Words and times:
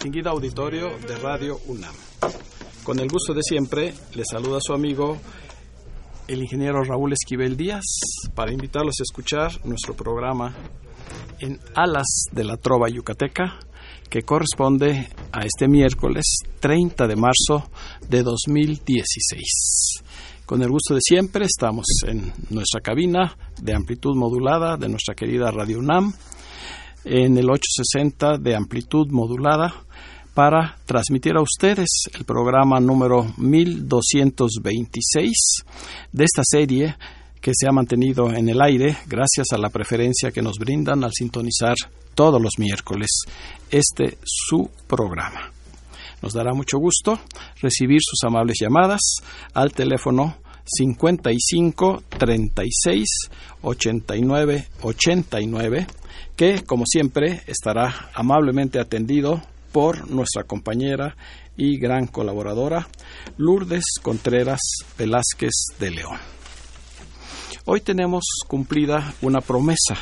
Distinguido 0.00 0.30
auditorio 0.30 0.88
de 1.06 1.14
Radio 1.18 1.58
UNAM. 1.66 1.94
Con 2.84 3.00
el 3.00 3.08
gusto 3.08 3.34
de 3.34 3.42
siempre, 3.42 3.92
le 4.14 4.22
saluda 4.24 4.56
su 4.58 4.72
amigo 4.72 5.18
el 6.26 6.40
ingeniero 6.40 6.82
Raúl 6.82 7.12
Esquivel 7.12 7.54
Díaz 7.54 7.84
para 8.34 8.50
invitarlos 8.50 8.94
a 8.98 9.02
escuchar 9.02 9.52
nuestro 9.66 9.94
programa 9.94 10.56
en 11.38 11.60
Alas 11.74 12.24
de 12.32 12.44
la 12.44 12.56
Trova 12.56 12.88
Yucateca, 12.88 13.58
que 14.08 14.22
corresponde 14.22 15.10
a 15.32 15.44
este 15.44 15.68
miércoles 15.68 16.24
30 16.60 17.06
de 17.06 17.16
marzo 17.16 17.70
de 18.08 18.22
2016. 18.22 20.02
Con 20.46 20.62
el 20.62 20.70
gusto 20.70 20.94
de 20.94 21.00
siempre, 21.02 21.44
estamos 21.44 21.84
en 22.06 22.32
nuestra 22.48 22.80
cabina 22.80 23.36
de 23.60 23.74
amplitud 23.74 24.16
modulada 24.16 24.78
de 24.78 24.88
nuestra 24.88 25.14
querida 25.14 25.50
Radio 25.50 25.78
UNAM, 25.78 26.14
en 27.04 27.38
el 27.38 27.50
860 27.50 28.38
de 28.38 28.56
amplitud 28.56 29.08
modulada, 29.10 29.74
para 30.34 30.76
transmitir 30.86 31.36
a 31.36 31.42
ustedes 31.42 31.88
el 32.14 32.24
programa 32.24 32.80
número 32.80 33.26
1226 33.36 35.32
de 36.12 36.24
esta 36.24 36.42
serie 36.44 36.96
que 37.40 37.52
se 37.54 37.66
ha 37.68 37.72
mantenido 37.72 38.30
en 38.32 38.48
el 38.48 38.62
aire 38.62 38.96
gracias 39.06 39.48
a 39.52 39.58
la 39.58 39.70
preferencia 39.70 40.30
que 40.30 40.42
nos 40.42 40.58
brindan 40.58 41.04
al 41.04 41.12
sintonizar 41.12 41.74
todos 42.14 42.40
los 42.40 42.58
miércoles 42.58 43.08
este 43.70 44.18
su 44.24 44.70
programa. 44.86 45.52
Nos 46.22 46.34
dará 46.34 46.52
mucho 46.52 46.78
gusto 46.78 47.18
recibir 47.60 48.00
sus 48.02 48.22
amables 48.24 48.58
llamadas 48.60 49.00
al 49.54 49.72
teléfono 49.72 50.36
55 50.76 52.02
36 52.08 53.06
89 53.62 54.66
89 54.82 55.86
que 56.36 56.62
como 56.64 56.84
siempre 56.86 57.42
estará 57.46 58.10
amablemente 58.14 58.80
atendido 58.80 59.42
por 59.72 60.10
nuestra 60.10 60.44
compañera 60.44 61.16
y 61.56 61.78
gran 61.78 62.06
colaboradora 62.06 62.88
Lourdes 63.36 63.84
Contreras 64.02 64.60
Velázquez 64.98 65.52
de 65.78 65.90
León. 65.90 66.18
Hoy 67.66 67.80
tenemos 67.82 68.24
cumplida 68.48 69.14
una 69.22 69.40
promesa. 69.40 69.96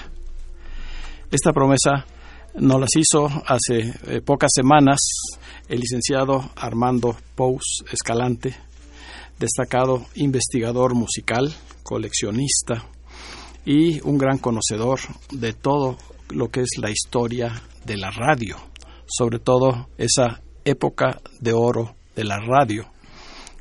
Esta 1.30 1.52
promesa 1.52 2.06
nos 2.54 2.80
las 2.80 2.90
hizo 2.96 3.26
hace 3.46 3.92
eh, 4.06 4.20
pocas 4.20 4.50
semanas 4.54 4.98
el 5.68 5.80
licenciado 5.80 6.50
Armando 6.56 7.16
Pous 7.34 7.84
Escalante, 7.92 8.56
destacado 9.38 10.06
investigador 10.15 10.94
musical, 10.94 11.54
coleccionista 11.82 12.84
y 13.65 14.00
un 14.00 14.19
gran 14.19 14.38
conocedor 14.38 15.00
de 15.32 15.53
todo 15.53 15.97
lo 16.31 16.49
que 16.50 16.60
es 16.60 16.71
la 16.78 16.91
historia 16.91 17.62
de 17.84 17.97
la 17.97 18.10
radio, 18.10 18.56
sobre 19.06 19.38
todo 19.38 19.88
esa 19.97 20.43
época 20.65 21.21
de 21.41 21.53
oro 21.53 21.94
de 22.15 22.25
la 22.25 22.38
radio, 22.38 22.91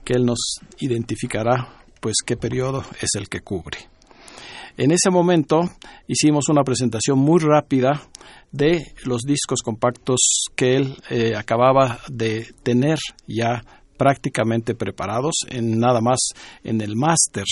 que 0.04 0.14
él 0.14 0.26
nos 0.26 0.60
identificará 0.80 1.84
pues 2.02 2.18
qué 2.26 2.38
periodo 2.38 2.84
es 3.02 3.16
el 3.16 3.30
que 3.30 3.42
cubre. 3.42 3.78
En 4.78 4.92
ese 4.92 5.10
momento 5.10 5.62
hicimos 6.08 6.50
una 6.50 6.64
presentación 6.64 7.18
muy 7.18 7.40
rápida 7.40 8.04
de 8.52 8.94
los 9.06 9.24
discos 9.24 9.62
compactos 9.64 10.20
que 10.56 10.76
él 10.76 10.96
eh, 11.10 11.36
acababa 11.36 12.00
de 12.10 12.48
tener 12.64 13.00
ya 13.28 13.64
prácticamente 13.98 14.76
preparados, 14.76 15.36
en 15.50 15.80
nada 15.80 16.02
más 16.02 16.20
en 16.64 16.82
el 16.82 16.96
máster, 16.96 17.46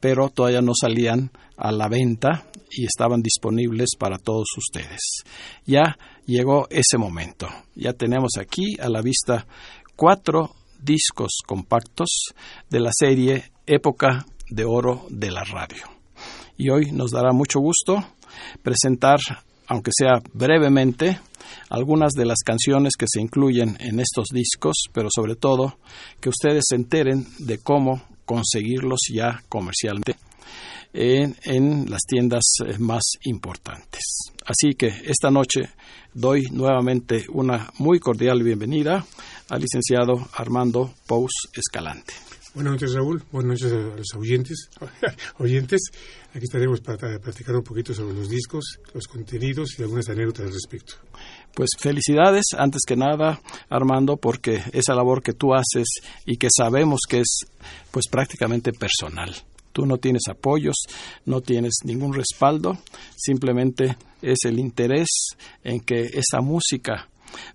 pero 0.00 0.30
todavía 0.30 0.60
no 0.60 0.72
salían 0.78 1.30
a 1.56 1.72
la 1.72 1.88
venta 1.88 2.44
y 2.70 2.84
estaban 2.84 3.22
disponibles 3.22 3.90
para 3.98 4.18
todos 4.18 4.48
ustedes. 4.56 5.24
Ya 5.66 5.96
llegó 6.26 6.66
ese 6.70 6.98
momento. 6.98 7.48
Ya 7.74 7.92
tenemos 7.92 8.32
aquí 8.38 8.76
a 8.80 8.88
la 8.88 9.00
vista 9.00 9.46
cuatro 9.96 10.54
discos 10.80 11.38
compactos 11.46 12.34
de 12.68 12.80
la 12.80 12.90
serie 12.92 13.44
Época 13.66 14.26
de 14.50 14.64
Oro 14.64 15.06
de 15.08 15.30
la 15.30 15.44
Radio. 15.44 15.84
Y 16.56 16.70
hoy 16.70 16.92
nos 16.92 17.10
dará 17.10 17.32
mucho 17.32 17.60
gusto 17.60 18.04
presentar, 18.62 19.18
aunque 19.66 19.90
sea 19.96 20.20
brevemente, 20.32 21.20
algunas 21.70 22.12
de 22.12 22.26
las 22.26 22.38
canciones 22.44 22.94
que 22.98 23.06
se 23.08 23.20
incluyen 23.20 23.76
en 23.80 24.00
estos 24.00 24.28
discos, 24.32 24.76
pero 24.92 25.08
sobre 25.14 25.36
todo 25.36 25.78
que 26.20 26.28
ustedes 26.28 26.64
se 26.68 26.76
enteren 26.76 27.26
de 27.38 27.58
cómo 27.58 28.02
conseguirlos 28.24 29.00
ya 29.12 29.42
comercialmente 29.48 30.16
en, 30.94 31.90
las 31.90 32.02
tiendas 32.06 32.42
más 32.78 33.02
importantes. 33.24 34.00
Así 34.46 34.74
que 34.76 34.86
esta 34.86 35.30
noche 35.30 35.70
doy 36.12 36.42
nuevamente 36.52 37.24
una 37.32 37.70
muy 37.78 37.98
cordial 37.98 38.42
bienvenida 38.42 39.04
al 39.50 39.60
licenciado 39.60 40.28
Armando 40.34 40.94
Pous 41.06 41.32
Escalante. 41.54 42.14
Buenas 42.54 42.74
noches, 42.74 42.94
Raúl. 42.94 43.20
Buenas 43.32 43.60
noches 43.60 43.72
a 43.72 43.96
los 43.96 44.14
oyentes. 44.16 44.70
oyentes. 45.38 45.80
Aquí 46.32 46.44
estaremos 46.44 46.80
para 46.80 47.18
platicar 47.18 47.56
un 47.56 47.64
poquito 47.64 47.92
sobre 47.92 48.14
los 48.14 48.28
discos, 48.28 48.78
los 48.94 49.08
contenidos 49.08 49.76
y 49.76 49.82
algunas 49.82 50.08
anécdotas 50.08 50.46
al 50.46 50.52
respecto. 50.52 50.94
Pues 51.52 51.70
felicidades, 51.76 52.44
antes 52.56 52.82
que 52.86 52.94
nada, 52.94 53.40
Armando, 53.68 54.18
porque 54.18 54.62
esa 54.72 54.94
labor 54.94 55.20
que 55.20 55.32
tú 55.32 55.52
haces 55.52 55.88
y 56.26 56.36
que 56.36 56.46
sabemos 56.56 57.00
que 57.08 57.20
es 57.20 57.40
pues 57.90 58.04
prácticamente 58.08 58.72
personal. 58.72 59.34
Tú 59.72 59.84
no 59.84 59.98
tienes 59.98 60.22
apoyos, 60.30 60.76
no 61.24 61.40
tienes 61.40 61.80
ningún 61.82 62.14
respaldo, 62.14 62.78
simplemente 63.16 63.96
es 64.22 64.38
el 64.44 64.60
interés 64.60 65.08
en 65.64 65.80
que 65.80 66.02
esa 66.02 66.40
música 66.40 67.08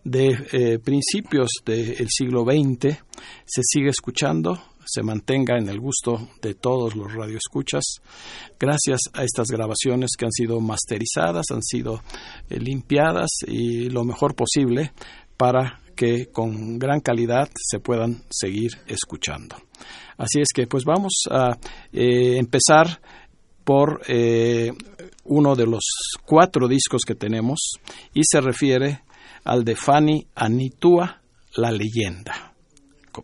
de 0.03 0.27
eh, 0.51 0.79
principios 0.79 1.47
del 1.65 2.07
siglo 2.09 2.43
XX 2.43 2.97
se 3.45 3.61
siga 3.63 3.89
escuchando, 3.89 4.61
se 4.89 5.03
mantenga 5.03 5.57
en 5.57 5.69
el 5.69 5.79
gusto 5.79 6.29
de 6.41 6.55
todos 6.55 6.95
los 6.95 7.13
radioescuchas, 7.13 7.83
gracias 8.59 9.01
a 9.13 9.23
estas 9.23 9.47
grabaciones 9.49 10.11
que 10.17 10.25
han 10.25 10.31
sido 10.31 10.59
masterizadas, 10.59 11.45
han 11.51 11.61
sido 11.61 12.01
eh, 12.49 12.59
limpiadas 12.59 13.29
y 13.45 13.89
lo 13.89 14.03
mejor 14.03 14.35
posible 14.35 14.93
para 15.37 15.81
que 15.95 16.27
con 16.27 16.79
gran 16.79 17.01
calidad 17.01 17.49
se 17.55 17.79
puedan 17.79 18.23
seguir 18.29 18.71
escuchando. 18.87 19.57
Así 20.17 20.39
es 20.41 20.47
que 20.53 20.65
pues 20.65 20.83
vamos 20.85 21.13
a 21.29 21.57
eh, 21.93 22.37
empezar 22.37 23.01
por 23.63 24.01
eh, 24.07 24.71
uno 25.25 25.55
de 25.55 25.67
los 25.67 25.83
cuatro 26.25 26.67
discos 26.67 27.03
que 27.05 27.15
tenemos 27.15 27.59
y 28.13 28.21
se 28.23 28.41
refiere 28.41 29.03
al 29.43 29.63
de 29.63 29.75
Fanny 29.75 30.27
Anitua, 30.35 31.21
La 31.55 31.71
leyenda. 31.71 32.53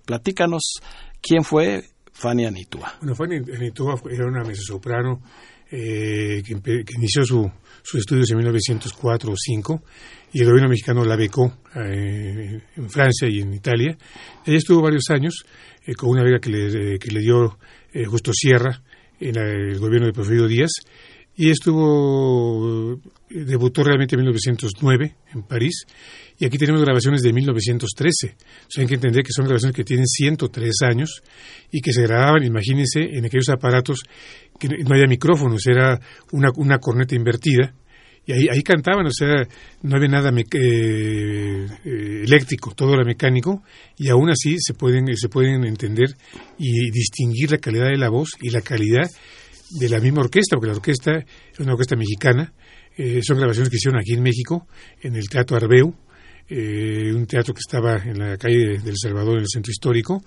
Platícanos 0.06 0.79
quién 1.25 1.44
fue 1.44 1.83
Fanny 2.13 2.45
Anitua. 2.45 2.94
Bueno, 3.00 3.16
Fanny 3.16 3.38
Anitua 3.38 4.00
era 4.12 4.27
una 4.27 4.44
mezzosoprano 4.44 5.22
eh, 5.72 6.44
que, 6.45 6.83
inició 6.95 7.25
su, 7.25 7.51
sus 7.81 8.00
estudios 8.01 8.30
en 8.30 8.38
1904 8.38 9.31
o 9.31 9.36
5 9.36 9.83
y 10.33 10.42
el 10.42 10.45
gobierno 10.45 10.69
mexicano 10.69 11.04
la 11.04 11.16
becó 11.16 11.51
eh, 11.75 12.62
en 12.75 12.89
Francia 12.89 13.27
y 13.27 13.39
en 13.39 13.54
Italia. 13.54 13.98
Ella 14.45 14.57
estuvo 14.57 14.83
varios 14.83 15.10
años 15.10 15.45
eh, 15.86 15.95
con 15.95 16.10
una 16.10 16.24
beca 16.24 16.39
que 16.39 16.50
le, 16.51 17.00
que 17.00 17.12
le 17.12 17.22
dio 17.22 17.57
eh, 17.92 18.06
Justo 18.06 18.31
Sierra 18.33 18.81
en 19.19 19.38
el 19.38 19.80
gobierno 19.80 20.07
de 20.07 20.13
Porfirio 20.13 20.48
Díaz 20.48 20.71
y 21.36 21.50
estuvo 21.50 23.00
debutó 23.30 23.83
realmente 23.83 24.16
en 24.16 24.21
1909 24.21 25.16
en 25.33 25.44
París 25.44 25.86
y 26.37 26.45
aquí 26.45 26.57
tenemos 26.57 26.81
grabaciones 26.81 27.21
de 27.21 27.31
1913. 27.33 28.27
O 28.27 28.69
sea, 28.69 28.81
hay 28.81 28.87
que 28.87 28.95
entender 28.95 29.23
que 29.23 29.31
son 29.31 29.45
grabaciones 29.45 29.75
que 29.75 29.83
tienen 29.83 30.05
103 30.05 30.73
años 30.83 31.21
y 31.71 31.81
que 31.81 31.93
se 31.93 32.03
grababan, 32.03 32.43
imagínense, 32.43 33.01
en 33.01 33.25
aquellos 33.25 33.49
aparatos 33.49 34.01
que 34.59 34.67
no 34.67 34.93
había 34.93 35.07
micrófonos, 35.07 35.65
era 35.67 35.99
una, 36.31 36.49
una 36.55 36.79
corneta 36.79 37.15
invertida 37.15 37.73
y 38.27 38.31
ahí, 38.33 38.47
ahí 38.51 38.63
cantaban, 38.63 39.05
o 39.05 39.11
sea, 39.11 39.47
no 39.83 39.95
había 39.95 40.09
nada 40.09 40.31
eh, 40.31 41.67
eh, 41.85 42.21
eléctrico, 42.23 42.73
todo 42.73 42.95
era 42.95 43.03
mecánico, 43.03 43.63
y 43.97 44.09
aún 44.09 44.31
así 44.31 44.55
se 44.59 44.73
pueden, 44.73 45.15
se 45.15 45.29
pueden 45.29 45.63
entender 45.63 46.15
y 46.57 46.89
distinguir 46.89 47.51
la 47.51 47.59
calidad 47.59 47.85
de 47.85 47.97
la 47.97 48.09
voz 48.09 48.31
y 48.41 48.49
la 48.49 48.61
calidad 48.61 49.07
de 49.79 49.89
la 49.89 49.99
misma 49.99 50.21
orquesta, 50.21 50.55
porque 50.55 50.69
la 50.69 50.75
orquesta 50.75 51.17
es 51.17 51.59
una 51.59 51.73
orquesta 51.73 51.95
mexicana, 51.95 52.51
eh, 52.97 53.19
son 53.21 53.37
grabaciones 53.37 53.69
que 53.69 53.75
hicieron 53.75 53.99
aquí 53.99 54.13
en 54.13 54.23
México, 54.23 54.67
en 55.01 55.15
el 55.15 55.29
Teatro 55.29 55.57
Arbeu, 55.57 55.93
eh, 56.47 57.12
un 57.13 57.25
teatro 57.25 57.53
que 57.53 57.59
estaba 57.59 57.97
en 57.97 58.19
la 58.19 58.38
calle 58.38 58.77
del 58.77 58.95
Salvador, 58.97 59.38
en 59.38 59.42
el 59.42 59.50
centro 59.51 59.71
histórico. 59.71 60.24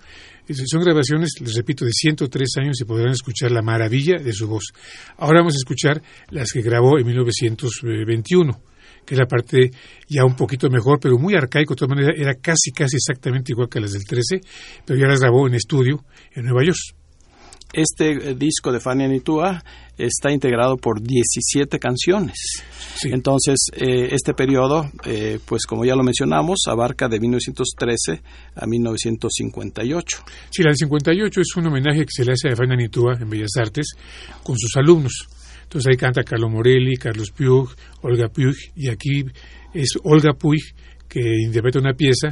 Son 0.49 0.83
grabaciones, 0.83 1.35
les 1.41 1.55
repito, 1.55 1.85
de 1.85 1.93
103 1.93 2.49
años 2.61 2.81
y 2.81 2.85
podrán 2.85 3.13
escuchar 3.13 3.53
la 3.53 3.63
maravilla 3.63 4.17
de 4.19 4.33
su 4.33 4.49
voz. 4.49 4.73
Ahora 5.19 5.41
vamos 5.41 5.55
a 5.55 5.59
escuchar 5.59 6.03
las 6.31 6.53
que 6.53 6.63
grabó 6.63 6.99
en 6.99 7.07
1921 7.07 8.63
que 9.05 9.15
es 9.15 9.21
la 9.21 9.27
parte 9.27 9.71
ya 10.07 10.23
un 10.27 10.37
poquito 10.37 10.69
mejor, 10.69 10.99
pero 11.01 11.19
muy 11.19 11.35
arcaico, 11.35 11.73
de 11.73 11.79
todas 11.79 11.97
maneras 11.97 12.15
era 12.19 12.35
casi, 12.35 12.73
casi 12.73 12.97
exactamente 12.97 13.53
igual 13.53 13.71
que 13.71 13.81
las 13.81 13.93
del 13.93 14.05
13, 14.05 14.41
pero 14.85 15.01
ya 15.01 15.07
las 15.07 15.21
grabó 15.21 15.47
en 15.47 15.55
estudio 15.55 16.05
en 16.35 16.45
Nueva 16.45 16.63
York. 16.63 16.98
Este 17.73 18.13
eh, 18.13 18.35
disco 18.35 18.73
de 18.73 18.81
Fanny 18.81 19.05
Anitua 19.05 19.63
está 19.99 20.33
integrado 20.33 20.77
por 20.77 21.03
17 21.03 21.79
canciones. 21.79 22.63
Entonces, 23.05 23.57
eh, 23.77 24.09
este 24.13 24.33
periodo, 24.33 24.91
eh, 25.05 25.39
pues 25.45 25.67
como 25.67 25.85
ya 25.85 25.95
lo 25.95 26.03
mencionamos, 26.03 26.61
abarca 26.67 27.09
de 27.09 27.21
1913 27.21 28.23
a 28.55 28.67
1958. 28.67 30.19
Sí, 30.51 30.63
la 30.63 30.71
del 30.71 30.77
58 30.77 31.41
es 31.41 31.57
un 31.57 31.67
homenaje 31.67 32.01
que 32.01 32.11
se 32.11 32.25
le 32.25 32.33
hace 32.33 32.49
a 32.49 32.57
Fanny 32.57 32.73
Anitua 32.73 33.19
en 33.21 33.29
Bellas 33.29 33.57
Artes 33.59 33.93
con 34.43 34.57
sus 34.57 34.75
alumnos. 34.77 35.29
Entonces 35.65 35.91
ahí 35.91 35.97
canta 35.99 36.23
Carlos 36.23 36.51
Morelli, 36.51 36.97
Carlos 36.97 37.31
Puig, 37.31 37.69
Olga 38.01 38.29
Puig, 38.29 38.57
y 38.77 38.89
aquí 38.89 39.25
es 39.75 39.91
Olga 40.03 40.33
Puig 40.33 40.63
que 41.07 41.21
interpreta 41.43 41.79
una 41.79 41.93
pieza 41.93 42.31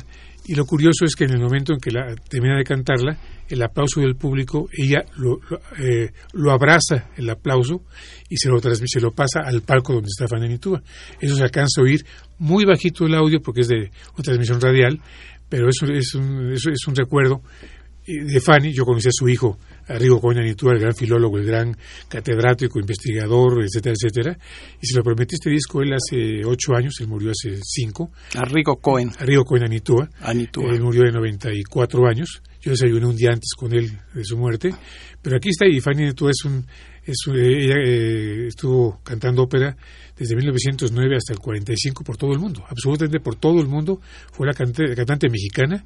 y 0.48 0.54
lo 0.54 0.64
curioso 0.64 1.04
es 1.04 1.16
que 1.16 1.24
en 1.24 1.32
el 1.32 1.40
momento 1.40 1.72
en 1.72 1.80
que 1.80 1.90
la, 1.90 2.14
termina 2.14 2.56
de 2.56 2.64
cantarla, 2.64 3.18
el 3.48 3.62
aplauso 3.62 4.00
del 4.00 4.14
público, 4.14 4.68
ella 4.72 5.04
lo, 5.16 5.40
lo, 5.50 5.60
eh, 5.78 6.12
lo 6.34 6.52
abraza 6.52 7.10
el 7.16 7.28
aplauso 7.30 7.82
y 8.28 8.36
se 8.36 8.48
lo, 8.48 8.60
se 8.60 9.00
lo 9.00 9.10
pasa 9.10 9.40
al 9.44 9.62
palco 9.62 9.94
donde 9.94 10.08
está 10.08 10.28
Fanny 10.28 10.58
Tuba. 10.58 10.82
Eso 11.20 11.34
se 11.34 11.42
alcanza 11.42 11.80
a 11.80 11.84
oír 11.84 12.04
muy 12.38 12.64
bajito 12.64 13.06
el 13.06 13.14
audio 13.14 13.40
porque 13.40 13.62
es 13.62 13.68
de 13.68 13.90
una 14.14 14.22
transmisión 14.22 14.60
radial, 14.60 15.00
pero 15.48 15.68
eso 15.68 15.86
es 15.86 16.14
un, 16.14 16.52
eso 16.52 16.70
es 16.70 16.86
un 16.86 16.94
recuerdo 16.94 17.42
de 18.06 18.40
Fanny. 18.40 18.72
Yo 18.72 18.84
conocí 18.84 19.08
a 19.08 19.12
su 19.12 19.28
hijo 19.28 19.58
Arrigo 19.88 20.20
Cohen 20.20 20.38
Anitua, 20.38 20.72
el 20.72 20.80
gran 20.80 20.94
filólogo, 20.94 21.38
el 21.38 21.46
gran 21.46 21.76
catedrático, 22.08 22.78
investigador, 22.78 23.62
etcétera, 23.62 23.94
etcétera. 23.94 24.38
Y 24.80 24.86
se 24.86 24.96
lo 24.96 25.02
prometí 25.02 25.36
este 25.36 25.50
disco 25.50 25.82
él 25.82 25.92
hace 25.92 26.44
ocho 26.44 26.74
años, 26.74 26.94
él 27.00 27.08
murió 27.08 27.30
hace 27.30 27.58
cinco. 27.62 28.10
Arrigo 28.34 28.76
Cohen. 28.76 29.10
Arrigo 29.18 29.44
Cohen 29.44 29.64
Anitua. 29.64 30.08
Anitua. 30.20 30.72
Él 30.72 30.80
murió 30.80 31.02
de 31.02 31.12
94 31.12 32.06
años. 32.06 32.42
Yo 32.60 32.72
desayuné 32.72 33.06
un 33.06 33.16
día 33.16 33.30
antes 33.30 33.50
con 33.56 33.72
él 33.72 33.96
de 34.12 34.24
su 34.24 34.36
muerte. 34.36 34.74
Pero 35.22 35.36
aquí 35.36 35.50
está, 35.50 35.66
y 35.66 35.80
Fanny 35.80 36.04
Anitua 36.04 36.30
es 36.30 36.44
un... 36.44 36.66
Es, 37.04 37.18
ella 37.28 37.76
eh, 37.84 38.48
estuvo 38.48 38.98
cantando 39.04 39.44
ópera 39.44 39.76
desde 40.16 40.34
1909 40.34 41.16
hasta 41.16 41.34
el 41.34 41.38
45 41.38 42.02
por 42.02 42.16
todo 42.16 42.32
el 42.32 42.40
mundo, 42.40 42.64
absolutamente 42.68 43.20
por 43.20 43.36
todo 43.36 43.60
el 43.60 43.68
mundo. 43.68 44.00
Fue 44.32 44.44
la 44.44 44.52
cantante, 44.52 44.88
la 44.88 44.96
cantante 44.96 45.28
mexicana 45.28 45.84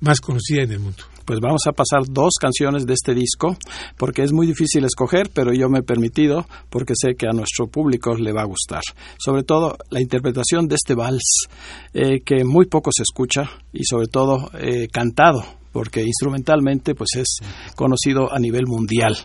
más 0.00 0.20
conocida 0.20 0.62
en 0.62 0.72
el 0.72 0.80
mundo. 0.80 1.04
Pues 1.24 1.40
vamos 1.40 1.62
a 1.66 1.72
pasar 1.72 2.02
dos 2.08 2.34
canciones 2.38 2.84
de 2.86 2.92
este 2.92 3.14
disco, 3.14 3.56
porque 3.96 4.22
es 4.22 4.32
muy 4.32 4.46
difícil 4.46 4.84
escoger, 4.84 5.30
pero 5.32 5.54
yo 5.54 5.70
me 5.70 5.78
he 5.78 5.82
permitido, 5.82 6.46
porque 6.68 6.92
sé 6.94 7.14
que 7.14 7.26
a 7.26 7.32
nuestro 7.32 7.66
público 7.66 8.14
le 8.14 8.32
va 8.32 8.42
a 8.42 8.46
gustar. 8.46 8.82
Sobre 9.18 9.42
todo 9.42 9.78
la 9.90 10.02
interpretación 10.02 10.66
de 10.68 10.74
este 10.74 10.94
vals, 10.94 11.46
eh, 11.94 12.20
que 12.24 12.44
muy 12.44 12.66
poco 12.66 12.90
se 12.94 13.02
escucha 13.02 13.50
y 13.72 13.84
sobre 13.84 14.08
todo 14.08 14.50
eh, 14.58 14.88
cantado, 14.92 15.42
porque 15.72 16.02
instrumentalmente 16.02 16.94
pues 16.94 17.10
es 17.16 17.38
conocido 17.74 18.30
a 18.30 18.38
nivel 18.38 18.66
mundial 18.66 19.16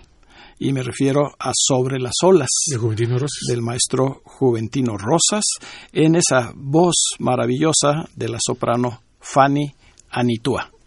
y 0.59 0.73
me 0.73 0.83
refiero 0.83 1.31
a 1.39 1.51
Sobre 1.53 1.99
las 1.99 2.15
olas 2.21 2.49
de 2.69 2.77
Juventino 2.77 3.17
Rosas. 3.17 3.45
del 3.47 3.61
maestro 3.61 4.21
Juventino 4.25 4.97
Rosas 4.97 5.45
en 5.93 6.15
esa 6.15 6.51
voz 6.53 6.95
maravillosa 7.19 8.09
de 8.15 8.27
la 8.27 8.37
soprano 8.45 9.01
Fanny 9.21 9.73
Anitua. 10.11 10.78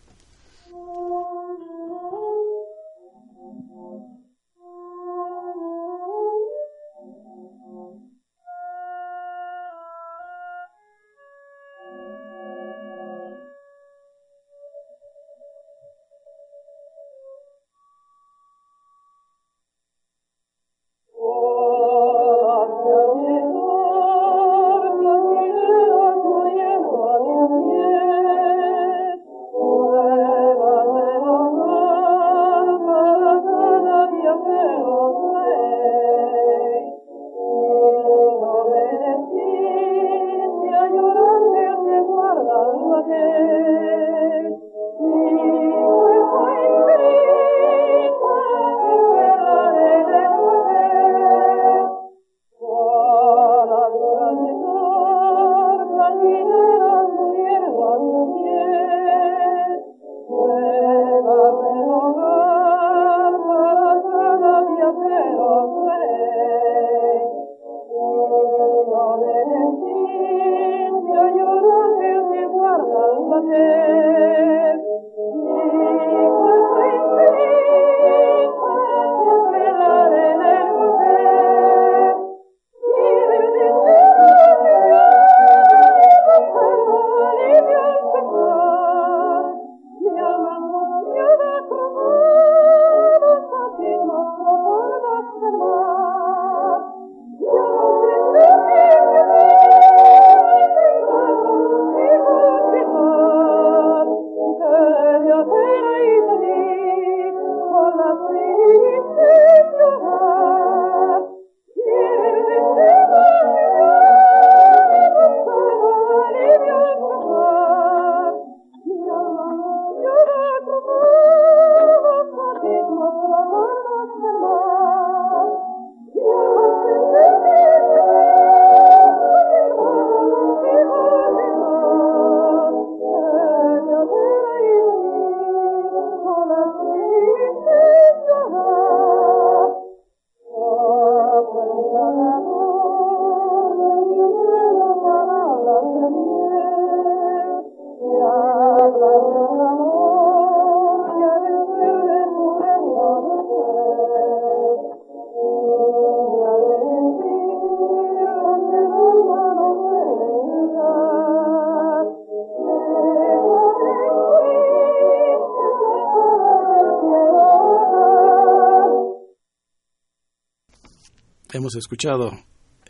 Hemos 171.72 171.76
escuchado 171.84 172.32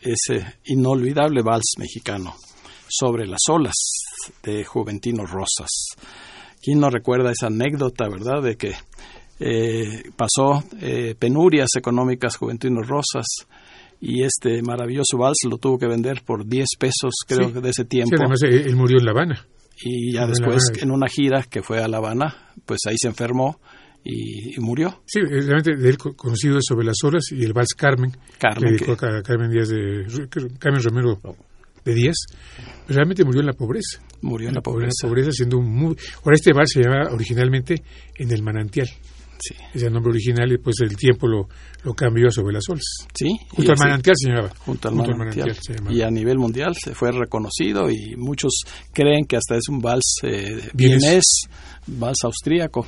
ese 0.01 0.45
inolvidable 0.65 1.43
vals 1.43 1.75
mexicano 1.79 2.35
sobre 2.89 3.27
las 3.27 3.41
olas 3.49 3.75
de 4.43 4.65
Juventino 4.65 5.25
Rosas. 5.25 5.71
¿Quién 6.61 6.81
no 6.81 6.91
recuerda 6.91 7.31
esa 7.31 7.47
anécdota, 7.47 8.09
verdad, 8.09 8.43
de 8.43 8.57
que 8.57 8.73
eh, 9.39 10.03
pasó 10.17 10.65
eh, 10.81 11.15
penurias 11.19 11.69
económicas 11.77 12.37
Juventino 12.37 12.83
Rosas 12.83 13.27
y 14.01 14.25
este 14.25 14.63
maravilloso 14.63 15.17
vals 15.17 15.39
lo 15.49 15.59
tuvo 15.59 15.79
que 15.79 15.87
vender 15.87 16.23
por 16.25 16.45
10 16.47 16.67
pesos, 16.79 17.13
creo 17.27 17.49
Sí. 17.49 17.55
que 17.55 17.61
de 17.61 17.71
ese 17.71 17.83
Sí, 17.83 17.89
tiempo. 17.89 18.17
además 18.19 18.43
él, 18.43 18.75
murió 18.77 18.99
en 18.99 19.05
La 19.05 19.11
Habana. 19.13 19.47
y 19.85 20.13
ya 20.15 20.27
después, 20.27 20.73
en 20.81 20.91
una 20.91 21.07
gira 21.09 21.45
que 21.45 21.63
fue 21.63 21.81
a 21.83 21.89
La 21.89 21.99
Habana, 21.99 22.53
pues 22.67 22.81
ahí 22.89 22.97
se 23.01 23.09
enfermó 23.09 23.61
y, 24.05 24.57
y 24.57 24.61
murió. 24.61 25.03
Sí, 25.07 25.21
realmente 25.21 25.77
de 25.77 25.89
él 25.89 25.97
co- 25.99 26.15
conocido 26.15 26.59
es 26.59 26.65
sobre 26.69 26.85
las 26.87 26.97
olas 27.05 27.25
y 27.31 27.45
el 27.45 27.53
vals 27.53 27.75
Carmen, 27.77 28.11
Carmen, 28.39 28.77
que 28.77 28.85
dedicó 28.85 28.93
a 29.07 29.23
Carmen 29.23 29.51
Díaz 29.51 29.69
de 29.69 30.05
Carmen 30.59 30.83
Romero 30.83 31.19
de 31.85 31.95
Díaz, 31.95 32.17
pero 32.87 32.97
realmente 32.99 33.25
murió 33.25 33.41
en 33.41 33.47
la 33.47 33.53
pobreza. 33.55 34.01
Murió 34.21 34.49
en 34.49 34.55
la 34.55 34.61
pobreza. 34.61 35.07
pobreza 35.09 35.33
siendo 35.33 35.59
un 35.59 35.69
muy... 35.69 35.97
Ahora 36.25 36.35
este 36.37 36.53
vals 36.53 36.71
se 36.73 36.81
llama 36.83 37.09
originalmente 37.13 37.83
En 38.17 38.31
el 38.31 38.43
manantial. 38.43 38.89
Sí. 39.45 39.57
Es 39.75 39.83
el 39.83 39.93
nombre 39.93 40.11
original 40.13 40.47
y 40.47 40.53
después 40.53 40.77
el 40.83 40.97
tiempo 40.97 41.27
lo, 41.27 41.49
lo 41.83 41.95
cambió 41.95 42.29
a 42.29 42.31
sobre 42.31 42.55
las 42.55 42.63
olas. 42.69 42.85
Sí, 43.13 43.27
Junto 43.49 43.73
al 43.73 43.79
manantial 43.81 44.15
se 44.17 44.29
llamaba. 44.31 44.51
junto 44.59 44.89
al 44.89 44.95
manantial. 44.95 45.57
se 45.61 45.75
llamaba. 45.75 45.93
y 45.97 46.03
a 46.03 46.11
nivel 46.13 46.39
mundial 46.39 46.77
se 46.81 46.95
fue 46.95 47.11
reconocido 47.11 47.91
y 47.91 48.15
muchos 48.17 48.53
creen 48.93 49.25
que 49.25 49.35
hasta 49.37 49.57
es 49.57 49.69
un 49.69 49.81
vals 49.81 50.19
eh, 50.23 50.69
vienés, 50.75 51.25
vals 51.89 52.19
austríaco, 52.23 52.87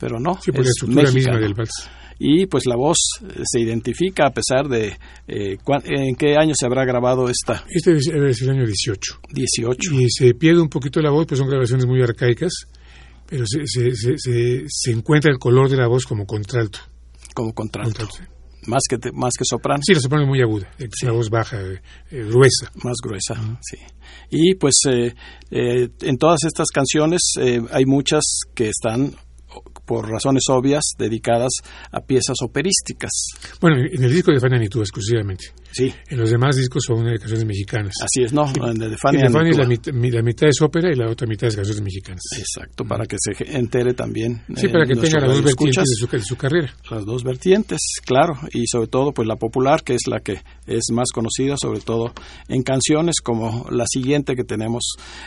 pero 0.00 0.18
no, 0.18 0.40
Sí, 0.42 0.50
por 0.50 0.60
la 0.60 0.64
es 0.64 0.70
estructura 0.70 1.02
mexicano. 1.04 1.36
misma 1.36 1.46
del 1.46 1.54
vals. 1.54 1.90
Y 2.22 2.46
pues 2.46 2.66
la 2.66 2.76
voz 2.76 2.98
eh, 3.22 3.40
se 3.44 3.60
identifica 3.60 4.26
a 4.26 4.30
pesar 4.30 4.68
de 4.68 4.88
eh, 5.28 5.56
en 5.86 6.14
qué 6.16 6.36
año 6.36 6.52
se 6.58 6.66
habrá 6.66 6.84
grabado 6.84 7.28
esta 7.30 7.64
Este 7.68 7.92
es, 7.96 8.08
es 8.08 8.42
el 8.42 8.50
año 8.50 8.66
18. 8.66 9.20
18. 9.32 9.94
Y 9.94 10.06
se 10.10 10.34
pierde 10.34 10.60
un 10.60 10.68
poquito 10.68 11.00
la 11.00 11.10
voz, 11.10 11.26
pues 11.26 11.38
son 11.38 11.48
grabaciones 11.48 11.86
muy 11.86 12.02
arcaicas, 12.02 12.52
pero 13.26 13.44
se, 13.46 13.60
se, 13.64 13.94
se, 13.94 14.18
se- 14.18 14.64
se 14.68 14.90
encuentra 14.90 15.30
el 15.30 15.38
color 15.38 15.70
de 15.70 15.76
la 15.76 15.86
voz 15.86 16.04
como 16.04 16.26
contralto. 16.26 16.80
como 17.34 17.54
contralto, 17.54 18.00
Contralto. 18.06 18.32
más 18.66 18.82
que 18.86 18.98
te- 18.98 19.12
más 19.12 19.32
que 19.38 19.44
soprano, 19.46 19.80
Sí, 19.86 19.94
la 19.94 20.00
soprano 20.00 20.24
es 20.24 20.28
muy 20.28 20.42
aguda, 20.42 20.68
es 20.78 20.88
una 21.04 21.12
voz 21.12 21.30
baja, 21.30 21.58
eh, 21.62 21.80
eh, 22.10 22.24
gruesa. 22.28 22.70
más 22.84 22.96
gruesa, 23.02 23.34
sí. 23.62 23.78
Y 24.30 24.56
pues 24.56 24.74
eh, 24.90 25.14
eh, 25.50 25.88
en 26.02 26.18
todas 26.18 26.44
estas 26.44 26.68
canciones 26.68 27.20
eh, 27.40 27.62
hay 27.72 27.86
muchas 27.86 28.24
que 28.54 28.68
están 28.68 29.14
por 29.90 30.08
razones 30.08 30.44
obvias 30.50 30.84
dedicadas 30.96 31.50
a 31.90 32.00
piezas 32.00 32.36
operísticas. 32.44 33.10
Bueno, 33.60 33.78
en 33.90 34.04
el 34.04 34.12
disco 34.12 34.30
de 34.30 34.38
Fanny 34.38 34.54
Anitúa 34.54 34.82
exclusivamente. 34.82 35.46
Sí, 35.72 35.92
En 36.08 36.18
los 36.18 36.30
demás 36.30 36.54
discos 36.56 36.84
son 36.86 37.08
eh, 37.08 37.18
canciones 37.18 37.44
mexicanas. 37.44 37.92
así 38.02 38.22
es, 38.24 38.32
¿no? 38.32 38.46
En 38.54 38.80
el 38.82 38.90
de 38.90 38.96
Fanny 38.96 39.18
el 39.18 39.26
de 39.26 39.30
Fanny 39.30 39.52
la, 39.52 39.64
mit- 39.66 39.92
mi- 39.92 40.10
la 40.12 40.22
mitad 40.22 40.48
es 40.48 40.60
ópera 40.62 40.92
y 40.92 40.96
la 40.96 41.10
otra 41.10 41.26
mitad 41.26 41.48
es 41.48 41.56
canciones 41.56 41.82
mexicanas. 41.82 42.22
Exacto, 42.38 42.84
para 42.84 43.04
que 43.06 43.16
se 43.18 43.56
entere 43.56 43.94
también. 43.94 44.42
Sí, 44.54 44.66
eh, 44.66 44.68
para 44.70 44.84
que 44.86 44.94
nuestros 44.94 45.10
tenga 45.14 45.26
las 45.26 45.36
dos 45.36 45.44
vertientes 45.44 45.84
de 45.88 45.96
su, 45.96 46.06
de 46.16 46.22
su 46.22 46.36
carrera. 46.36 46.72
las 46.90 47.04
dos 47.04 47.24
vertientes, 47.24 47.78
claro, 48.04 48.34
y 48.52 48.66
sobre 48.68 48.86
todo 48.86 49.12
pues 49.12 49.26
la 49.26 49.34
popular, 49.36 49.82
que 49.82 49.94
es 49.94 50.02
la 50.06 50.20
que 50.20 50.40
es 50.68 50.84
más 50.92 51.08
conocida, 51.12 51.56
sobre 51.60 51.80
todo 51.80 52.12
en 52.48 52.62
canciones 52.62 53.16
como 53.20 53.66
la 53.70 53.86
siguiente 53.88 54.36
que 54.36 54.44
tenemos 54.44 54.82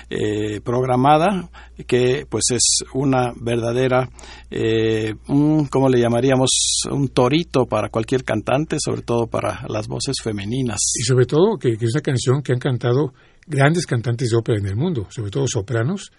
eh, 0.10 0.62
programada, 0.62 1.50
que 1.88 2.26
pues 2.30 2.46
es 2.52 2.84
una 2.94 3.34
verdadera, 3.36 4.10
eh, 4.52 5.14
un, 5.28 5.68
¿cómo 5.68 5.90
le 5.90 6.00
llamaríamos? 6.00 6.50
Un 6.92 7.10
torito 7.10 7.66
para 7.66 7.90
cualquier 7.90 8.24
cantante, 8.24 8.78
sobre 8.80 9.02
todo 9.02 9.28
para 9.28 9.66
las 9.68 9.88
voces 9.88 10.16
femeninas. 10.24 10.80
Y 11.00 11.04
sobre 11.04 11.26
todo 11.26 11.58
que, 11.58 11.76
que 11.78 11.86
es 11.86 11.96
una 11.96 12.02
canción 12.02 12.42
que 12.42 12.54
han 12.54 12.60
cantado 12.60 13.14
grandes 13.48 13.86
cantantes 13.86 14.30
de 14.30 14.38
ópera 14.38 14.60
en 14.60 14.68
el 14.68 14.76
mundo, 14.76 15.08
sobre 15.10 15.32
todo 15.32 15.46
sopranos. 15.48 16.12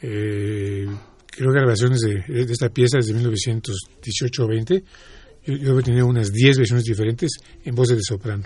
Eh, 0.00 0.86
creo 1.26 1.52
que 1.52 1.58
grabaciones 1.58 2.00
de, 2.00 2.44
de 2.44 2.52
esta 2.52 2.68
pieza 2.68 2.98
desde 2.98 3.14
1918 3.14 4.44
o 4.44 4.48
20. 4.48 4.84
Yo, 5.44 5.54
yo 5.56 5.78
he 5.78 5.82
tenido 5.82 6.06
unas 6.06 6.32
10 6.32 6.58
versiones 6.58 6.84
diferentes 6.84 7.30
en 7.64 7.74
voces 7.74 7.96
de 7.96 8.02
soprano. 8.02 8.44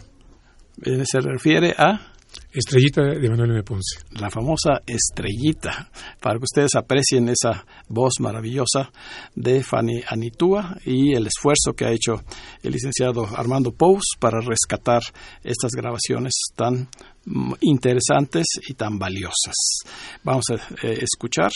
Eh, 0.83 1.05
Se 1.05 1.21
refiere 1.21 1.75
a 1.77 2.13
Estrellita 2.53 3.03
de 3.03 3.29
Manuel 3.29 3.51
M. 3.51 3.63
Ponce. 3.63 4.01
la 4.13 4.31
famosa 4.31 4.81
estrellita, 4.87 5.91
para 6.21 6.39
que 6.39 6.45
ustedes 6.45 6.75
aprecien 6.75 7.29
esa 7.29 7.67
voz 7.89 8.15
maravillosa 8.21 8.91
de 9.35 9.63
Fanny 9.63 10.03
Anitúa 10.09 10.77
y 10.85 11.15
el 11.15 11.27
esfuerzo 11.27 11.75
que 11.77 11.85
ha 11.85 11.93
hecho 11.93 12.23
el 12.63 12.73
licenciado 12.73 13.27
Armando 13.27 13.73
Pous 13.73 14.17
para 14.19 14.41
rescatar 14.41 15.03
estas 15.45 15.73
grabaciones 15.73 16.33
tan 16.55 16.89
mm, 17.25 17.55
interesantes 17.61 18.47
y 18.69 18.75
tan 18.75 18.99
valiosas. 18.99 19.55
Vamos 20.25 20.45
a 20.51 20.55
eh, 20.87 20.99
escuchar 21.03 21.51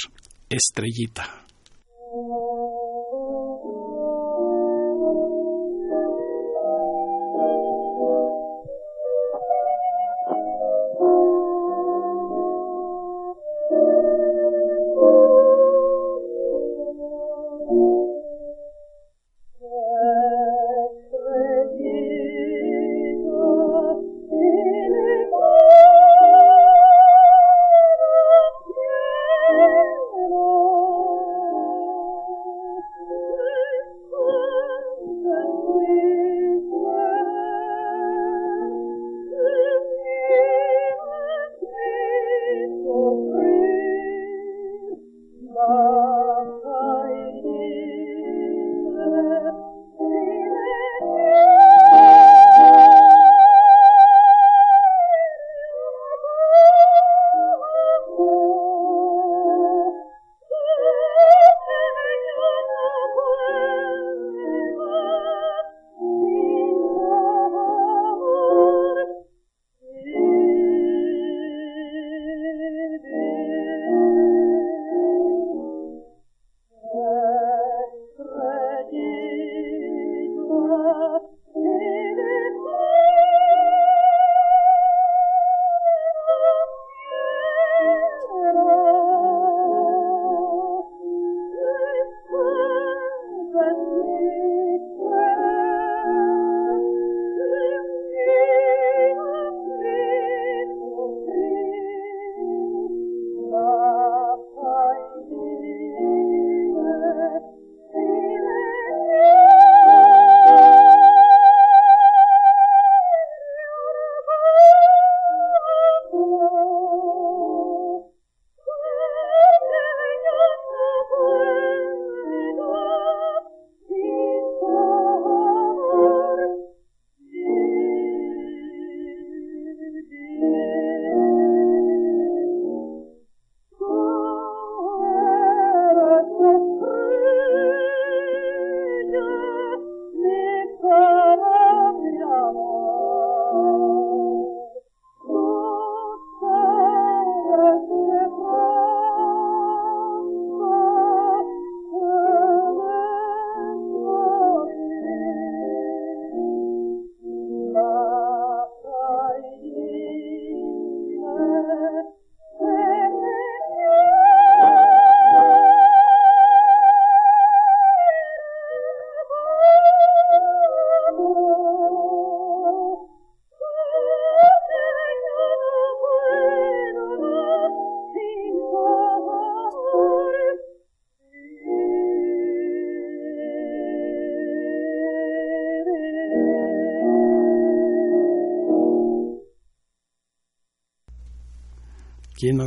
Estrellita. 0.49 1.44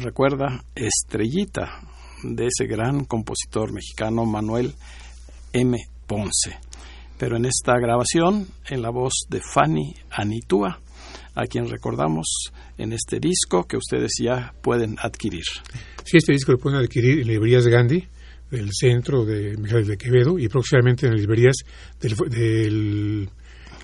Nos 0.03 0.11
recuerda? 0.11 0.63
Estrellita 0.75 1.79
de 2.23 2.47
ese 2.47 2.67
gran 2.67 3.05
compositor 3.05 3.71
mexicano 3.71 4.25
Manuel 4.25 4.73
M. 5.53 5.77
Ponce. 6.05 6.57
Pero 7.17 7.37
en 7.37 7.45
esta 7.45 7.77
grabación, 7.79 8.47
en 8.69 8.81
la 8.81 8.89
voz 8.89 9.13
de 9.29 9.39
Fanny 9.39 9.93
Anitúa, 10.09 10.79
a 11.35 11.43
quien 11.43 11.69
recordamos 11.69 12.25
en 12.77 12.91
este 12.91 13.19
disco 13.19 13.63
que 13.63 13.77
ustedes 13.77 14.11
ya 14.21 14.53
pueden 14.61 14.97
adquirir. 14.99 15.43
Sí, 16.03 16.17
este 16.17 16.33
disco 16.33 16.51
lo 16.51 16.57
pueden 16.57 16.79
adquirir 16.79 17.21
en 17.21 17.27
librerías 17.27 17.65
Gandhi, 17.65 18.05
del 18.51 18.69
centro 18.73 19.23
de 19.25 19.55
Miguel 19.57 19.87
de 19.87 19.97
Quevedo, 19.97 20.37
y 20.37 20.49
próximamente 20.49 21.05
en 21.05 21.13
las 21.13 21.21
librerías 21.21 21.55
del, 22.01 22.15
del 22.29 23.29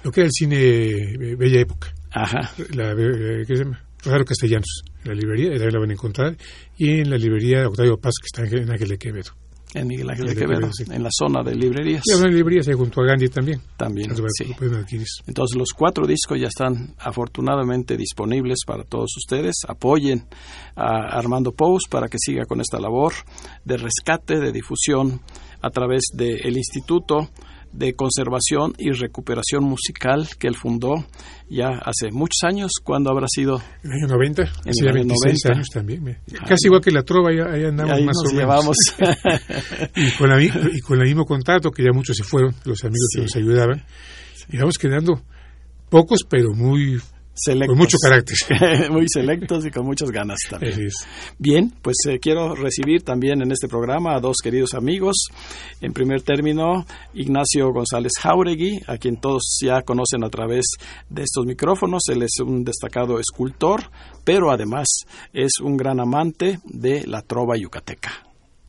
lo 0.04 0.12
que 0.12 0.20
era 0.22 0.28
el 0.28 0.34
cine 0.34 1.36
Bella 1.38 1.62
Época. 1.62 1.94
Ajá. 2.12 2.52
La, 2.74 2.92
eh, 2.92 3.46
¿Qué 3.48 3.56
se 3.56 3.64
llama? 3.64 3.84
Rosario 4.04 4.26
Castellanos, 4.26 4.82
en 5.04 5.10
la 5.10 5.14
librería, 5.14 5.52
ahí 5.52 5.72
la 5.72 5.80
van 5.80 5.90
a 5.90 5.94
encontrar, 5.94 6.38
y 6.78 7.00
en 7.00 7.10
la 7.10 7.18
librería 7.18 7.68
Octavio 7.68 7.98
Paz, 7.98 8.16
que 8.22 8.28
está 8.28 8.58
en 8.58 8.72
Ángel 8.72 8.90
de 8.90 8.98
Quevedo. 8.98 9.32
En 9.72 9.86
Miguel 9.86 10.10
Ángel 10.10 10.26
de 10.26 10.34
de 10.34 10.42
Quevedo, 10.42 10.60
Quevedo, 10.62 10.74
sí. 10.74 10.84
en 10.92 11.04
la 11.04 11.10
zona 11.12 11.44
de 11.44 11.54
librerías. 11.54 12.02
Y 12.04 12.26
hay 12.26 12.32
librerías 12.32 12.68
ahí 12.68 12.74
junto 12.74 13.02
a 13.02 13.06
Gandhi 13.06 13.30
también. 13.30 13.62
También, 13.78 14.10
sí. 14.36 14.52
Entonces 15.28 15.56
los 15.56 15.74
cuatro 15.78 16.08
discos 16.08 16.40
ya 16.40 16.48
están 16.48 16.96
afortunadamente 16.98 17.96
disponibles 17.96 18.60
para 18.66 18.84
todos 18.84 19.16
ustedes. 19.16 19.58
Apoyen 19.68 20.26
a 20.76 21.16
Armando 21.16 21.52
Pous 21.52 21.84
para 21.88 22.08
que 22.08 22.18
siga 22.18 22.46
con 22.46 22.62
esta 22.62 22.80
labor 22.80 23.14
de 23.64 23.78
rescate, 23.78 24.40
de 24.40 24.52
difusión 24.52 25.22
a 25.62 25.70
través 25.70 26.06
del 26.16 26.58
Instituto 26.58 27.30
de 27.72 27.94
Conservación 27.94 28.74
y 28.78 28.92
Recuperación 28.92 29.64
Musical 29.64 30.28
que 30.40 30.48
él 30.48 30.56
fundó 30.56 31.06
ya 31.50 31.68
hace 31.84 32.12
muchos 32.12 32.40
años. 32.44 32.72
¿Cuándo 32.84 33.12
habrá 33.12 33.28
sido? 33.30 33.62
En 33.84 33.92
el 33.92 33.98
año 34.04 34.08
90, 34.16 34.42
En 34.42 34.48
hace 34.50 34.70
el 34.70 34.76
ya 34.76 34.90
año 34.90 34.94
26 34.94 35.44
90. 35.46 35.54
años 35.54 35.68
también. 35.74 36.18
Casi 36.48 36.68
igual 36.68 36.82
que 36.82 36.92
la 36.92 37.04
trova, 37.04 37.30
ahí, 37.30 37.38
ahí 37.40 37.66
andamos 37.66 37.94
Ahí 37.94 38.04
más 38.06 38.16
nos 38.24 38.34
o 38.34 38.36
menos. 38.36 38.78
y, 39.96 40.12
con 40.18 40.30
la, 40.30 40.44
y 40.44 40.80
con 40.82 41.00
el 41.00 41.06
mismo 41.08 41.26
contrato, 41.26 41.72
que 41.72 41.84
ya 41.84 41.92
muchos 41.94 42.18
se 42.18 42.24
fueron, 42.24 42.54
los 42.66 42.84
amigos 42.84 43.08
Sí. 43.12 43.18
que 43.20 43.22
nos 43.24 43.36
ayudaban, 43.36 43.84
y 44.50 44.58
vamos 44.58 44.78
quedando 44.78 45.22
pocos, 45.90 46.20
pero 46.28 46.54
muy 46.54 47.00
Selectos. 47.42 47.70
con 47.70 47.78
mucho 47.78 47.98
carácter. 48.02 48.92
Muy 48.92 49.06
selectos 49.08 49.66
y 49.66 49.72
con 49.72 49.86
muchas 49.86 50.12
ganas 50.12 50.40
también. 50.50 50.88
Es. 50.88 51.08
Bien, 51.38 51.74
pues 51.82 51.96
eh, 52.10 52.20
quiero 52.20 52.54
recibir 52.54 53.04
también 53.04 53.42
en 53.42 53.52
este 53.52 53.70
programa 53.70 54.16
a 54.16 54.20
dos 54.20 54.38
queridos 54.44 54.74
amigos. 54.74 55.16
En 55.80 55.94
primer 55.94 56.22
término, 56.22 56.86
Ignacio 57.14 57.72
González 57.72 58.12
Jauregui, 58.20 58.82
a 58.88 58.98
quien 58.98 59.18
todos 59.18 59.58
ya 59.64 59.84
conocen 59.84 60.24
a 60.26 60.30
través 60.30 60.66
de 61.10 61.24
estos 61.24 61.46
micrófonos. 61.46 62.04
Él 62.10 62.24
es 62.24 62.40
un 62.42 62.66
destacado 62.66 63.20
escultor, 63.20 63.84
pero 64.26 64.52
además 64.52 64.88
es 65.32 65.60
un 65.62 65.78
gran 65.78 66.02
amante 66.02 66.60
de 66.66 67.08
la 67.08 67.22
trova 67.22 67.56
yucateca. 67.58 68.12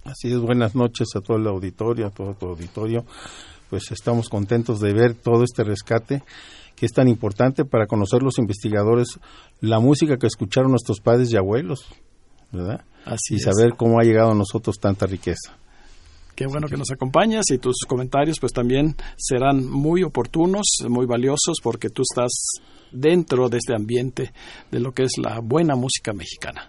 Así 0.05 0.29
es, 0.29 0.39
buenas 0.39 0.75
noches 0.77 1.09
a 1.17 1.21
todo 1.21 1.37
el 1.37 1.47
auditorio, 1.49 2.07
a 2.07 2.11
todo 2.11 2.35
tu 2.35 2.47
auditorio. 2.47 3.05
Pues 3.69 3.91
estamos 3.91 4.29
contentos 4.29 4.81
de 4.81 4.93
ver 4.93 5.15
todo 5.15 5.45
este 5.45 5.65
rescate 5.65 6.23
que 6.81 6.87
es 6.87 6.93
tan 6.93 7.09
importante 7.09 7.66
para 7.66 7.87
conocer 7.87 8.23
los 8.23 8.38
investigadores 8.38 9.21
la 9.61 9.81
música 9.81 10.16
que 10.16 10.27
escucharon 10.27 10.71
nuestros 10.71 10.99
padres 10.99 11.31
y 11.31 11.37
abuelos, 11.37 11.85
¿verdad? 12.51 12.87
Así 13.05 13.35
y 13.35 13.37
es. 13.37 13.43
saber 13.43 13.75
cómo 13.77 14.01
ha 14.01 14.03
llegado 14.03 14.31
a 14.31 14.35
nosotros 14.35 14.79
tanta 14.81 15.05
riqueza. 15.05 15.59
Qué 16.35 16.47
bueno 16.47 16.69
que 16.69 16.79
nos 16.79 16.90
acompañas 16.90 17.45
y 17.51 17.59
tus 17.59 17.81
comentarios 17.87 18.38
pues 18.40 18.55
también 18.55 18.97
serán 19.19 19.69
muy 19.69 20.05
oportunos, 20.05 20.64
muy 20.88 21.05
valiosos 21.05 21.59
porque 21.62 21.90
tú 21.90 22.01
estás 22.01 22.31
dentro 22.90 23.51
de 23.51 23.59
este 23.59 23.75
ambiente 23.75 24.33
de 24.71 24.81
lo 24.81 24.93
que 24.93 25.03
es 25.03 25.19
la 25.19 25.40
buena 25.40 25.75
música 25.77 26.14
mexicana. 26.14 26.66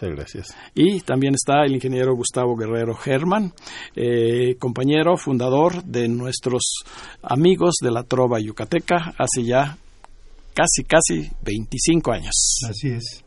Muchas 0.00 0.16
gracias. 0.16 0.56
Y 0.74 1.00
también 1.00 1.34
está 1.34 1.64
el 1.66 1.74
ingeniero 1.74 2.14
Gustavo 2.14 2.56
Guerrero 2.56 2.94
Germán, 2.94 3.52
eh, 3.94 4.56
compañero, 4.58 5.18
fundador 5.18 5.84
de 5.84 6.08
nuestros 6.08 6.62
amigos 7.22 7.74
de 7.82 7.90
la 7.90 8.04
Trova 8.04 8.40
Yucateca 8.40 9.14
hace 9.18 9.44
ya 9.44 9.76
casi, 10.54 10.84
casi 10.84 11.30
25 11.44 12.12
años. 12.12 12.60
Así 12.66 12.88
es. 12.88 13.22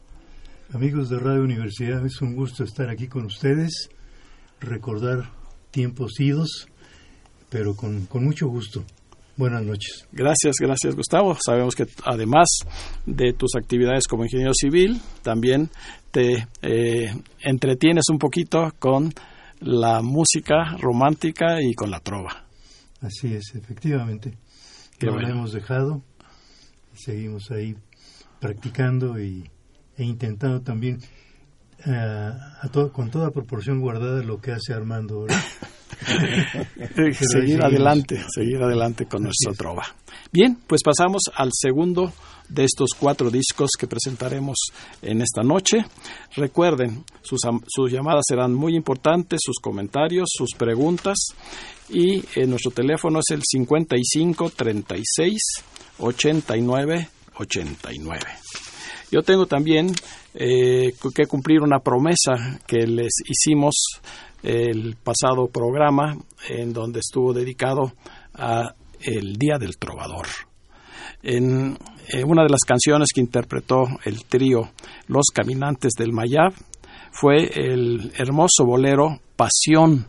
Amigos 0.74 1.10
de 1.10 1.20
Radio 1.20 1.44
Universidad, 1.44 2.04
es 2.08 2.20
un 2.22 2.36
gusto 2.36 2.64
estar 2.64 2.90
aquí 2.90 3.08
con 3.08 3.26
ustedes, 3.26 3.90
recordar 4.60 5.30
tiempos 5.70 6.20
idos, 6.20 6.68
pero 7.50 7.76
con, 7.76 8.08
con 8.08 8.24
mucho 8.24 8.48
gusto. 8.48 8.84
Buenas 9.36 9.64
noches. 9.64 10.08
Gracias, 10.12 10.56
gracias 10.60 10.96
Gustavo. 10.96 11.36
Sabemos 11.44 11.76
que 11.76 11.86
además 12.06 12.48
de 13.06 13.34
tus 13.34 13.56
actividades 13.56 14.08
como 14.08 14.24
ingeniero 14.24 14.54
civil, 14.54 15.02
también 15.24 15.72
te 16.14 16.48
eh, 16.62 17.12
entretienes 17.40 18.04
un 18.12 18.20
poquito 18.20 18.72
con 18.78 19.12
la 19.62 20.04
música 20.04 20.78
romántica 20.80 21.60
y 21.60 21.74
con 21.74 21.90
la 21.90 22.00
trova. 22.00 22.46
Así 23.02 23.34
es, 23.34 23.56
efectivamente. 23.56 24.38
No 25.02 25.12
bueno. 25.12 25.28
la 25.28 25.34
hemos 25.34 25.54
dejado 25.54 26.04
y 26.94 26.98
seguimos 27.04 27.50
ahí 27.50 27.76
practicando 28.40 29.20
y, 29.20 29.50
e 29.98 30.04
intentando 30.04 30.62
también 30.62 31.00
eh, 31.86 31.92
a 31.92 32.70
con 32.92 33.10
toda 33.10 33.32
proporción 33.32 33.80
guardada 33.80 34.22
lo 34.22 34.40
que 34.40 34.52
hace 34.52 34.72
Armando 34.72 35.22
ahora. 35.22 35.44
seguir 37.14 37.64
adelante, 37.64 38.24
seguir 38.34 38.62
adelante 38.62 39.08
con 39.08 39.24
nuestra 39.24 39.52
es. 39.52 39.58
trova. 39.58 39.84
Bien, 40.34 40.58
pues 40.66 40.82
pasamos 40.84 41.22
al 41.36 41.52
segundo 41.54 42.12
de 42.50 42.64
estos 42.64 42.90
cuatro 43.00 43.30
discos 43.30 43.70
que 43.78 43.86
presentaremos 43.86 44.58
en 45.04 45.22
esta 45.22 45.44
noche. 45.44 45.86
Recuerden, 46.36 47.04
sus, 47.22 47.42
sus 47.68 47.92
llamadas 47.92 48.24
serán 48.28 48.52
muy 48.52 48.76
importantes, 48.76 49.42
sus 49.44 49.60
comentarios, 49.62 50.30
sus 50.36 50.56
preguntas 50.58 51.18
y 51.88 52.18
eh, 52.36 52.48
nuestro 52.48 52.72
teléfono 52.72 53.20
es 53.20 53.30
el 53.30 53.44
55 53.48 54.50
36 54.50 55.40
89 56.00 57.10
89. 57.36 58.20
Yo 59.12 59.22
tengo 59.22 59.46
también 59.46 59.94
eh, 60.34 60.96
que 61.14 61.28
cumplir 61.28 61.62
una 61.62 61.78
promesa 61.78 62.60
que 62.66 62.88
les 62.88 63.14
hicimos 63.28 64.02
el 64.42 64.96
pasado 64.96 65.46
programa 65.48 66.18
en 66.50 66.74
donde 66.74 67.02
estuvo 67.02 67.34
dedicado 67.34 67.94
a 68.34 68.74
el 69.04 69.36
Día 69.36 69.58
del 69.60 69.78
Trovador. 69.78 70.28
En 71.22 71.78
eh, 72.10 72.24
una 72.24 72.44
de 72.44 72.50
las 72.50 72.62
canciones 72.68 73.10
que 73.14 73.22
interpretó 73.22 73.86
el 74.04 74.26
trío 74.26 74.72
Los 75.08 75.28
Caminantes 75.34 75.94
del 75.98 76.12
Mayab 76.12 76.54
fue 77.12 77.46
el 77.54 78.12
hermoso 78.18 78.66
bolero 78.66 79.20
Pasión 79.36 80.08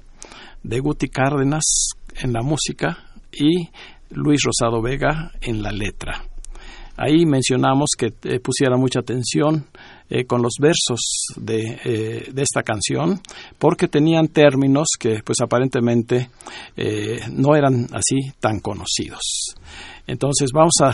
de 0.62 0.80
Guti 0.80 1.08
Cárdenas 1.08 1.90
en 2.16 2.32
la 2.32 2.42
música 2.42 2.98
y 3.32 3.68
Luis 4.10 4.42
Rosado 4.44 4.80
Vega 4.82 5.32
en 5.40 5.62
la 5.62 5.70
letra. 5.70 6.24
Ahí 6.96 7.26
mencionamos 7.26 7.90
que 7.98 8.12
eh, 8.22 8.40
pusiera 8.40 8.76
mucha 8.76 9.00
atención 9.00 9.66
eh, 10.10 10.26
con 10.26 10.42
los 10.42 10.52
versos 10.60 11.00
de, 11.36 11.80
eh, 11.82 12.28
de 12.30 12.42
esta 12.42 12.62
canción, 12.62 13.22
porque 13.58 13.88
tenían 13.88 14.28
términos 14.28 14.88
que 14.98 15.22
pues 15.24 15.40
aparentemente 15.40 16.28
eh, 16.76 17.20
no 17.32 17.56
eran 17.56 17.86
así 17.90 18.30
tan 18.38 18.60
conocidos. 18.60 19.54
Entonces 20.06 20.50
vamos 20.52 20.74
a, 20.82 20.90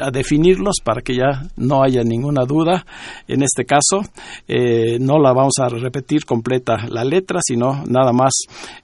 a 0.00 0.12
definirlos 0.12 0.76
para 0.84 1.02
que 1.02 1.16
ya 1.16 1.42
no 1.56 1.82
haya 1.82 2.04
ninguna 2.04 2.44
duda. 2.44 2.86
En 3.26 3.42
este 3.42 3.64
caso, 3.64 4.02
no 5.00 5.18
la 5.18 5.32
vamos 5.32 5.54
a 5.58 5.68
repetir 5.68 6.24
completa 6.24 6.86
la 6.88 7.02
letra, 7.02 7.40
sino 7.42 7.84
nada 7.86 8.12
más 8.12 8.30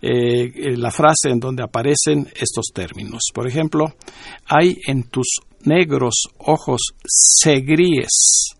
la 0.00 0.90
frase 0.90 1.30
en 1.30 1.38
donde 1.38 1.62
aparecen 1.62 2.26
estos 2.34 2.72
términos. 2.74 3.20
Por 3.32 3.46
ejemplo, 3.46 3.94
hay 4.46 4.76
en 4.88 5.04
tus 5.04 5.28
negros 5.64 6.14
ojos 6.38 6.80
segríes. 7.06 8.57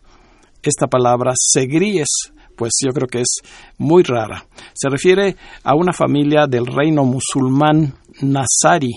Esta 0.69 0.87
palabra 0.87 1.33
segríes, 1.35 2.31
pues 2.55 2.73
yo 2.85 2.93
creo 2.93 3.09
que 3.09 3.21
es 3.21 3.41
muy 3.79 4.03
rara. 4.03 4.45
Se 4.75 4.91
refiere 4.91 5.35
a 5.65 5.75
una 5.75 5.95
familia 5.95 6.47
del 6.47 6.67
reino 6.67 7.05
musulmán 7.05 7.95
Nazari 8.21 8.93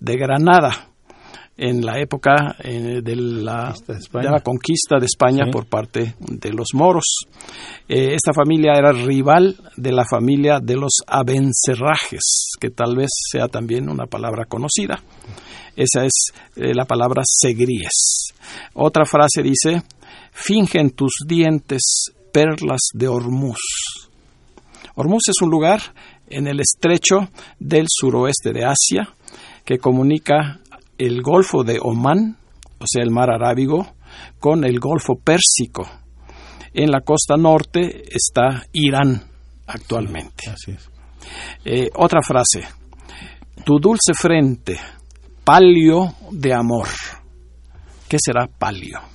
de 0.00 0.16
Granada 0.16 0.88
en 1.54 1.84
la 1.84 2.00
época 2.00 2.56
eh, 2.64 3.02
de, 3.02 3.14
la, 3.14 3.74
Conquista 3.74 4.20
de 4.20 4.30
la 4.30 4.40
conquista 4.40 4.98
de 4.98 5.04
España 5.04 5.44
Sí. 5.44 5.50
por 5.50 5.66
parte 5.66 6.14
de 6.18 6.50
los 6.50 6.68
moros. 6.72 7.04
Eh, 7.86 8.14
esta 8.14 8.32
familia 8.32 8.72
era 8.78 8.92
rival 8.92 9.54
de 9.76 9.92
la 9.92 10.06
familia 10.06 10.60
de 10.62 10.76
los 10.76 10.92
abencerrajes, 11.06 12.52
que 12.58 12.70
tal 12.70 12.96
vez 12.96 13.10
sea 13.30 13.48
también 13.48 13.90
una 13.90 14.06
palabra 14.06 14.46
conocida. 14.46 15.02
Esa 15.76 16.06
es 16.06 16.32
eh, 16.56 16.72
la 16.74 16.86
palabra 16.86 17.22
segríes. 17.26 18.32
Otra 18.74 19.04
frase 19.04 19.42
dice, 19.42 19.82
fingen 20.32 20.90
tus 20.90 21.12
dientes 21.26 22.12
perlas 22.32 22.80
de 22.94 23.08
Hormuz. 23.08 23.60
Hormuz 24.94 25.28
es 25.28 25.40
un 25.42 25.50
lugar 25.50 25.80
en 26.28 26.48
el 26.48 26.60
estrecho 26.60 27.28
del 27.58 27.86
suroeste 27.88 28.52
de 28.52 28.64
Asia 28.64 29.14
que 29.64 29.78
comunica 29.78 30.60
el 30.98 31.22
Golfo 31.22 31.62
de 31.62 31.78
Omán, 31.80 32.36
o 32.78 32.84
sea, 32.86 33.02
el 33.02 33.10
mar 33.10 33.30
Arábigo, 33.30 33.94
con 34.40 34.64
el 34.64 34.80
Golfo 34.80 35.14
Pérsico. 35.22 35.88
En 36.74 36.90
la 36.90 37.02
costa 37.02 37.36
norte 37.36 38.02
está 38.10 38.62
Irán 38.72 39.22
actualmente. 39.66 40.50
Así 40.50 40.72
es. 40.72 40.90
Eh, 41.64 41.88
otra 41.94 42.20
frase. 42.22 42.66
Tu 43.64 43.78
dulce 43.78 44.14
frente, 44.14 44.78
palio 45.44 46.14
de 46.30 46.52
amor. 46.52 46.88
¿Qué 48.08 48.16
será 48.20 48.46
palio? 48.46 49.11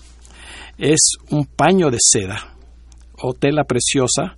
Es 0.77 1.17
un 1.31 1.45
paño 1.45 1.89
de 1.89 1.97
seda 1.99 2.55
o 3.21 3.33
tela 3.33 3.63
preciosa 3.63 4.37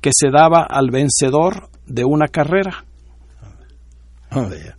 que 0.00 0.10
se 0.12 0.30
daba 0.30 0.64
al 0.68 0.90
vencedor 0.90 1.68
de 1.86 2.04
una 2.04 2.28
carrera. 2.28 2.84
Oh, 4.30 4.48
ya. 4.48 4.76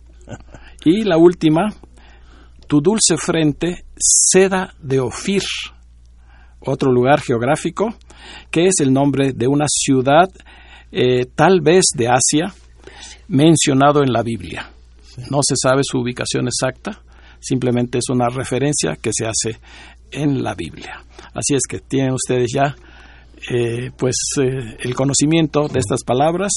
Y 0.84 1.04
la 1.04 1.16
última, 1.16 1.72
tu 2.66 2.80
dulce 2.80 3.16
frente, 3.16 3.84
seda 3.96 4.74
de 4.80 5.00
Ofir, 5.00 5.42
otro 6.60 6.92
lugar 6.92 7.20
geográfico, 7.20 7.94
que 8.50 8.66
es 8.66 8.80
el 8.80 8.92
nombre 8.92 9.32
de 9.32 9.46
una 9.46 9.66
ciudad, 9.68 10.30
eh, 10.92 11.26
tal 11.34 11.60
vez 11.60 11.84
de 11.96 12.08
Asia, 12.08 12.54
mencionado 13.28 14.02
en 14.02 14.12
la 14.12 14.22
Biblia. 14.22 14.70
No 15.30 15.38
se 15.42 15.54
sabe 15.56 15.82
su 15.84 15.98
ubicación 15.98 16.46
exacta, 16.48 17.02
simplemente 17.40 17.98
es 17.98 18.08
una 18.10 18.28
referencia 18.28 18.96
que 18.96 19.10
se 19.12 19.26
hace 19.26 19.60
en 20.14 20.42
la 20.42 20.54
Biblia. 20.54 21.02
Así 21.34 21.54
es 21.54 21.62
que 21.68 21.80
tienen 21.80 22.12
ustedes 22.12 22.50
ya 22.54 22.74
eh, 23.50 23.90
pues 23.98 24.14
eh, 24.40 24.76
el 24.80 24.94
conocimiento 24.94 25.68
de 25.68 25.78
estas 25.80 26.02
palabras 26.04 26.52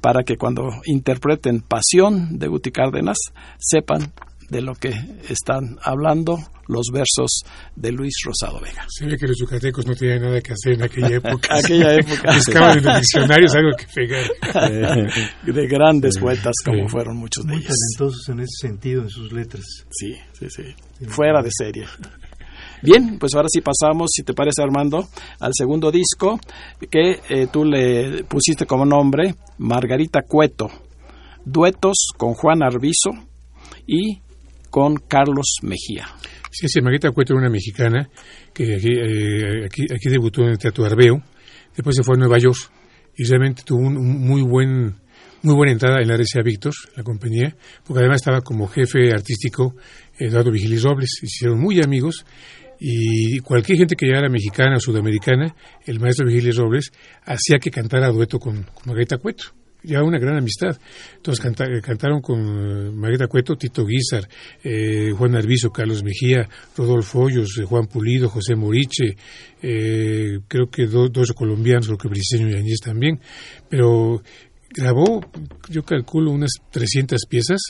para 0.00 0.22
que 0.24 0.36
cuando 0.36 0.62
interpreten 0.86 1.60
Pasión 1.60 2.38
de 2.38 2.48
Guti 2.48 2.70
Cárdenas 2.70 3.18
sepan 3.58 4.12
de 4.48 4.62
lo 4.62 4.74
que 4.74 4.90
están 5.28 5.78
hablando 5.82 6.38
los 6.68 6.86
versos 6.92 7.42
de 7.76 7.90
Luis 7.92 8.14
Rosado 8.24 8.60
Vega. 8.60 8.86
Se 8.88 9.04
ve 9.06 9.16
que 9.18 9.26
los 9.26 9.36
yucatecos 9.38 9.86
no 9.86 9.94
tenían 9.94 10.22
nada 10.22 10.40
que 10.40 10.52
hacer 10.52 10.74
en 10.74 10.82
aquella 10.84 11.16
época. 11.16 11.48
Aquella 11.58 11.94
época 11.94 12.32
Buscaban 12.34 12.78
en 12.78 12.84
los 12.84 12.96
diccionarios 13.00 13.54
algo 13.54 13.70
que 13.76 13.86
pegar. 13.94 15.12
de 15.44 15.66
grandes 15.66 16.18
poetas 16.18 16.54
como 16.64 16.84
Sí. 16.84 16.88
fueron 16.88 17.16
muchos 17.18 17.44
de 17.44 17.52
Muy 17.54 17.62
ellos. 17.62 17.74
talentosos 17.98 18.28
en 18.28 18.40
ese 18.40 18.68
sentido, 18.68 19.02
en 19.02 19.10
sus 19.10 19.32
letras. 19.32 19.64
Sí, 19.90 20.14
sí, 20.32 20.46
sí. 20.48 20.62
Fuera 21.08 21.42
de 21.42 21.50
serie. 21.52 21.84
Bien, 22.82 23.16
pues 23.20 23.32
ahora 23.34 23.46
sí 23.48 23.60
pasamos, 23.60 24.10
si 24.12 24.24
te 24.24 24.34
parece 24.34 24.60
Armando, 24.60 25.08
al 25.38 25.52
segundo 25.54 25.92
disco 25.92 26.40
que 26.90 27.20
eh, 27.28 27.46
tú 27.52 27.64
le 27.64 28.24
pusiste 28.24 28.66
como 28.66 28.84
nombre 28.84 29.36
Margarita 29.58 30.22
Cueto. 30.26 30.68
Duetos 31.44 32.08
con 32.16 32.34
Juan 32.34 32.62
Arbizo 32.64 33.10
y 33.86 34.20
con 34.68 34.96
Carlos 34.96 35.58
Mejía. 35.62 36.08
Sí, 36.50 36.66
sí, 36.66 36.80
Margarita 36.80 37.12
Cueto 37.12 37.34
era 37.34 37.42
una 37.42 37.50
mexicana 37.50 38.08
que 38.52 38.74
aquí, 38.74 38.92
eh, 38.92 39.64
aquí, 39.66 40.08
debutó 40.10 40.42
en 40.42 40.48
el 40.50 40.58
Teatro 40.58 40.84
Arbeo, 40.84 41.22
después 41.76 41.94
se 41.94 42.02
fue 42.02 42.16
a 42.16 42.18
Nueva 42.18 42.38
York 42.38 42.58
y 43.16 43.24
realmente 43.24 43.62
tuvo 43.64 43.78
un, 43.78 43.94
muy 43.94 44.42
buen 44.42 45.00
muy 45.44 45.54
buena 45.54 45.72
entrada 45.72 46.00
en 46.00 46.06
la 46.06 46.14
RCA 46.14 46.42
Victor, 46.44 46.72
la 46.96 47.02
compañía, 47.02 47.56
porque 47.84 48.00
además 48.00 48.20
estaba 48.20 48.42
como 48.42 48.68
jefe 48.68 49.10
artístico 49.12 49.74
Eduardo 50.16 50.52
Vigilis 50.52 50.84
Robles, 50.84 51.10
se 51.18 51.26
hicieron 51.26 51.60
muy 51.60 51.80
amigos 51.82 52.24
y 52.84 53.38
cualquier 53.38 53.78
gente 53.78 53.94
que 53.94 54.06
llegara 54.06 54.28
mexicana 54.28 54.76
o 54.76 54.80
sudamericana, 54.80 55.54
el 55.86 56.00
maestro 56.00 56.26
Vigilis 56.26 56.56
Robles 56.56 56.90
hacía 57.24 57.58
que 57.60 57.70
cantara 57.70 58.08
dueto 58.08 58.38
con, 58.40 58.64
con 58.64 58.82
Margarita 58.86 59.18
Cueto. 59.18 59.44
Ya 59.84 60.02
una 60.04 60.18
gran 60.20 60.36
amistad. 60.36 60.76
Entonces 61.16 61.42
canta- 61.44 61.64
eh, 61.66 61.80
cantaron 61.80 62.20
con 62.20 62.38
eh, 62.40 62.90
Margarita 62.92 63.26
Cueto, 63.26 63.56
Tito 63.56 63.84
Guizar, 63.84 64.28
eh, 64.62 65.10
Juan 65.16 65.34
Arbizo, 65.36 65.70
Carlos 65.70 66.04
Mejía, 66.04 66.48
Rodolfo 66.76 67.20
Hoyos, 67.20 67.58
eh, 67.60 67.64
Juan 67.64 67.86
Pulido, 67.86 68.28
José 68.28 68.54
Moriche, 68.54 69.16
eh, 69.60 70.38
creo 70.48 70.68
que 70.70 70.86
do- 70.86 71.08
dos 71.08 71.32
colombianos, 71.32 71.86
creo 71.86 71.98
que 71.98 72.08
Briceño 72.08 72.48
y 72.48 72.54
Añez 72.54 72.78
también. 72.80 73.18
Pero 73.68 74.22
grabó, 74.74 75.20
yo 75.68 75.84
calculo, 75.84 76.30
unas 76.30 76.50
300 76.70 77.26
piezas, 77.28 77.60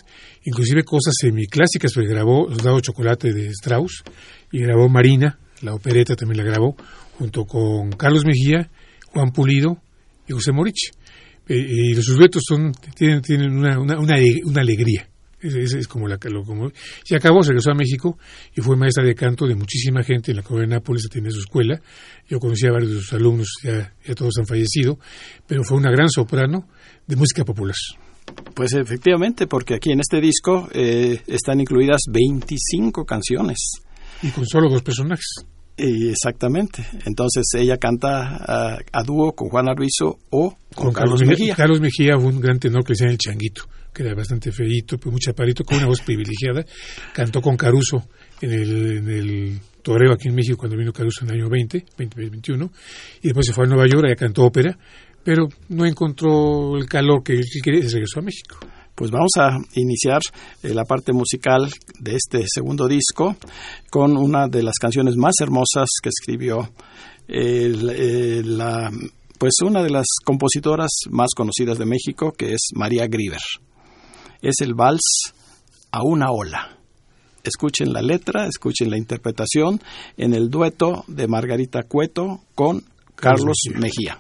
inclusive 0.45 0.85
cosas 0.85 1.15
semiclásicas, 1.19 1.93
porque 1.95 2.09
grabó 2.09 2.49
Los 2.49 2.63
Dados 2.63 2.83
Chocolate 2.83 3.33
de 3.33 3.49
Strauss 3.49 4.03
y 4.51 4.61
grabó 4.61 4.89
Marina, 4.89 5.39
la 5.63 5.75
opereta 5.75 6.17
también 6.17 6.39
la 6.39 6.51
grabó, 6.51 6.77
junto 7.19 7.45
con 7.45 7.91
Carlos 7.93 8.25
Mejía, 8.25 8.71
Juan 9.13 9.33
Pulido 9.33 9.79
y 10.29 10.33
José 10.33 10.53
Moriche. 10.53 10.93
Eh, 11.49 11.57
y 11.57 11.95
los 11.95 12.07
duetos 12.07 12.43
son, 12.49 12.73
tienen, 12.95 13.21
tienen 13.21 13.53
una, 13.53 13.79
una, 13.79 13.99
una 13.99 14.61
alegría. 14.61 15.09
Es, 15.43 15.55
es- 15.55 15.75
es 15.75 15.89
como 15.89 16.07
la 16.09 16.19
lo, 16.31 16.43
como, 16.45 16.71
y 17.09 17.15
acabó, 17.15 17.43
se 17.43 17.51
regresó 17.51 17.73
a 17.73 17.75
México 17.75 18.19
y 18.55 18.61
fue 18.61 18.77
maestra 18.77 19.05
de 19.05 19.15
canto 19.15 19.47
de 19.47 19.55
muchísima 19.55 20.03
gente 20.03 20.31
en 20.31 20.37
la 20.39 20.43
Colonia 20.43 20.69
de 20.69 20.75
Nápoles, 20.77 21.09
tenía 21.11 21.31
su 21.31 21.41
escuela. 21.41 21.81
Yo 22.29 22.39
conocí 22.39 22.67
a 22.67 22.73
varios 22.73 22.91
de 22.93 22.97
sus 23.01 23.13
alumnos, 23.13 23.49
ya, 23.63 23.93
ya 24.07 24.15
todos 24.15 24.35
han 24.39 24.47
fallecido, 24.47 24.99
pero 25.47 25.65
fue 25.65 25.77
una 25.79 25.91
gran 25.91 26.09
soprano 26.09 26.69
de 27.07 27.17
música 27.17 27.45
popular. 27.45 27.75
Pues 28.55 28.73
efectivamente, 28.75 29.47
porque 29.47 29.75
aquí 29.75 29.91
en 29.91 30.01
este 30.01 30.21
disco 30.21 30.69
eh, 30.73 31.21
están 31.27 31.61
incluidas 31.61 32.03
25 32.11 33.05
canciones. 33.05 33.59
Y 34.23 34.31
con 34.31 34.47
solo 34.47 34.71
dos 34.71 34.83
personajes. 34.83 35.27
Y 35.77 36.09
exactamente. 36.11 36.87
Entonces 37.07 37.45
ella 37.57 37.77
canta 37.79 38.37
a, 38.37 38.79
a 38.93 39.03
dúo 39.03 39.33
con 39.33 39.49
Juan 39.49 39.69
Arbizo 39.69 40.19
o 40.31 40.57
con, 40.75 40.93
Carlos 40.93 41.23
Mejía. 41.27 41.55
Carlos 41.57 41.81
Mejía 41.81 42.17
fue 42.19 42.27
un 42.31 42.41
gran 42.41 42.59
tenor 42.59 42.85
que 42.85 42.95
se 42.95 43.05
llama 43.05 43.13
El 43.13 43.19
Changuito, 43.19 43.65
que 43.93 44.03
era 44.03 44.15
bastante 44.15 44.51
feíto, 44.53 44.99
pues 44.99 45.13
muy 45.13 45.21
chaparito, 45.21 45.65
con 45.65 45.79
una 45.79 45.87
voz 45.87 46.01
privilegiada. 46.01 46.65
Cantó 47.13 47.41
con 47.41 47.57
Caruso 47.57 48.09
en 48.41 48.53
el, 48.53 49.09
en 49.09 49.61
toreo 49.83 50.13
aquí 50.13 50.29
en 50.29 50.35
México 50.35 50.57
cuando 50.57 50.77
vino 50.77 50.93
Caruso 50.93 51.25
en 51.25 51.31
el 51.31 51.41
año 51.41 51.51
20, 51.51 51.85
2021. 51.99 52.71
Y 53.23 53.29
después 53.29 53.47
se 53.47 53.53
fue 53.53 53.65
a 53.65 53.69
Nueva 53.69 53.87
York, 53.87 54.05
allá 54.07 54.17
cantó 54.17 54.45
ópera, 54.45 54.77
pero 55.23 55.49
no 55.69 55.85
encontró 55.87 56.77
el 56.77 56.87
calor 56.87 57.23
que 57.23 57.35
él 57.35 57.45
quería 57.63 57.81
y 57.81 57.89
regresó 57.89 58.21
a 58.21 58.23
México. 58.23 58.57
Pues 58.95 59.11
vamos 59.11 59.33
a 59.39 59.57
iniciar 59.75 60.21
eh, 60.63 60.75
la 60.75 60.85
parte 60.85 61.13
musical 61.13 61.69
de 61.99 62.15
este 62.15 62.45
segundo 62.47 62.89
disco 62.89 63.37
con 63.91 64.17
una 64.17 64.49
de 64.49 64.63
las 64.63 64.75
canciones 64.79 65.17
más 65.17 65.35
hermosas 65.41 65.89
que 66.03 66.11
escribió 66.11 66.71
eh, 67.27 68.43
la, 68.45 68.91
pues 69.39 69.55
una 69.65 69.83
de 69.83 69.91
las 69.91 70.07
compositoras 70.25 70.91
más 71.11 71.31
conocidas 71.35 71.79
de 71.79 71.87
México, 71.87 72.33
que 72.33 72.53
es 72.53 72.69
María 72.75 73.07
Grieber. 73.07 73.41
Es 74.43 74.57
el 74.61 74.75
vals 74.75 75.33
a 75.91 76.03
una 76.03 76.31
ola. 76.31 76.77
Escuchen 77.45 77.93
la 77.93 78.03
letra, 78.03 78.47
escuchen 78.47 78.91
la 78.91 78.99
interpretación 78.99 79.81
en 80.17 80.35
el 80.35 80.51
dueto 80.51 81.05
de 81.09 81.27
Margarita 81.27 81.85
Cueto 81.85 82.41
con 82.55 82.85
Carlos 83.15 83.57
Mejía. 83.75 84.19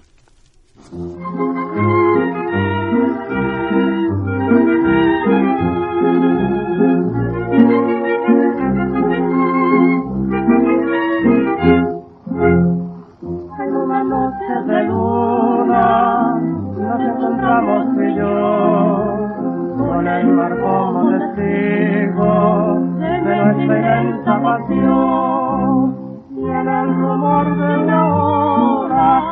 Y 24.68 26.44
en 26.48 26.68
el 26.68 26.94
rumor 26.94 27.56
de 27.56 27.78
una 27.78 28.14
hora 28.14 29.22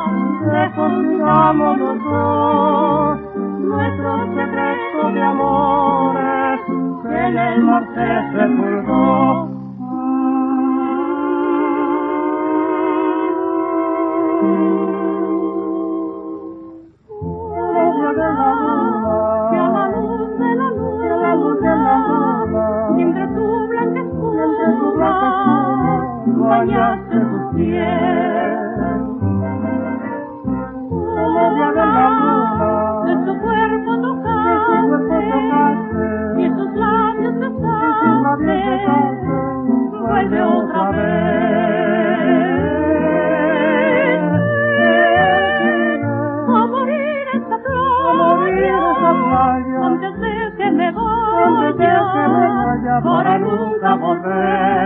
reconstramos 0.45 1.77
los 1.77 2.03
dos 2.03 3.19
nuestro 3.59 4.25
secreto 4.35 5.11
de 5.13 5.21
amores 5.23 6.59
que 7.03 7.27
en 7.27 7.37
el 7.37 7.63
mar 7.63 7.83
se 7.95 8.07
sepultó. 8.31 9.47
Que 14.41 14.80
para 53.03 53.39
nunca 53.39 53.95
volver. 53.95 54.80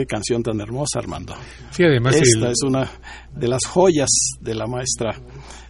Qué 0.00 0.06
canción 0.06 0.42
tan 0.42 0.58
hermosa, 0.62 0.98
Armando. 0.98 1.34
Sí, 1.72 1.84
además 1.84 2.16
Esta 2.16 2.46
el- 2.46 2.52
es 2.52 2.62
una 2.66 2.90
de 3.34 3.48
las 3.48 3.66
joyas 3.66 4.08
de 4.40 4.54
la 4.54 4.66
maestra 4.66 5.14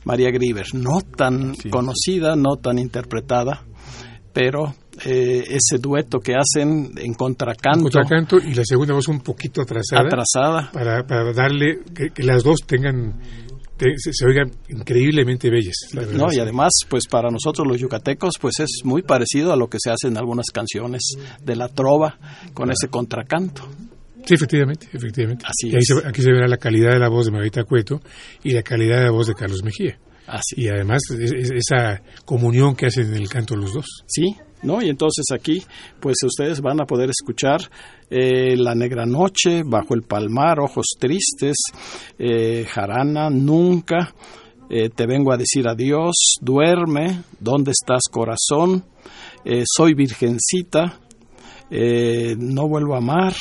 María 0.04 0.30
Grieber. 0.30 0.66
No 0.74 1.00
tan 1.00 1.54
conocida, 1.68 2.36
no 2.36 2.56
tan 2.62 2.78
interpretada, 2.78 3.64
pero 4.32 4.72
eh, 5.04 5.44
ese 5.48 5.78
dueto 5.80 6.20
que 6.20 6.34
hacen 6.36 6.92
en 6.96 7.14
contracanto, 7.14 7.82
contracanto 7.90 8.36
y 8.38 8.54
la 8.54 8.64
segunda 8.64 8.94
voz 8.94 9.08
un 9.08 9.20
poquito 9.20 9.62
atrasada, 9.62 10.02
atrasada, 10.06 10.70
para, 10.72 11.04
para 11.04 11.32
darle 11.32 11.80
que, 11.92 12.10
que 12.10 12.22
las 12.22 12.44
dos 12.44 12.58
tengan 12.66 13.18
te- 13.76 13.96
se, 13.96 14.10
se 14.12 14.26
oigan 14.26 14.50
increíblemente 14.68 15.48
bellas. 15.50 15.74
la 15.94 16.02
verdad, 16.02 16.16
No, 16.18 16.32
y 16.32 16.38
además, 16.38 16.70
pues 16.88 17.06
para 17.08 17.30
nosotros 17.30 17.66
los 17.66 17.80
yucatecos, 17.80 18.34
pues 18.40 18.60
es 18.60 18.82
muy 18.84 19.02
parecido 19.02 19.52
a 19.52 19.56
lo 19.56 19.68
que 19.68 19.78
se 19.80 19.90
hace 19.90 20.06
en 20.08 20.18
algunas 20.18 20.46
canciones 20.52 21.00
de 21.42 21.56
la 21.56 21.68
trova 21.68 22.18
con 22.54 22.70
ese 22.70 22.88
contracanto. 22.88 23.62
Sí, 24.24 24.34
efectivamente, 24.34 24.88
efectivamente. 24.92 25.44
Así 25.46 25.68
y 25.68 25.70
ahí 25.74 25.78
es. 25.78 25.86
se- 25.86 26.06
aquí 26.08 26.22
se 26.22 26.30
verá 26.32 26.46
la 26.48 26.56
calidad 26.58 26.92
de 26.92 26.98
la 26.98 27.08
voz 27.08 27.26
de 27.26 27.32
Margarita 27.32 27.64
Cueto 27.64 28.00
y 28.42 28.52
la 28.52 28.62
calidad 28.62 28.98
de 28.98 29.04
la 29.04 29.10
voz 29.10 29.26
de 29.26 29.34
Carlos 29.34 29.62
Mejía. 29.64 29.98
Así. 30.26 30.54
Y 30.56 30.68
además 30.68 31.00
es- 31.18 31.32
es- 31.32 31.50
esa 31.50 32.02
comunión 32.24 32.76
que 32.76 32.86
hacen 32.86 33.08
en 33.08 33.14
el 33.14 33.28
canto 33.28 33.56
los 33.56 33.72
dos. 33.74 33.86
Sí, 34.06 34.36
¿no? 34.62 34.80
Y 34.82 34.88
entonces 34.88 35.24
aquí, 35.34 35.62
pues 36.00 36.16
ustedes 36.22 36.60
van 36.60 36.80
a 36.80 36.84
poder 36.84 37.10
escuchar 37.10 37.60
eh, 38.10 38.56
La 38.56 38.74
Negra 38.74 39.06
Noche, 39.06 39.62
Bajo 39.64 39.94
el 39.94 40.02
Palmar, 40.02 40.60
Ojos 40.60 40.86
Tristes, 40.98 41.56
eh, 42.18 42.64
Jarana, 42.68 43.30
Nunca, 43.30 44.14
eh, 44.68 44.88
Te 44.90 45.06
Vengo 45.06 45.32
a 45.32 45.36
Decir 45.36 45.66
Adiós, 45.68 46.14
Duerme, 46.40 47.22
¿Dónde 47.40 47.70
estás 47.72 48.02
corazón? 48.10 48.84
Soy 49.64 49.94
Virgencita, 49.94 50.98
No 51.70 52.68
vuelvo 52.68 52.94
a 52.94 52.98
amar, 52.98 53.34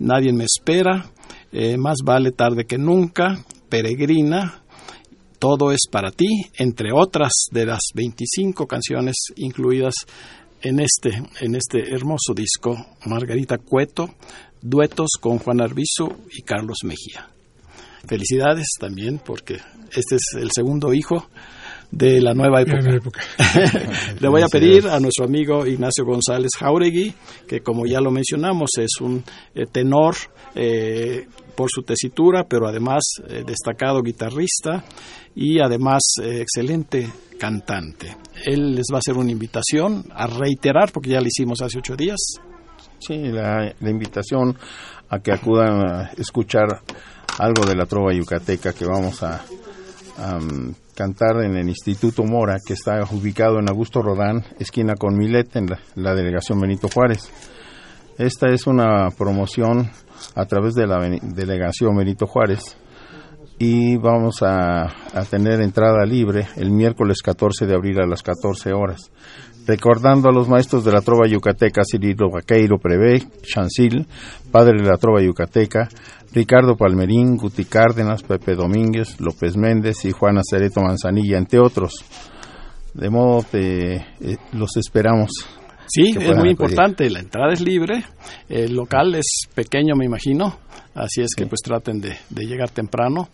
Nadie 0.00 0.32
me 0.32 0.44
espera, 0.44 1.10
eh, 1.52 1.76
Más 1.76 1.98
vale 2.04 2.32
tarde 2.32 2.64
que 2.64 2.78
nunca, 2.78 3.44
Peregrina, 3.68 4.62
todo 5.38 5.72
es 5.72 5.82
para 5.90 6.10
ti, 6.10 6.26
entre 6.58 6.90
otras 6.92 7.32
de 7.50 7.66
las 7.66 7.80
25 7.94 8.66
canciones 8.66 9.14
incluidas 9.36 9.94
en 10.62 10.80
este, 10.80 11.22
en 11.40 11.54
este 11.54 11.94
hermoso 11.94 12.34
disco, 12.34 12.76
Margarita 13.06 13.58
Cueto, 13.58 14.14
duetos 14.60 15.10
con 15.20 15.38
Juan 15.38 15.60
Arbizu 15.60 16.08
y 16.32 16.42
Carlos 16.42 16.78
Mejía. 16.84 17.28
Felicidades 18.06 18.66
también 18.78 19.20
porque 19.24 19.54
este 19.92 20.16
es 20.16 20.22
el 20.40 20.50
segundo 20.52 20.92
hijo 20.94 21.28
de 21.90 22.20
la 22.20 22.34
nueva 22.34 22.60
época. 22.60 23.20
Le 24.20 24.28
voy 24.28 24.42
a 24.42 24.48
pedir 24.48 24.88
a 24.88 25.00
nuestro 25.00 25.24
amigo 25.24 25.66
Ignacio 25.66 26.04
González 26.04 26.50
Jauregui, 26.58 27.14
que 27.46 27.60
como 27.60 27.86
ya 27.86 28.00
lo 28.00 28.10
mencionamos 28.10 28.70
es 28.78 29.00
un 29.00 29.24
eh, 29.54 29.66
tenor 29.70 30.14
eh, 30.54 31.26
por 31.56 31.68
su 31.70 31.82
tesitura, 31.82 32.44
pero 32.48 32.68
además 32.68 33.02
eh, 33.28 33.42
destacado 33.46 34.02
guitarrista 34.02 34.84
y 35.34 35.60
además 35.60 36.02
eh, 36.22 36.42
excelente 36.42 37.08
cantante. 37.38 38.16
Él 38.44 38.74
les 38.74 38.86
va 38.92 38.96
a 38.96 38.98
hacer 38.98 39.16
una 39.16 39.32
invitación 39.32 40.04
a 40.12 40.26
reiterar, 40.26 40.92
porque 40.92 41.10
ya 41.10 41.20
lo 41.20 41.26
hicimos 41.26 41.62
hace 41.62 41.78
ocho 41.78 41.96
días, 41.96 42.18
Sí, 43.00 43.16
la, 43.16 43.72
la 43.78 43.90
invitación 43.90 44.56
a 45.08 45.20
que 45.20 45.32
acudan 45.32 45.88
a 45.88 46.10
escuchar 46.16 46.82
algo 47.38 47.64
de 47.64 47.76
la 47.76 47.86
trova 47.86 48.12
yucateca 48.12 48.72
que 48.72 48.84
vamos 48.84 49.22
a, 49.22 49.44
mm, 50.18 50.70
cantar 50.94 51.42
en 51.44 51.56
el 51.56 51.68
Instituto 51.68 52.24
Mora, 52.24 52.58
que 52.64 52.74
está 52.74 53.00
ubicado 53.10 53.58
en 53.58 53.68
Augusto 53.68 54.02
Rodán, 54.02 54.44
esquina 54.58 54.94
con 54.96 55.16
Milet, 55.16 55.56
en 55.56 55.68
la, 55.94 56.14
delegación 56.14 56.60
Benito 56.60 56.88
Juárez. 56.92 57.30
Esta 58.18 58.48
es 58.48 58.66
una 58.66 59.08
promoción 59.16 59.90
a 60.34 60.44
través 60.46 60.74
de 60.74 60.86
la 60.86 60.98
delegación 61.22 61.96
Benito 61.96 62.26
Juárez 62.26 62.76
y 63.58 63.96
vamos 63.96 64.42
a, 64.42 64.84
a 64.84 65.24
tener 65.28 65.60
entrada 65.60 66.04
libre 66.04 66.48
el 66.56 66.70
miércoles 66.70 67.22
14 67.22 67.66
de 67.66 67.74
abril 67.74 68.00
a 68.00 68.06
las 68.06 68.22
14 68.22 68.72
horas. 68.72 69.10
Recordando 69.68 70.30
a 70.30 70.32
los 70.32 70.48
maestros 70.48 70.82
de 70.82 70.92
la 70.92 71.02
trova 71.02 71.26
yucateca, 71.28 71.82
Cirilo 71.84 72.30
Vaqueiro 72.30 72.78
Prevé, 72.78 73.22
Chancil, 73.42 74.06
padre 74.50 74.80
de 74.80 74.88
la 74.88 74.96
trova 74.96 75.20
yucateca, 75.20 75.88
Ricardo 76.32 76.76
Palmerín, 76.76 77.36
Guti 77.36 77.64
Cárdenas, 77.64 78.22
Pepe 78.22 78.54
Domínguez, 78.54 79.20
López 79.20 79.56
Méndez 79.56 80.04
y 80.04 80.12
Juana 80.12 80.42
Cereto 80.48 80.80
Manzanilla, 80.80 81.38
entre 81.38 81.58
otros. 81.58 82.04
De 82.94 83.10
modo 83.10 83.44
que 83.50 83.94
eh, 83.94 84.36
los 84.52 84.76
esperamos. 84.76 85.30
Sí, 85.86 86.14
es 86.20 86.36
muy 86.36 86.50
importante. 86.50 87.08
La 87.08 87.20
entrada 87.20 87.52
es 87.52 87.60
libre. 87.60 88.04
El 88.48 88.74
local 88.74 89.14
es 89.14 89.48
pequeño, 89.54 89.94
me 89.96 90.04
imagino. 90.04 90.58
Así 90.94 91.22
es 91.22 91.34
que 91.34 91.46
pues 91.46 91.60
traten 91.62 92.00
de, 92.00 92.16
de 92.28 92.46
llegar 92.46 92.70
temprano. 92.70 93.28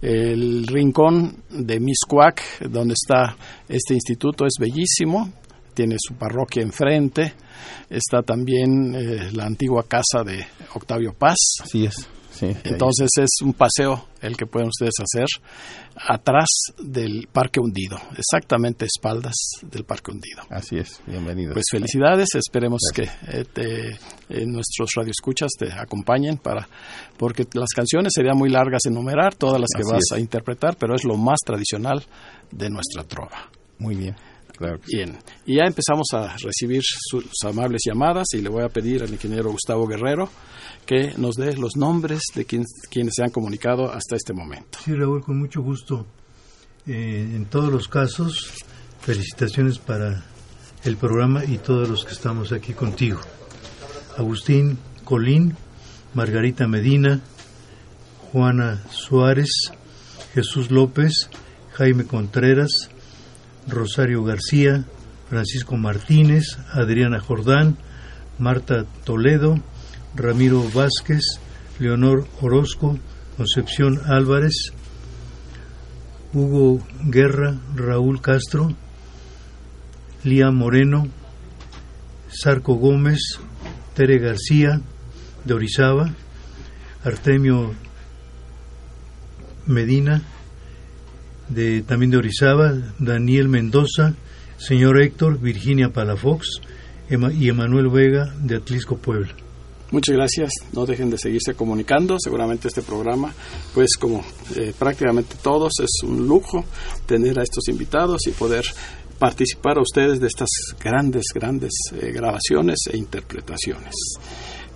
El 0.00 0.66
rincón 0.66 1.42
de 1.50 1.80
Miscuac, 1.80 2.60
donde 2.70 2.94
está 2.94 3.36
este 3.68 3.94
instituto, 3.94 4.46
es 4.46 4.54
bellísimo. 4.58 5.30
Tiene 5.74 5.96
su 5.98 6.14
parroquia 6.14 6.62
enfrente. 6.62 7.34
Está 7.90 8.22
también 8.22 8.94
eh, 8.94 9.30
la 9.32 9.44
antigua 9.44 9.84
casa 9.86 10.22
de 10.24 10.46
Octavio 10.74 11.12
Paz. 11.12 11.36
Así 11.62 11.84
es. 11.84 12.08
Sí, 12.38 12.46
ahí. 12.46 12.56
Entonces 12.64 13.08
es 13.20 13.28
un 13.42 13.52
paseo 13.54 14.06
el 14.20 14.36
que 14.36 14.46
pueden 14.46 14.68
ustedes 14.68 14.94
hacer 15.00 15.26
atrás 15.96 16.46
del 16.80 17.28
Parque 17.32 17.60
Hundido, 17.60 17.98
exactamente 18.16 18.84
a 18.84 18.86
espaldas 18.86 19.34
del 19.62 19.84
Parque 19.84 20.10
Hundido. 20.12 20.42
Así 20.50 20.76
es. 20.78 21.00
Bienvenidos. 21.06 21.54
Pues 21.54 21.66
felicidades, 21.70 22.28
esperemos 22.34 22.80
que 22.94 23.02
eh, 23.28 23.44
te- 23.52 23.90
eh, 24.28 24.46
nuestros 24.46 24.90
radioescuchas 24.96 25.50
te 25.58 25.72
acompañen 25.72 26.36
para 26.38 26.68
porque 27.16 27.46
las 27.54 27.70
canciones 27.74 28.12
serían 28.14 28.36
muy 28.36 28.50
largas 28.50 28.82
enumerar 28.86 29.34
todas 29.34 29.60
las 29.60 29.68
que 29.74 29.82
Así 29.82 29.92
vas 29.92 30.02
es. 30.12 30.16
a 30.16 30.20
interpretar, 30.20 30.76
pero 30.76 30.94
es 30.94 31.04
lo 31.04 31.16
más 31.16 31.38
tradicional 31.44 32.04
de 32.52 32.70
nuestra 32.70 33.04
trova. 33.04 33.50
Muy 33.78 33.94
bien. 33.96 34.16
Claro 34.58 34.78
que 34.80 34.86
sí. 34.88 34.96
Bien, 34.96 35.16
y 35.46 35.56
ya 35.56 35.64
empezamos 35.66 36.08
a 36.14 36.36
recibir 36.36 36.82
sus 36.84 37.24
amables 37.44 37.80
llamadas 37.86 38.26
y 38.34 38.40
le 38.42 38.48
voy 38.48 38.64
a 38.64 38.68
pedir 38.68 39.02
al 39.04 39.10
ingeniero 39.10 39.50
Gustavo 39.52 39.86
Guerrero 39.86 40.28
que 40.84 41.12
nos 41.16 41.36
dé 41.36 41.56
los 41.56 41.76
nombres 41.76 42.22
de 42.34 42.44
quien- 42.44 42.64
quienes 42.90 43.14
se 43.14 43.22
han 43.22 43.30
comunicado 43.30 43.92
hasta 43.92 44.16
este 44.16 44.32
momento. 44.32 44.78
Sí, 44.84 44.94
Raúl, 44.94 45.22
con 45.22 45.38
mucho 45.38 45.62
gusto. 45.62 46.06
Eh, 46.86 47.32
en 47.36 47.44
todos 47.46 47.70
los 47.72 47.86
casos, 47.86 48.52
felicitaciones 49.00 49.78
para 49.78 50.24
el 50.84 50.96
programa 50.96 51.44
y 51.44 51.58
todos 51.58 51.88
los 51.88 52.04
que 52.04 52.12
estamos 52.12 52.50
aquí 52.52 52.72
contigo. 52.72 53.20
Agustín 54.16 54.78
Colín, 55.04 55.56
Margarita 56.14 56.66
Medina, 56.66 57.20
Juana 58.32 58.82
Suárez, 58.90 59.50
Jesús 60.34 60.70
López, 60.70 61.28
Jaime 61.74 62.04
Contreras, 62.06 62.90
Rosario 63.68 64.24
García, 64.24 64.84
Francisco 65.28 65.76
Martínez, 65.76 66.58
Adriana 66.72 67.20
Jordán, 67.20 67.76
Marta 68.38 68.84
Toledo, 69.04 69.60
Ramiro 70.14 70.64
Vázquez, 70.74 71.22
Leonor 71.78 72.26
Orozco, 72.40 72.98
Concepción 73.36 74.00
Álvarez, 74.06 74.72
Hugo 76.32 76.82
Guerra, 77.04 77.56
Raúl 77.74 78.20
Castro, 78.20 78.74
Lía 80.24 80.50
Moreno, 80.50 81.08
Sarco 82.30 82.74
Gómez, 82.74 83.20
Tere 83.94 84.18
García, 84.18 84.80
de 85.44 85.54
Orizaba, 85.54 86.12
Artemio 87.04 87.72
Medina, 89.66 90.22
de, 91.48 91.82
también 91.82 92.10
de 92.10 92.18
Orizaba, 92.18 92.72
Daniel 92.98 93.48
Mendoza, 93.48 94.14
señor 94.56 95.00
Héctor, 95.00 95.40
Virginia 95.40 95.90
Palafox 95.90 96.60
y 97.10 97.48
Emanuel 97.48 97.88
Vega, 97.88 98.34
de 98.40 98.56
Atlisco, 98.56 98.96
Puebla. 98.96 99.34
Muchas 99.90 100.14
gracias. 100.14 100.50
No 100.72 100.84
dejen 100.84 101.08
de 101.08 101.16
seguirse 101.16 101.54
comunicando. 101.54 102.16
Seguramente 102.18 102.68
este 102.68 102.82
programa, 102.82 103.32
pues 103.72 103.96
como 103.96 104.22
eh, 104.54 104.74
prácticamente 104.78 105.36
todos, 105.42 105.72
es 105.82 106.02
un 106.02 106.28
lujo 106.28 106.64
tener 107.06 107.38
a 107.38 107.42
estos 107.42 107.68
invitados 107.68 108.26
y 108.26 108.32
poder 108.32 108.66
participar 109.18 109.78
a 109.78 109.82
ustedes 109.82 110.20
de 110.20 110.26
estas 110.26 110.50
grandes, 110.78 111.24
grandes 111.34 111.72
eh, 111.94 112.12
grabaciones 112.12 112.80
e 112.92 112.98
interpretaciones. 112.98 113.94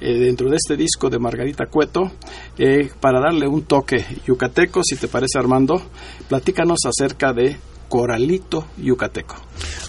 Eh, 0.04 0.18
dentro 0.18 0.50
de 0.50 0.56
este 0.56 0.76
disco 0.76 1.08
de 1.08 1.18
Margarita 1.20 1.66
Cueto, 1.66 2.10
eh, 2.58 2.90
para 3.00 3.20
darle 3.20 3.46
un 3.46 3.62
toque 3.62 4.04
yucateco, 4.26 4.82
si 4.82 4.96
te 4.96 5.06
parece 5.06 5.38
Armando, 5.38 5.80
platícanos 6.28 6.80
acerca 6.86 7.32
de 7.32 7.56
Coralito 7.88 8.66
Yucateco. 8.78 9.36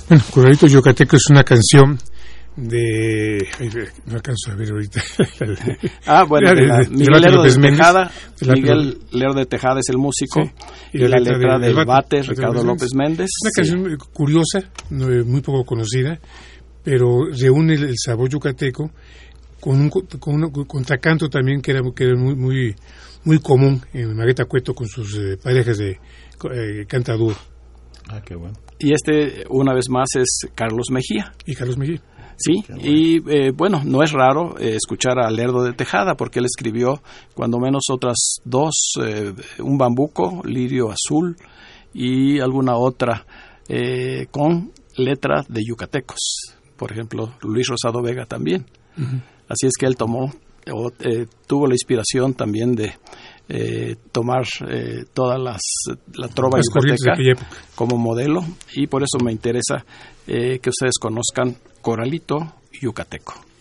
Bueno, 0.09 0.23
Corralito 0.31 0.67
Yucateco 0.67 1.15
es 1.15 1.23
una 1.31 1.43
canción 1.43 1.97
de 2.55 3.39
no 4.05 4.13
alcanzo 4.15 4.51
a 4.51 4.55
ver 4.55 4.69
ahorita 4.71 5.01
Ah, 6.05 6.23
bueno, 6.23 6.49
La 6.49 6.53
de 6.53 6.67
la- 6.67 6.77
de- 6.77 6.83
de 6.83 6.89
Miguel 6.91 7.21
Lerdo 7.21 7.41
de 7.43 7.49
López. 7.49 7.61
Tejada. 7.77 8.11
Miguel 8.41 8.97
Lerdo 9.11 9.39
de 9.39 9.45
Tejada 9.47 9.79
es 9.79 9.89
el 9.89 9.97
músico. 9.97 10.43
Sí. 10.43 10.51
Y, 10.93 10.97
la, 10.99 11.17
letra, 11.17 11.57
de- 11.57 11.65
del 11.73 11.75
Bate- 11.85 12.21
Ricardo 12.21 12.63
López 12.63 12.89
Méndez. 12.93 13.29
Una 13.41 13.51
canción 13.55 13.97
curiosa, 14.13 14.59
muy 14.91 15.41
poco 15.41 15.63
conocida, 15.65 16.19
pero 16.83 17.25
reúne 17.31 17.73
el 17.73 17.95
sabor 17.97 18.29
yucateco 18.29 18.91
con 19.63 19.79
un 19.79 19.89
co- 19.89 20.03
con 20.19 20.35
un 20.43 20.51
contracanto 20.65 21.29
también 21.29 21.61
que 21.61 21.71
era, 21.71 21.81
que 21.95 22.03
era 22.03 22.15
muy, 22.19 22.35
muy 22.35 22.75
muy 23.23 23.39
común 23.39 23.81
en 23.93 24.09
Margarita 24.15 24.43
Cueto 24.45 24.73
con 24.73 24.87
sus 24.87 25.15
eh, 25.17 25.37
parejas 25.41 25.77
de 25.77 25.91
eh, 25.91 26.85
cantador 26.87 27.35
Ah, 28.09 28.21
qué 28.21 28.35
bueno. 28.35 28.55
Y 28.79 28.91
este, 28.91 29.45
una 29.49 29.73
vez 29.73 29.85
más, 29.89 30.09
es 30.15 30.49
Carlos 30.53 30.87
Mejía. 30.91 31.31
y 31.45 31.55
Carlos 31.55 31.77
Mejía. 31.77 32.01
Sí, 32.35 32.55
y 32.83 33.17
eh, 33.31 33.51
bueno, 33.55 33.81
no 33.85 34.03
es 34.03 34.11
raro 34.11 34.59
eh, 34.59 34.75
escuchar 34.75 35.19
a 35.19 35.31
Lerdo 35.31 35.63
de 35.63 35.71
Tejada, 35.71 36.15
porque 36.15 36.39
él 36.39 36.45
escribió 36.45 37.01
cuando 37.33 37.59
menos 37.59 37.83
otras 37.89 38.17
dos, 38.43 38.73
eh, 39.01 39.33
un 39.59 39.77
bambuco, 39.77 40.41
lirio 40.43 40.89
azul 40.91 41.37
y 41.93 42.39
alguna 42.41 42.75
otra 42.75 43.25
eh, 43.69 44.27
con 44.31 44.71
letra 44.97 45.45
de 45.47 45.61
yucatecos. 45.65 46.19
Por 46.75 46.91
ejemplo, 46.91 47.35
Luis 47.41 47.67
Rosado 47.69 48.01
Vega 48.01 48.25
también. 48.25 48.65
Así 49.53 49.67
es 49.67 49.73
que 49.79 49.85
él 49.85 49.95
tomó, 49.95 50.33
o, 50.71 50.91
eh, 50.99 51.27
tuvo 51.47 51.67
la 51.67 51.73
inspiración 51.73 52.33
también 52.33 52.75
de 52.75 52.93
eh, 53.49 53.97
tomar 54.11 54.45
eh, 54.67 55.05
todas 55.13 55.39
las, 55.39 55.61
la 56.13 56.27
trova 56.27 56.57
Las 56.57 56.65
yucateca 56.65 57.45
como 57.75 57.97
modelo 57.97 58.41
y 58.73 58.87
por 58.87 59.03
eso 59.03 59.17
me 59.23 59.31
interesa 59.31 59.85
eh, 60.25 60.59
que 60.59 60.69
ustedes 60.69 60.97
conozcan 60.99 61.57
Coralito 61.81 62.53
Yucateco. 62.81 63.52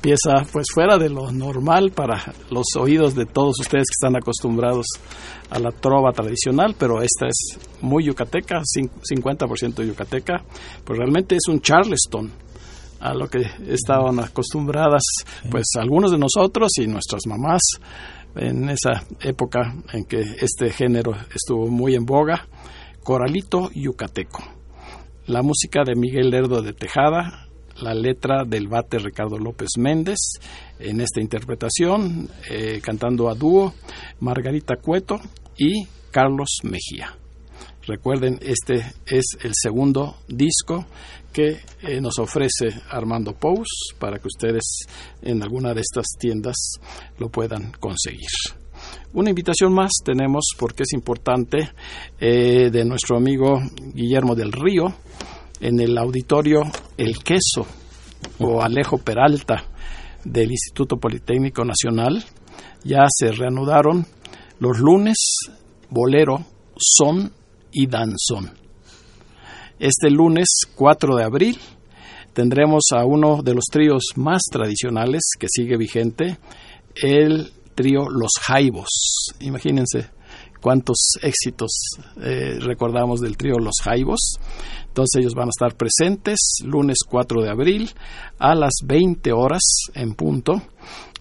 Pieza 0.00 0.44
pues 0.52 0.66
fuera 0.72 0.98
de 0.98 1.08
lo 1.10 1.30
normal 1.32 1.90
para 1.92 2.32
los 2.50 2.64
oídos 2.78 3.14
de 3.14 3.26
todos 3.26 3.58
ustedes 3.60 3.88
que 3.88 3.94
están 4.06 4.16
acostumbrados 4.16 4.86
a 5.50 5.58
la 5.58 5.70
trova 5.70 6.12
tradicional, 6.12 6.74
pero 6.78 7.02
esta 7.02 7.26
es 7.26 7.58
muy 7.80 8.04
yucateca, 8.04 8.60
cin- 8.62 8.90
50% 9.02 9.84
yucateca, 9.86 10.42
pues 10.84 10.98
realmente 10.98 11.34
es 11.36 11.48
un 11.48 11.60
charleston 11.60 12.30
a 13.00 13.14
lo 13.14 13.28
que 13.28 13.42
estaban 13.68 14.20
acostumbradas 14.20 15.02
pues 15.50 15.66
algunos 15.78 16.10
de 16.10 16.18
nosotros 16.18 16.70
y 16.78 16.86
nuestras 16.86 17.22
mamás 17.26 17.62
en 18.36 18.68
esa 18.68 19.02
época 19.22 19.74
en 19.92 20.04
que 20.04 20.20
este 20.20 20.70
género 20.70 21.12
estuvo 21.34 21.66
muy 21.68 21.94
en 21.94 22.04
boga, 22.04 22.46
coralito 23.02 23.70
yucateco. 23.74 24.42
La 25.26 25.42
música 25.42 25.82
de 25.84 25.94
Miguel 25.96 26.30
Lerdo 26.30 26.62
de 26.62 26.72
Tejada, 26.72 27.48
la 27.80 27.94
letra 27.94 28.44
del 28.44 28.68
bate 28.68 28.98
Ricardo 28.98 29.38
López 29.38 29.70
Méndez, 29.78 30.18
en 30.78 31.00
esta 31.00 31.20
interpretación, 31.20 32.28
eh, 32.50 32.80
cantando 32.82 33.28
a 33.28 33.34
dúo 33.34 33.74
Margarita 34.20 34.76
Cueto 34.76 35.20
y 35.56 35.86
Carlos 36.10 36.58
Mejía. 36.62 37.16
Recuerden, 37.86 38.38
este 38.42 38.84
es 39.06 39.36
el 39.42 39.52
segundo 39.54 40.16
disco 40.28 40.86
que 41.32 41.60
eh, 41.82 42.00
nos 42.00 42.18
ofrece 42.18 42.68
Armando 42.90 43.32
Pous 43.34 43.94
para 43.98 44.18
que 44.18 44.28
ustedes 44.28 44.86
en 45.22 45.42
alguna 45.42 45.72
de 45.74 45.80
estas 45.80 46.06
tiendas 46.18 46.56
lo 47.18 47.28
puedan 47.30 47.72
conseguir. 47.72 48.28
Una 49.12 49.30
invitación 49.30 49.72
más 49.72 49.90
tenemos 50.04 50.44
porque 50.58 50.84
es 50.84 50.92
importante 50.92 51.70
eh, 52.20 52.70
de 52.70 52.84
nuestro 52.84 53.16
amigo 53.16 53.60
Guillermo 53.92 54.34
del 54.34 54.52
Río 54.52 54.94
en 55.60 55.80
el 55.80 55.96
auditorio 55.98 56.62
El 56.96 57.22
Queso 57.22 57.66
o 58.38 58.62
Alejo 58.62 58.98
Peralta 58.98 59.64
del 60.24 60.50
Instituto 60.50 60.96
Politécnico 60.96 61.64
Nacional. 61.64 62.24
Ya 62.84 63.06
se 63.08 63.32
reanudaron 63.32 64.06
los 64.58 64.78
lunes 64.78 65.16
bolero, 65.90 66.44
son 66.76 67.32
y 67.72 67.86
danzón. 67.86 68.50
Este 69.78 70.10
lunes 70.10 70.46
4 70.74 71.16
de 71.16 71.24
abril 71.24 71.58
tendremos 72.32 72.84
a 72.92 73.04
uno 73.04 73.42
de 73.42 73.54
los 73.54 73.64
tríos 73.70 74.04
más 74.16 74.42
tradicionales 74.50 75.22
que 75.38 75.46
sigue 75.50 75.76
vigente, 75.76 76.38
el 76.94 77.52
trío 77.74 78.08
Los 78.08 78.32
Jaibos. 78.40 78.88
Imagínense 79.40 80.10
cuántos 80.60 81.12
éxitos 81.22 81.70
eh, 82.22 82.58
recordamos 82.60 83.20
del 83.20 83.36
trío 83.36 83.54
Los 83.58 83.76
Jaibos. 83.82 84.38
Entonces 84.86 85.20
ellos 85.20 85.34
van 85.34 85.48
a 85.48 85.50
estar 85.50 85.76
presentes 85.76 86.38
lunes 86.64 86.98
4 87.08 87.42
de 87.42 87.50
abril 87.50 87.90
a 88.38 88.54
las 88.54 88.72
20 88.84 89.32
horas 89.32 89.62
en 89.94 90.14
punto, 90.14 90.62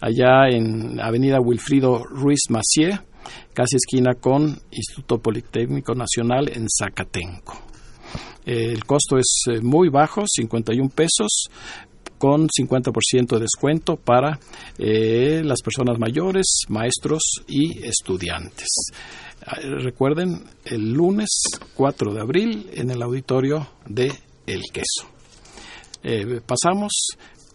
allá 0.02 0.50
en 0.50 1.00
Avenida 1.00 1.40
Wilfrido 1.40 2.04
Ruiz 2.04 2.50
Macié, 2.50 3.00
casi 3.54 3.76
esquina 3.76 4.16
con 4.16 4.60
Instituto 4.72 5.20
Politécnico 5.20 5.94
Nacional 5.94 6.50
en 6.50 6.66
Zacatenco. 6.68 7.58
Eh, 8.46 8.72
el 8.72 8.86
costo 8.86 9.18
es 9.18 9.44
eh, 9.52 9.62
muy 9.62 9.90
bajo, 9.90 10.24
51 10.28 10.90
pesos, 10.90 11.46
con 12.18 12.50
50% 12.50 13.36
de 13.36 13.40
descuento 13.40 13.96
para 13.96 14.38
las 14.78 15.62
personas 15.62 15.98
mayores, 15.98 16.64
maestros 16.68 17.22
y 17.48 17.82
estudiantes. 17.86 18.68
Ah, 19.52 19.58
Recuerden, 19.62 20.44
el 20.66 20.94
lunes 20.94 21.28
4 21.74 22.14
de 22.14 22.22
abril 22.22 22.70
en 22.74 22.92
el 22.92 23.02
auditorio 23.02 23.68
de 23.88 24.12
El 24.46 24.62
Queso. 24.72 25.10
Eh, 26.04 26.40
pasamos 26.46 26.92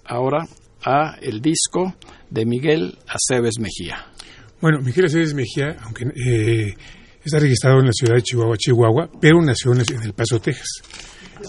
ahora 0.05 0.45
a 0.85 1.17
el 1.23 1.41
disco 1.41 1.95
de 2.31 2.45
Miguel 2.47 2.99
Aceves 3.07 3.55
Mejía. 3.61 4.07
Bueno, 4.61 4.81
Miguel 4.81 5.05
Aceves 5.07 5.35
Mejía, 5.35 5.77
aunque 5.83 6.05
eh, 6.05 6.75
está 7.25 7.39
registrado 7.39 7.79
en 7.79 7.87
la 7.87 7.93
ciudad 7.93 8.17
de 8.17 8.23
Chihuahua, 8.23 8.57
Chihuahua, 8.57 9.11
pero 9.21 9.41
nació 9.41 9.73
en 9.73 9.83
El 10.03 10.13
Paso, 10.15 10.41
Texas. 10.41 10.69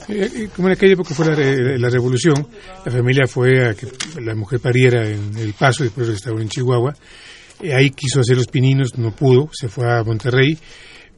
Eh, 0.09 0.29
eh, 0.35 0.49
como 0.55 0.67
en 0.67 0.73
aquella 0.73 0.93
época 0.93 1.15
fue 1.15 1.25
la, 1.25 1.35
re- 1.35 1.79
la 1.79 1.89
revolución, 1.89 2.47
la 2.85 2.91
familia 2.91 3.25
fue 3.27 3.67
a 3.69 3.73
que 3.73 3.87
la 4.21 4.35
mujer 4.35 4.59
pariera 4.59 5.09
en 5.09 5.35
El 5.37 5.53
Paso, 5.53 5.83
después 5.83 6.07
restauró 6.07 6.39
en 6.39 6.49
Chihuahua. 6.49 6.93
Eh, 7.61 7.73
ahí 7.73 7.91
quiso 7.91 8.19
hacer 8.19 8.37
los 8.37 8.47
pininos, 8.47 8.97
no 8.97 9.15
pudo, 9.15 9.49
se 9.53 9.67
fue 9.67 9.91
a 9.91 10.03
Monterrey. 10.03 10.57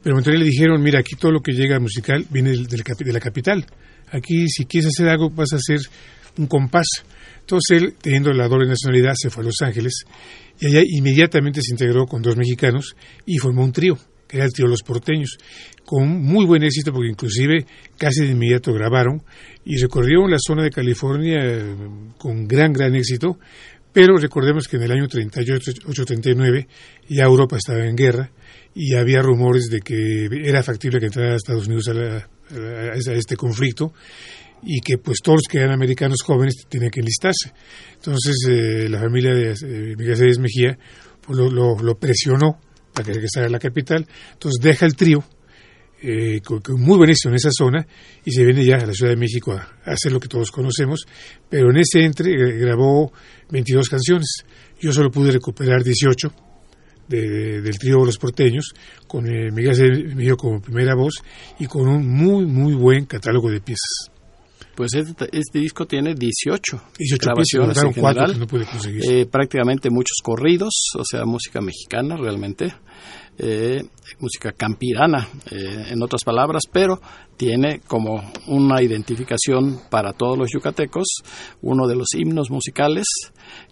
Pero 0.02 0.14
en 0.14 0.18
Monterrey 0.18 0.40
le 0.40 0.46
dijeron, 0.46 0.82
mira, 0.82 1.00
aquí 1.00 1.16
todo 1.16 1.32
lo 1.32 1.42
que 1.42 1.54
llega 1.54 1.80
musical 1.80 2.26
viene 2.30 2.52
de 2.52 3.14
la 3.14 3.20
capital. 3.20 3.66
Aquí, 4.12 4.48
si 4.48 4.66
quieres 4.66 4.90
hacer 4.90 5.10
algo, 5.10 5.30
vas 5.30 5.54
a 5.54 5.58
hacer 5.58 5.80
un 6.38 6.48
compás. 6.48 6.88
Entonces 7.40 7.82
él, 7.82 7.96
teniendo 8.02 8.32
la 8.34 8.48
doble 8.48 8.68
nacionalidad, 8.68 9.14
se 9.16 9.30
fue 9.30 9.44
a 9.44 9.46
Los 9.46 9.62
Ángeles 9.62 10.04
y 10.60 10.68
allá 10.68 10.82
inmediatamente 10.86 11.62
se 11.62 11.72
integró 11.72 12.06
con 12.06 12.22
dos 12.22 12.36
mexicanos 12.36 12.96
y 13.26 13.38
formó 13.38 13.64
un 13.64 13.72
trío, 13.72 13.98
que 14.28 14.38
era 14.38 14.46
el 14.46 14.54
trío 14.54 14.68
Los 14.68 14.84
Porteños, 14.84 15.38
con 15.86 16.10
muy 16.22 16.46
buen 16.46 16.64
éxito 16.64 16.92
porque 16.92 17.10
inclusive 17.10 17.66
casi 17.98 18.26
de 18.26 18.32
inmediato 18.32 18.74
grabaron 18.74 19.24
y 19.64 19.78
recorrieron 19.78 20.30
la 20.30 20.38
zona 20.40 20.64
de 20.64 20.72
California 20.72 21.38
eh, 21.42 21.76
con 22.18 22.48
gran, 22.48 22.74
gran 22.74 22.96
éxito, 22.96 23.40
pero 23.94 24.18
recordemos 24.18 24.68
que 24.68 24.78
en 24.78 24.84
el 24.84 24.92
año 24.92 25.08
38-39 25.08 26.68
ya 27.10 27.24
Europa 27.24 27.58
estaba 27.58 27.86
en 27.86 27.96
guerra 27.96 28.32
y 28.76 28.96
había 28.96 29.22
rumores 29.22 29.70
de 29.70 29.80
que 29.80 30.26
era 30.46 30.62
factible 30.64 31.00
que 31.00 31.08
entrara 31.08 31.36
Estados 31.36 31.68
Unidos 31.68 31.88
a, 31.90 31.94
la- 31.94 32.28
este 32.96 33.36
conflicto 33.36 33.94
y 34.64 34.80
que 34.82 34.98
pues 34.98 35.18
todos 35.24 35.42
que 35.50 35.58
eran 35.58 35.72
americanos 35.72 36.22
jóvenes 36.24 36.66
tenían 36.70 36.92
que 36.92 37.00
enlistarse. 37.02 37.54
Entonces 37.96 38.36
eh, 38.50 38.88
la 38.90 39.00
familia 39.00 39.34
de 39.34 39.52
eh, 39.52 39.96
Miguel 39.98 40.14
Aceves 40.14 40.40
Mejía 40.40 40.78
pues, 41.22 41.38
lo, 41.38 41.50
lo- 41.50 41.98
presionó 42.00 42.60
para 42.94 43.06
que 43.08 43.14
regresara 43.14 43.48
a 43.48 43.50
la 43.50 43.60
capital, 43.60 44.08
entonces 44.34 44.60
deja 44.64 44.86
el 44.86 44.96
trío 44.96 45.24
eh, 46.02 46.42
con, 46.42 46.62
muy 46.80 46.98
buen 46.98 47.10
éxito 47.10 47.30
en 47.30 47.36
esa 47.36 47.50
zona 47.52 47.86
y 48.24 48.32
se 48.32 48.44
viene 48.46 48.64
ya 48.64 48.76
a 48.78 48.86
la 48.86 48.94
Ciudad 48.94 49.12
de 49.12 49.18
México 49.18 49.52
a, 49.54 49.62
a 49.86 49.92
hacer 49.94 50.12
lo 50.12 50.20
que 50.20 50.28
todos 50.28 50.52
conocemos, 50.52 51.06
pero 51.50 51.70
en 51.72 51.78
ese 51.78 52.04
entre 52.06 52.32
eh, 52.32 52.58
grabó 52.58 53.12
22 53.50 53.90
canciones, 53.90 54.44
yo 54.80 54.92
solo 54.92 55.10
pude 55.12 55.32
recuperar 55.32 55.84
18 55.84 56.32
de- 57.08 57.22
de- 57.30 57.62
del 57.62 57.80
trío 57.80 58.04
Los 58.06 58.18
Porteños, 58.18 58.74
con 59.08 59.26
eh, 59.28 59.50
Miguel 59.52 60.14
Mejía 60.16 60.36
como 60.36 60.60
primera 60.62 60.94
voz 60.96 61.16
y 61.60 61.66
con 61.66 61.88
un 61.88 62.06
muy, 62.08 62.46
muy 62.46 62.74
buen 62.74 63.06
catálogo 63.06 63.50
de 63.50 63.62
piezas. 63.62 64.12
Pues 64.76 64.94
este, 64.94 65.28
este 65.32 65.58
disco 65.60 65.88
tiene 65.88 66.14
18, 66.14 66.82
18 67.00 67.24
grabaciones 67.26 67.70
piezas, 67.70 67.84
en 67.84 67.90
me 67.90 68.02
cuatro 68.02 68.22
general. 68.28 68.34
que 68.34 68.40
no 68.40 68.48
pude 68.48 68.66
conseguir. 68.66 69.02
Eh, 69.10 69.26
prácticamente 69.26 69.90
muchos 69.90 70.18
corridos, 70.22 70.74
o 71.00 71.04
sea, 71.04 71.26
música 71.26 71.62
mexicana 71.62 72.16
realmente, 72.16 72.74
eh, 73.40 73.84
música 74.20 74.52
campirana, 74.52 75.28
eh, 75.52 75.88
en 75.90 76.02
otras 76.02 76.24
palabras, 76.24 76.64
pero 76.72 77.00
tiene 77.36 77.82
como 77.88 78.32
una 78.48 78.82
identificación 78.82 79.80
para 79.90 80.14
todos 80.14 80.38
los 80.38 80.50
yucatecos 80.52 81.08
uno 81.62 81.88
de 81.88 81.96
los 81.96 82.08
himnos 82.16 82.50
musicales 82.50 83.06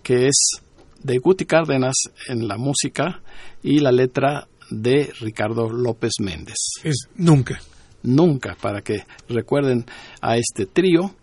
que 0.04 0.28
es 0.28 0.62
de 1.02 1.18
Guti 1.18 1.46
Cárdenas 1.46 1.96
en 2.28 2.48
la 2.48 2.58
música 2.58 3.22
y 3.64 3.80
la 3.80 3.92
letra 3.92 4.48
de 4.70 5.12
Ricardo 5.20 5.70
López 5.70 6.14
Méndez 6.20 6.56
es 6.84 7.08
nunca. 7.16 7.60
nunca 8.04 8.56
para 8.62 8.82
que 8.82 9.04
recuerden 9.30 9.86
a 10.22 10.38
este 10.38 10.66
trío, 10.66 11.16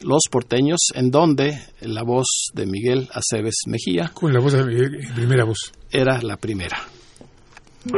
Los 0.00 0.24
Porteños, 0.30 0.78
en 0.94 1.10
donde 1.10 1.58
la 1.80 2.02
voz 2.02 2.50
de 2.54 2.66
Miguel 2.66 3.08
Aceves 3.12 3.56
Mejía 3.66 4.12
Con 4.14 4.32
la 4.32 4.40
voz, 4.40 4.54
eh, 4.54 4.60
en 4.60 5.14
primera 5.14 5.44
voz. 5.44 5.72
era 5.90 6.20
la 6.22 6.36
primera. 6.36 6.78
Yo 7.84 7.94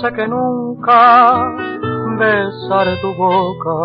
sé 0.00 0.12
que 0.14 0.26
nunca 0.26 1.54
besaré 2.18 2.96
tu 3.00 3.14
boca, 3.14 3.76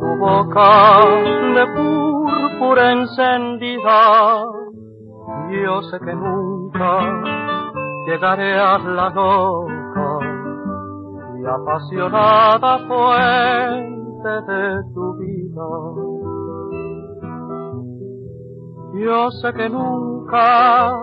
tu 0.00 0.16
boca 0.18 1.06
de 1.54 1.66
púrpura 1.74 2.92
encendida. 2.92 4.44
Yo 5.50 5.82
sé 5.84 5.98
que 6.00 6.14
nunca 6.14 7.22
llegaré 8.06 8.58
a 8.58 8.78
la 8.78 9.08
loca 9.08 10.31
y 11.42 11.46
apasionada 11.46 12.78
fuente 12.86 14.30
de 14.46 14.82
tu 14.94 15.14
vida. 15.14 15.68
Yo 18.94 19.30
sé 19.30 19.52
que 19.54 19.68
nunca 19.68 21.02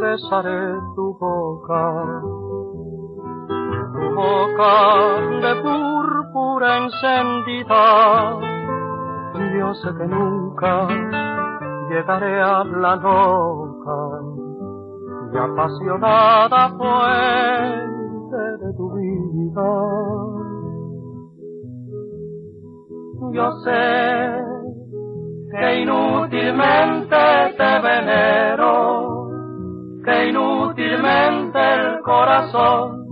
besaré 0.00 0.74
tu 0.96 1.16
boca, 1.18 2.04
tu 3.94 4.14
boca 4.14 4.72
de 5.42 5.54
púrpura 5.62 6.78
encendida. 6.78 8.38
Yo 9.58 9.74
sé 9.74 9.94
que 9.96 10.06
nunca 10.06 10.88
llegaré 11.90 12.42
a 12.42 12.64
la 12.64 12.96
loca 12.96 14.20
y 15.32 15.36
apasionada 15.36 16.70
fuente 16.70 17.96
de 18.36 18.72
tu 18.74 18.95
Yo 23.32 23.52
sé 23.64 24.46
que 25.50 25.80
inútilmente 25.82 27.16
te 27.56 27.80
venero, 27.80 29.28
que 30.04 30.28
inútilmente 30.28 31.58
el 31.58 32.00
corazón 32.00 33.06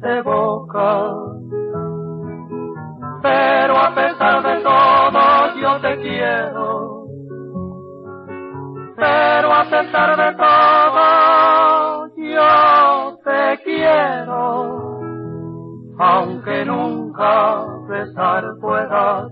te 0.00 0.18
evoca. 0.18 1.12
Pero 3.22 3.76
a 3.76 3.94
pesar 3.94 4.42
de 4.42 4.62
todo 4.62 5.54
yo 5.60 5.80
te 5.80 5.96
quiero, 6.02 7.04
pero 8.96 9.52
a 9.52 9.64
pesar 9.64 10.16
de 10.16 10.36
todo 10.36 12.06
yo 12.16 13.18
te 13.24 13.62
quiero, 13.64 14.77
aunque 16.58 16.64
nunca 16.64 17.64
besar 17.88 18.44
pueda 18.60 19.28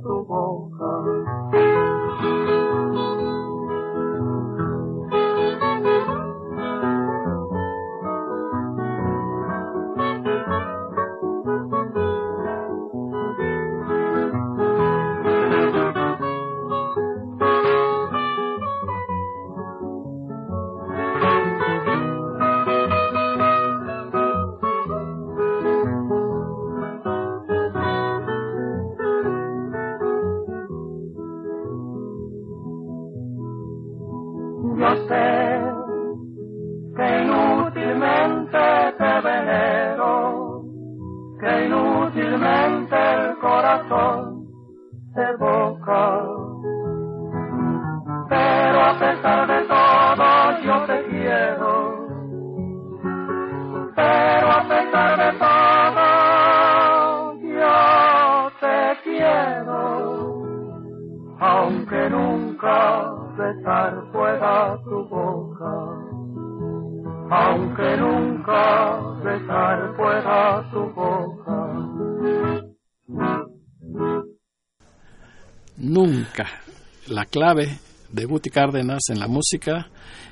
de 77.55 78.25
Guti 78.25 78.51
Cárdenas 78.51 79.03
en 79.09 79.21
la 79.21 79.29
música 79.29 79.89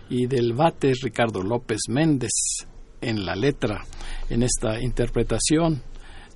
y 0.09 0.27
del 0.27 0.53
bate 0.53 0.93
Ricardo 1.01 1.43
López 1.43 1.83
Méndez 1.89 2.33
en 3.01 3.25
la 3.25 3.37
letra, 3.37 3.85
en 4.31 4.43
esta 4.43 4.81
interpretación 4.81 5.83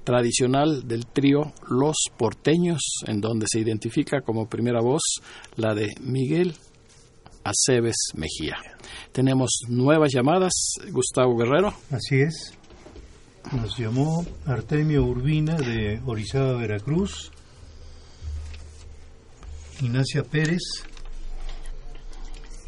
tradicional 0.05 0.87
del 0.87 1.07
trío 1.07 1.53
Los 1.69 1.97
Porteños, 2.17 2.81
en 3.07 3.21
donde 3.21 3.47
se 3.51 3.61
identifica 3.61 4.21
como 4.21 4.49
primera 4.49 4.81
voz 4.81 5.03
la 5.57 5.75
de 5.75 5.89
Miguel 6.01 6.55
Aceves 7.45 7.97
Mejía. 8.15 8.57
Tenemos 9.13 9.51
nuevas 9.69 10.13
llamadas, 10.13 10.53
Gustavo 10.91 11.37
Guerrero. 11.37 11.75
Así 11.91 12.21
es. 12.21 12.55
Nos 13.53 13.79
llamó 13.79 14.25
Artemio 14.47 15.05
Urbina 15.05 15.57
de 15.57 16.01
Orizaba, 16.05 16.53
Veracruz. 16.55 17.33
Ignacia 19.81 20.23
Pérez. 20.25 20.63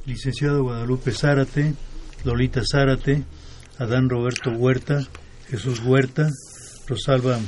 Licenciado 0.06 0.62
Guadalupe 0.62 1.12
Zárate. 1.12 1.74
Lolita 2.24 2.62
Zárate. 2.70 3.22
Adán 3.78 4.08
Roberto 4.08 4.50
Huerta. 4.50 5.06
Jesús 5.48 5.80
Huerta. 5.84 6.28
Rosalba 6.86 7.38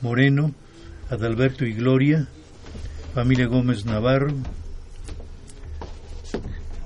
Moreno. 0.00 0.54
Adalberto 1.10 1.64
y 1.64 1.72
Gloria. 1.74 2.28
Familia 3.14 3.46
Gómez 3.46 3.84
Navarro. 3.84 4.34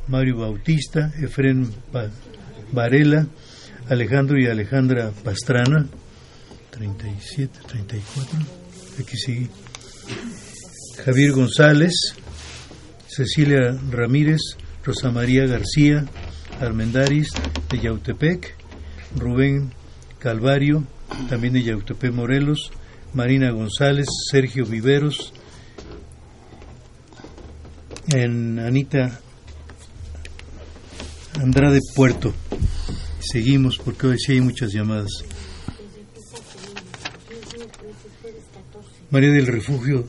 Mario 0.09 0.39
Bautista, 0.39 1.13
Efren 1.21 1.71
Ba- 1.93 2.11
Varela, 2.73 3.27
Alejandro 3.91 4.39
y 4.39 4.47
Alejandra 4.47 5.11
Pastrana, 5.23 5.87
37, 6.71 7.59
34, 7.67 8.39
aquí 8.99 9.17
sigue. 9.19 9.49
Javier 11.05 11.33
González, 11.33 11.93
Cecilia 13.07 13.79
Ramírez, 13.91 14.41
Rosa 14.85 15.11
María 15.11 15.47
García, 15.47 16.05
Armendaris 16.61 17.29
de 17.71 17.81
Yautepec, 17.81 18.55
Rubén 19.17 19.73
Calvario, 20.19 20.85
también 21.29 21.55
de 21.55 21.63
Yautepec 21.63 22.13
Morelos, 22.13 22.71
Marina 23.15 23.51
González, 23.51 24.07
Sergio 24.31 24.67
Viveros, 24.67 25.33
en 28.09 28.59
Anita 28.59 29.21
Andrade 31.41 31.81
Puerto. 31.95 32.35
Seguimos 33.21 33.79
porque 33.79 34.09
hoy 34.09 34.19
sí 34.19 34.33
hay 34.33 34.41
muchas 34.41 34.73
llamadas. 34.73 35.11
María 39.11 39.31
del 39.31 39.47
Refugio 39.47 40.07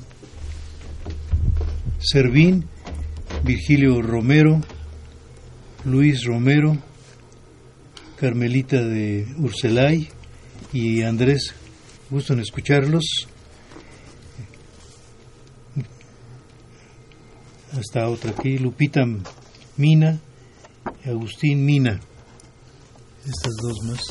Servín, 2.00 2.66
Virgilio 3.44 4.02
Romero, 4.02 4.62
Luis 5.86 6.24
Romero, 6.26 6.78
Carmelita 8.18 8.82
de 8.82 9.28
Urselay 9.38 10.10
y 10.74 11.02
Andrés. 11.04 11.54
Gusto 12.10 12.34
en 12.34 12.40
escucharlos. 12.40 13.04
Hasta 17.72 18.10
otra 18.10 18.32
aquí, 18.32 18.58
Lupita 18.58 19.02
Mina, 19.78 20.20
Agustín 21.06 21.66
Mina. 21.66 22.00
Estas 23.26 23.54
dos 23.62 23.78
más. 23.86 24.02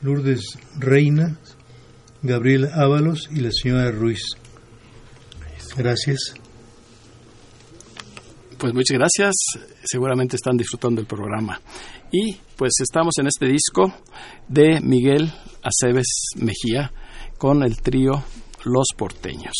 Lourdes 0.00 0.58
Reina, 0.78 1.38
Gabriel 2.22 2.70
Ábalos 2.72 3.28
y 3.32 3.40
la 3.40 3.50
señora 3.50 3.90
Ruiz. 3.90 4.36
Gracias. 5.78 6.34
Pues 8.58 8.74
muchas 8.74 8.98
gracias, 8.98 9.34
seguramente 9.84 10.34
están 10.34 10.56
disfrutando 10.56 11.00
el 11.00 11.06
programa. 11.06 11.60
Y 12.10 12.34
pues 12.56 12.72
estamos 12.82 13.14
en 13.18 13.28
este 13.28 13.46
disco 13.46 13.94
de 14.48 14.80
Miguel 14.80 15.32
Aceves 15.62 16.30
Mejía 16.34 16.90
con 17.38 17.62
el 17.62 17.80
trío 17.80 18.24
Los 18.64 18.88
Porteños. 18.96 19.54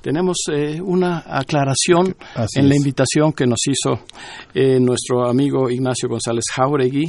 Tenemos 0.00 0.38
eh, 0.52 0.80
una 0.82 1.22
aclaración 1.24 2.16
Así 2.34 2.58
en 2.58 2.68
la 2.68 2.74
invitación 2.74 3.32
que 3.32 3.46
nos 3.46 3.60
hizo 3.68 4.00
eh, 4.52 4.80
nuestro 4.80 5.28
amigo 5.28 5.70
Ignacio 5.70 6.08
González 6.08 6.42
Jauregui. 6.52 7.04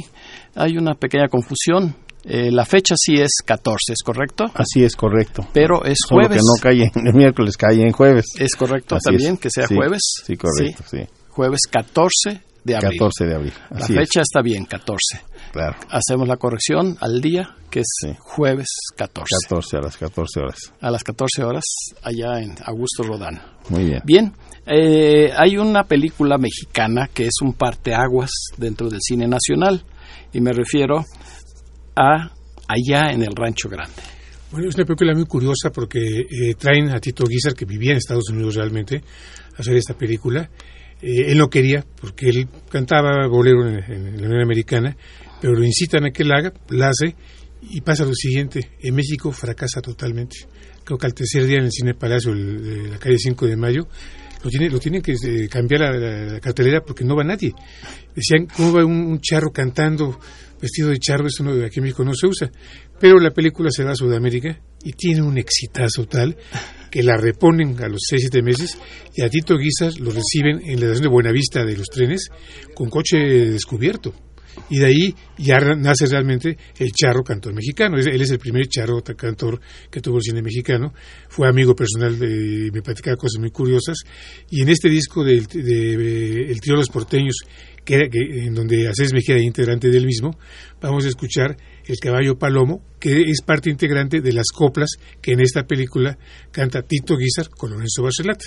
Hay 0.54 0.76
una 0.76 0.94
pequeña 0.94 1.26
confusión. 1.26 1.96
Eh, 2.24 2.50
la 2.52 2.64
fecha 2.64 2.94
sí 2.96 3.14
es 3.14 3.30
14, 3.44 3.92
¿es 3.94 4.02
correcto? 4.04 4.44
Así 4.54 4.84
es 4.84 4.94
correcto. 4.94 5.46
Pero 5.52 5.84
es 5.84 5.98
Solo 6.08 6.22
jueves. 6.22 6.38
que 6.38 6.44
no 6.46 6.62
cae 6.62 6.90
en 6.94 7.06
el 7.08 7.14
miércoles, 7.14 7.56
cae 7.56 7.82
en 7.82 7.90
jueves. 7.92 8.26
Es 8.38 8.54
correcto 8.54 8.94
Así 8.96 9.04
también 9.06 9.34
es. 9.34 9.40
que 9.40 9.50
sea 9.50 9.66
Sí, 9.66 9.74
jueves. 9.74 10.00
Sí, 10.24 10.36
correcto, 10.36 10.84
sí. 10.88 10.98
Jueves 11.30 11.60
14 11.70 12.42
de 12.64 12.76
abril. 12.76 12.98
14 12.98 13.24
de 13.24 13.34
abril. 13.34 13.52
La 13.70 13.78
Así 13.84 13.94
fecha 13.94 14.20
está 14.20 14.40
bien, 14.42 14.66
14. 14.66 14.98
es, 15.16 15.20
claro. 15.52 15.76
Hacemos 15.90 16.28
la 16.28 16.36
corrección 16.36 16.96
al 17.00 17.20
día, 17.20 17.56
que 17.70 17.80
es 17.80 17.86
Sí. 18.02 18.14
jueves 18.20 18.68
14. 18.96 19.26
14 19.48 19.76
a 19.78 19.80
las 19.80 19.96
14 19.96 20.40
horas. 20.40 20.58
A 20.80 20.90
las 20.92 21.02
14 21.02 21.42
horas, 21.42 21.64
allá 22.04 22.40
en 22.40 22.54
Augusto 22.64 23.02
Rodán. 23.02 23.42
Muy 23.68 23.84
bien. 23.84 24.00
Bien, 24.04 24.32
eh, 24.66 25.32
hay 25.36 25.56
una 25.58 25.82
película 25.84 26.38
mexicana 26.38 27.08
que 27.12 27.24
es 27.26 27.34
un 27.42 27.54
parteaguas 27.54 28.30
dentro 28.56 28.88
del 28.88 29.00
cine 29.02 29.26
nacional. 29.26 29.82
Y 30.34 30.40
me 30.40 30.52
refiero 30.52 31.04
a 31.96 32.32
Allá 32.68 33.12
en 33.12 33.22
el 33.22 33.34
Rancho 33.34 33.68
Grande. 33.68 33.94
Bueno, 34.50 34.68
es 34.68 34.74
una 34.76 34.84
película 34.84 35.12
muy 35.14 35.26
curiosa 35.26 35.70
porque 35.70 35.98
eh, 35.98 36.54
traen 36.58 36.90
a 36.90 37.00
Tito 37.00 37.24
Guizar, 37.24 37.54
que 37.54 37.64
vivía 37.64 37.92
en 37.92 37.96
Estados 37.98 38.28
Unidos 38.30 38.54
realmente, 38.54 39.02
a 39.56 39.60
hacer 39.60 39.76
esta 39.76 39.94
película. 39.96 40.48
Eh, 41.00 41.32
él 41.32 41.38
no 41.38 41.48
quería, 41.50 41.84
porque 42.00 42.28
él 42.28 42.48
cantaba 42.70 43.26
bolero 43.28 43.66
en, 43.68 44.20
la 44.20 44.26
Unión 44.28 44.42
Americana, 44.42 44.96
pero 45.40 45.54
lo 45.54 45.64
incitan 45.64 46.04
a 46.04 46.10
que 46.10 46.24
la 46.24 46.36
haga, 46.38 46.52
la 46.68 46.88
hace, 46.90 47.16
y 47.62 47.80
pasa 47.80 48.04
lo 48.04 48.14
siguiente, 48.14 48.70
en 48.80 48.94
México 48.94 49.32
fracasa 49.32 49.80
totalmente. 49.80 50.36
Creo 50.84 50.98
que 50.98 51.06
al 51.06 51.14
tercer 51.14 51.46
día 51.46 51.58
en 51.58 51.64
el 51.64 51.72
Cine 51.72 51.94
Palacio 51.94 52.32
el- 52.32 52.62
de 52.84 52.88
la 52.90 52.98
calle 52.98 53.18
5 53.18 53.46
de 53.46 53.56
Mayo, 53.56 53.88
lo, 54.44 54.50
tiene, 54.50 54.68
lo 54.68 54.78
tienen 54.78 55.00
que 55.02 55.12
eh, 55.12 55.48
cambiar 55.48 55.80
la, 55.80 55.92
la- 55.92 56.40
cartelera 56.40 56.80
porque 56.82 57.04
no 57.04 57.16
va 57.16 57.24
nadie. 57.24 57.52
Decían, 58.14 58.46
¿cómo 58.54 58.72
va 58.72 58.84
un 58.84 59.20
charro 59.20 59.50
cantando 59.52 60.18
vestido 60.62 60.88
de 60.88 60.98
charro? 60.98 61.26
Eso 61.26 61.42
no, 61.44 61.52
aquí 61.64 61.80
en 61.80 61.82
México 61.84 62.04
no 62.04 62.14
se 62.14 62.26
usa. 62.26 62.50
Pero 62.98 63.18
la 63.18 63.32
película 63.32 63.68
se 63.70 63.84
va 63.84 63.90
a 63.92 63.96
Sudamérica 63.96 64.58
y 64.82 64.92
tiene 64.92 65.20
un 65.22 65.36
exitazo 65.36 66.06
tal 66.06 66.36
que 66.90 67.02
la 67.02 67.16
reponen 67.16 67.76
a 67.82 67.88
los 67.88 68.00
6-7 68.10 68.42
meses 68.42 68.78
y 69.14 69.22
a 69.22 69.28
Tito 69.28 69.56
Guisas 69.58 69.98
lo 69.98 70.10
reciben 70.10 70.60
en 70.64 70.78
la 70.80 70.86
estación 70.86 71.02
de 71.02 71.08
Buenavista 71.08 71.64
de 71.64 71.76
los 71.76 71.88
trenes 71.88 72.28
con 72.74 72.88
coche 72.88 73.18
descubierto. 73.18 74.14
Y 74.68 74.80
de 74.80 74.84
ahí 74.86 75.14
ya 75.38 75.58
nace 75.60 76.04
realmente 76.04 76.58
el 76.78 76.92
charro 76.92 77.22
cantor 77.24 77.54
mexicano. 77.54 77.96
Es- 77.98 78.06
Él 78.06 78.20
es 78.20 78.30
el 78.30 78.38
primer 78.38 78.66
charro 78.68 79.02
cantor 79.02 79.58
que 79.90 80.02
tuvo 80.02 80.18
el 80.18 80.22
cine 80.22 80.42
mexicano. 80.42 80.92
Fue 81.30 81.48
amigo 81.48 81.74
personal 81.74 82.18
de, 82.18 82.68
me 82.70 82.82
platicaba 82.82 83.16
cosas 83.16 83.40
muy 83.40 83.50
curiosas. 83.50 83.96
Y 84.50 84.60
en 84.60 84.68
este 84.68 84.90
disco 84.90 85.24
del 85.24 85.46
de, 85.46 85.62
de- 85.62 86.52
El 86.52 86.60
Trío 86.60 86.74
de 86.74 86.80
los 86.80 86.90
Porteños, 86.90 87.36
que, 87.84 88.08
que- 88.10 88.44
en 88.44 88.54
donde 88.54 88.88
Acés 88.88 89.12
Mejía 89.12 89.34
era 89.36 89.44
integrante 89.44 89.88
del 89.88 90.06
mismo, 90.06 90.38
vamos 90.80 91.04
a 91.04 91.08
escuchar 91.08 91.56
El 91.86 91.96
Caballo 91.98 92.38
Palomo, 92.38 92.82
que 93.00 93.22
es 93.22 93.42
parte 93.42 93.70
integrante 93.70 94.20
de 94.20 94.32
las 94.32 94.46
coplas 94.54 94.90
que 95.20 95.32
en 95.32 95.40
esta 95.40 95.66
película 95.66 96.18
canta 96.50 96.82
Tito 96.82 97.16
Guizar 97.16 97.48
con 97.50 97.70
Lorenzo 97.70 98.02
Barcelata 98.02 98.44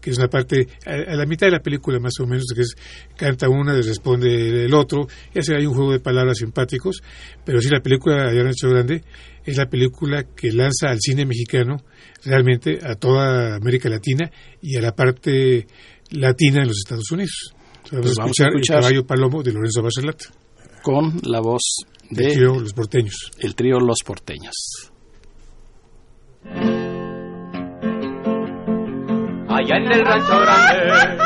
que 0.00 0.10
es 0.10 0.18
una 0.18 0.28
parte, 0.28 0.68
a, 0.84 1.16
la 1.16 1.26
mitad 1.26 1.46
de 1.46 1.52
la 1.52 1.60
película 1.60 1.98
más 1.98 2.12
o 2.20 2.26
menos, 2.26 2.44
que 2.54 2.60
es, 2.60 2.74
canta 3.16 3.48
una, 3.48 3.72
le 3.74 3.82
responde 3.82 4.64
el 4.64 4.74
otro, 4.74 5.08
y 5.34 5.38
hace 5.38 5.56
ahí 5.56 5.66
un 5.66 5.74
juego 5.74 5.92
de 5.92 6.00
palabras 6.00 6.38
simpáticos, 6.38 7.02
pero 7.44 7.60
sí 7.60 7.68
la 7.70 7.80
película 7.80 8.30
el 8.30 8.44
Rancho 8.44 8.68
Grande 8.68 9.02
es 9.44 9.56
la 9.56 9.68
película 9.68 10.24
que 10.24 10.52
lanza 10.52 10.88
al 10.90 11.00
cine 11.00 11.24
mexicano 11.24 11.78
realmente 12.24 12.78
a 12.82 12.94
toda 12.96 13.56
América 13.56 13.88
Latina 13.88 14.30
y 14.60 14.76
a 14.76 14.80
la 14.80 14.92
parte 14.94 15.66
latina 16.10 16.62
en 16.62 16.68
los 16.68 16.78
Estados 16.78 17.10
Unidos. 17.10 17.55
Vamos, 17.92 18.06
Pues 18.06 18.18
a, 18.18 18.22
vamos 18.22 18.40
a 18.40 18.44
escuchar 18.44 18.48
escuchar. 18.48 18.76
El 18.76 18.82
Caballo 18.82 19.06
Palomo 19.06 19.42
de 19.42 19.52
Lorenzo 19.52 19.82
Barcelata, 19.82 20.24
Con 20.82 21.20
la 21.24 21.40
voz 21.40 21.62
del 22.10 22.26
de 22.28 22.34
trío 22.34 22.60
Los 22.60 22.72
Porteños. 22.72 23.30
el 23.38 23.54
trío 23.54 23.78
Los 23.80 23.98
Porteños. 24.04 24.92
Allá 29.48 29.76
en 29.76 29.92
el 29.92 30.04
rancho 30.04 30.40
grande. 30.40 31.22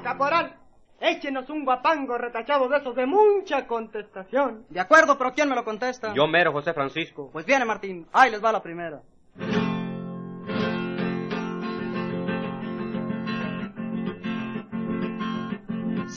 Caporal, 0.02 0.56
échenos 1.00 1.48
un 1.50 1.64
guapango 1.64 2.18
retachado 2.18 2.68
de 2.68 2.78
esos 2.78 2.94
de 2.96 3.06
mucha 3.06 3.66
contestación. 3.66 4.64
De 4.70 4.80
acuerdo, 4.80 5.16
pero 5.16 5.32
¿quién 5.32 5.48
me 5.48 5.54
lo 5.54 5.64
contesta? 5.64 6.12
Yo 6.14 6.26
mero, 6.26 6.52
José 6.52 6.72
Francisco. 6.74 7.30
Pues 7.32 7.46
viene 7.46 7.64
Martín, 7.64 8.06
ahí 8.12 8.30
les 8.30 8.42
va 8.42 8.52
la 8.52 8.62
primera. 8.62 9.00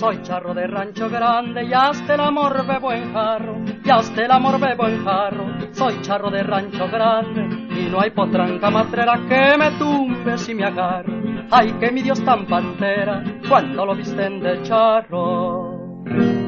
Soy 0.01 0.19
charro 0.23 0.55
de 0.55 0.65
rancho 0.65 1.07
grande 1.11 1.63
y 1.63 1.73
hasta 1.73 2.15
el 2.15 2.21
amor 2.21 2.65
bebo 2.65 2.91
en 2.91 3.13
jarro, 3.13 3.61
y 3.85 3.87
hasta 3.87 4.25
el 4.25 4.31
amor 4.31 4.59
bebo 4.59 4.87
en 4.87 5.05
jarro. 5.05 5.45
Soy 5.73 6.01
charro 6.01 6.31
de 6.31 6.41
rancho 6.41 6.87
grande 6.87 7.43
y 7.79 7.87
no 7.87 8.01
hay 8.01 8.09
potranca 8.09 8.71
matrera 8.71 9.19
que 9.29 9.55
me 9.59 9.69
tumbe 9.77 10.39
si 10.39 10.55
me 10.55 10.63
agarro. 10.63 11.13
Ay, 11.51 11.73
que 11.73 11.91
mi 11.91 12.01
Dios 12.01 12.19
tan 12.25 12.47
pantera 12.47 13.23
cuando 13.47 13.85
lo 13.85 13.95
visten 13.95 14.39
de 14.39 14.63
charro. 14.63 16.40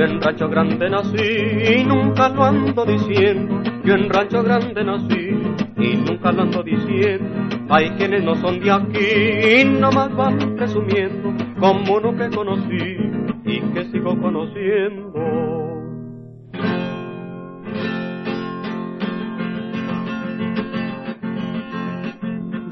Yo 0.00 0.06
en 0.06 0.18
Rancho 0.18 0.48
Grande 0.48 0.88
nací 0.88 1.76
y 1.76 1.84
nunca 1.84 2.30
lo 2.30 2.42
ando 2.42 2.86
diciendo. 2.86 3.62
Yo 3.84 3.92
en 3.92 4.08
Rancho 4.08 4.42
Grande 4.42 4.82
nací 4.82 5.28
y 5.76 5.96
nunca 5.96 6.32
lo 6.32 6.40
ando 6.40 6.62
diciendo. 6.62 7.28
Hay 7.68 7.90
quienes 7.98 8.24
no 8.24 8.34
son 8.36 8.60
de 8.60 8.70
aquí 8.70 9.60
y 9.60 9.64
nomás 9.66 10.10
van 10.16 10.56
presumiendo 10.56 11.34
como 11.58 11.96
uno 11.96 12.16
que 12.16 12.30
conocí 12.34 12.96
y 13.44 13.60
que 13.74 13.84
sigo 13.92 14.18
conociendo. 14.18 15.12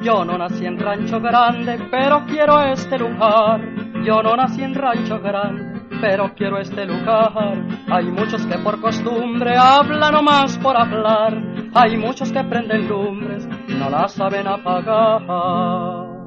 Yo 0.02 0.24
no 0.24 0.38
nací 0.38 0.64
en 0.64 0.78
rancho 0.78 1.20
grande, 1.20 1.78
pero 1.90 2.24
quiero 2.24 2.58
este 2.62 2.98
lugar. 2.98 3.60
Yo 4.02 4.22
no 4.22 4.34
nací 4.34 4.62
en 4.62 4.74
rancho 4.74 5.20
grande, 5.20 5.67
pero 6.00 6.34
quiero 6.34 6.58
este 6.58 6.84
lugar. 6.86 7.62
Hay 7.90 8.06
muchos 8.10 8.44
que 8.46 8.58
por 8.58 8.80
costumbre 8.80 9.56
hablan 9.56 10.12
nomás 10.12 10.58
por 10.58 10.76
hablar. 10.76 11.42
Hay 11.74 11.96
muchos 11.96 12.32
que 12.32 12.42
prenden 12.44 12.88
lumbres, 12.88 13.48
no 13.68 13.90
las 13.90 14.12
saben 14.12 14.46
apagar. 14.46 16.18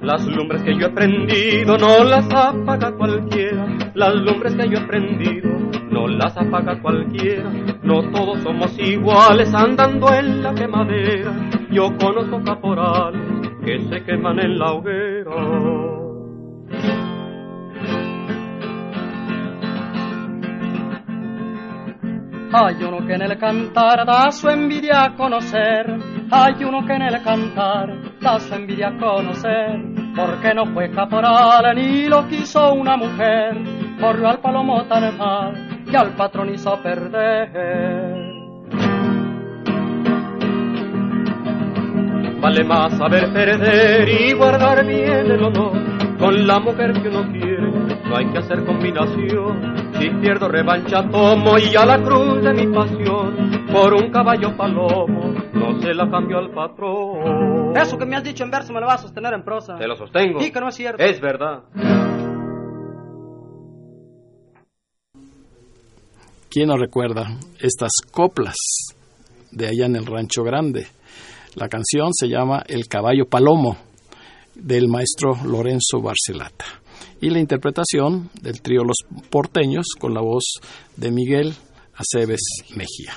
Las 0.00 0.26
lumbres 0.26 0.62
que 0.62 0.76
yo 0.76 0.86
he 0.86 0.90
prendido 0.90 1.78
no 1.78 2.04
las 2.04 2.28
apaga 2.32 2.90
cualquiera. 2.96 3.66
Las 3.94 4.14
lumbres 4.14 4.54
que 4.56 4.68
yo 4.68 4.78
he 4.78 4.86
prendido 4.86 5.50
no 5.90 6.08
las 6.08 6.36
apaga 6.36 6.80
cualquiera. 6.80 7.50
No 7.82 8.10
todos 8.10 8.42
somos 8.42 8.76
iguales 8.78 9.54
andando 9.54 10.12
en 10.12 10.42
la 10.42 10.54
quemadera. 10.54 11.32
Yo 11.70 11.96
conozco 11.98 12.42
caporales 12.42 13.29
que 13.64 13.78
se 13.88 14.04
queman 14.04 14.38
en 14.40 14.58
la 14.58 14.72
hoguera. 14.72 15.90
Hay 22.52 22.82
uno 22.82 23.06
que 23.06 23.14
en 23.14 23.22
el 23.22 23.38
cantar 23.38 24.04
da 24.04 24.30
su 24.32 24.48
envidia 24.48 25.04
a 25.04 25.14
conocer. 25.14 25.86
Hay 26.32 26.64
uno 26.64 26.84
que 26.84 26.94
en 26.94 27.02
el 27.02 27.22
cantar 27.22 28.18
da 28.20 28.40
su 28.40 28.54
envidia 28.54 28.88
a 28.88 28.98
conocer. 28.98 29.80
Porque 30.16 30.52
no 30.52 30.66
fue 30.66 30.90
caporal 30.90 31.76
ni 31.76 32.08
lo 32.08 32.26
quiso 32.26 32.72
una 32.72 32.96
mujer. 32.96 33.56
Corrió 34.00 34.28
al 34.28 34.40
palomo 34.40 34.84
tan 34.86 35.16
mal 35.16 35.84
que 35.88 35.96
al 35.96 36.16
patrón 36.16 36.52
hizo 36.52 36.76
perder. 36.82 38.39
Vale 42.40 42.64
más 42.64 42.96
saber 42.96 43.32
perder 43.32 44.08
y 44.08 44.32
guardar 44.32 44.86
bien 44.86 45.30
el 45.30 45.42
honor 45.42 46.18
con 46.18 46.46
la 46.46 46.58
mujer 46.58 46.92
que 47.02 47.08
uno 47.08 47.30
quiere. 47.32 47.70
No 48.04 48.16
hay 48.16 48.26
que 48.32 48.38
hacer 48.38 48.64
combinación. 48.64 49.92
Si 49.98 50.08
pierdo 50.08 50.48
revancha 50.48 51.06
tomo 51.10 51.58
y 51.58 51.76
a 51.76 51.84
la 51.84 52.02
cruz 52.02 52.42
de 52.42 52.54
mi 52.54 52.66
pasión 52.74 53.66
por 53.70 53.92
un 53.92 54.10
caballo 54.10 54.56
palomo 54.56 55.34
no 55.52 55.80
se 55.80 55.92
la 55.92 56.10
cambio 56.10 56.38
al 56.38 56.50
patrón. 56.50 57.76
Eso 57.76 57.98
que 57.98 58.06
me 58.06 58.16
has 58.16 58.24
dicho 58.24 58.42
en 58.44 58.50
verso 58.50 58.72
me 58.72 58.80
lo 58.80 58.86
vas 58.86 59.00
a 59.00 59.02
sostener 59.02 59.34
en 59.34 59.44
prosa. 59.44 59.76
Te 59.76 59.86
lo 59.86 59.96
sostengo. 59.96 60.40
Sí, 60.40 60.50
que 60.50 60.60
no 60.60 60.68
es 60.68 60.74
cierto. 60.74 61.02
Es 61.02 61.20
verdad. 61.20 61.64
¿Quién 66.50 66.68
no 66.68 66.76
recuerda 66.76 67.28
estas 67.60 67.92
coplas 68.10 68.56
de 69.52 69.68
allá 69.68 69.86
en 69.86 69.96
el 69.96 70.06
Rancho 70.06 70.42
Grande? 70.42 70.86
La 71.56 71.68
canción 71.68 72.10
se 72.12 72.28
llama 72.28 72.62
El 72.68 72.86
caballo 72.86 73.26
palomo 73.26 73.76
del 74.54 74.88
maestro 74.88 75.36
Lorenzo 75.44 76.00
Barcelata 76.00 76.64
y 77.20 77.28
la 77.30 77.40
interpretación 77.40 78.30
del 78.40 78.62
trío 78.62 78.84
Los 78.84 78.98
Porteños 79.30 79.86
con 79.98 80.14
la 80.14 80.20
voz 80.20 80.44
de 80.96 81.10
Miguel 81.10 81.52
Aceves 81.94 82.40
Mejía. 82.76 83.14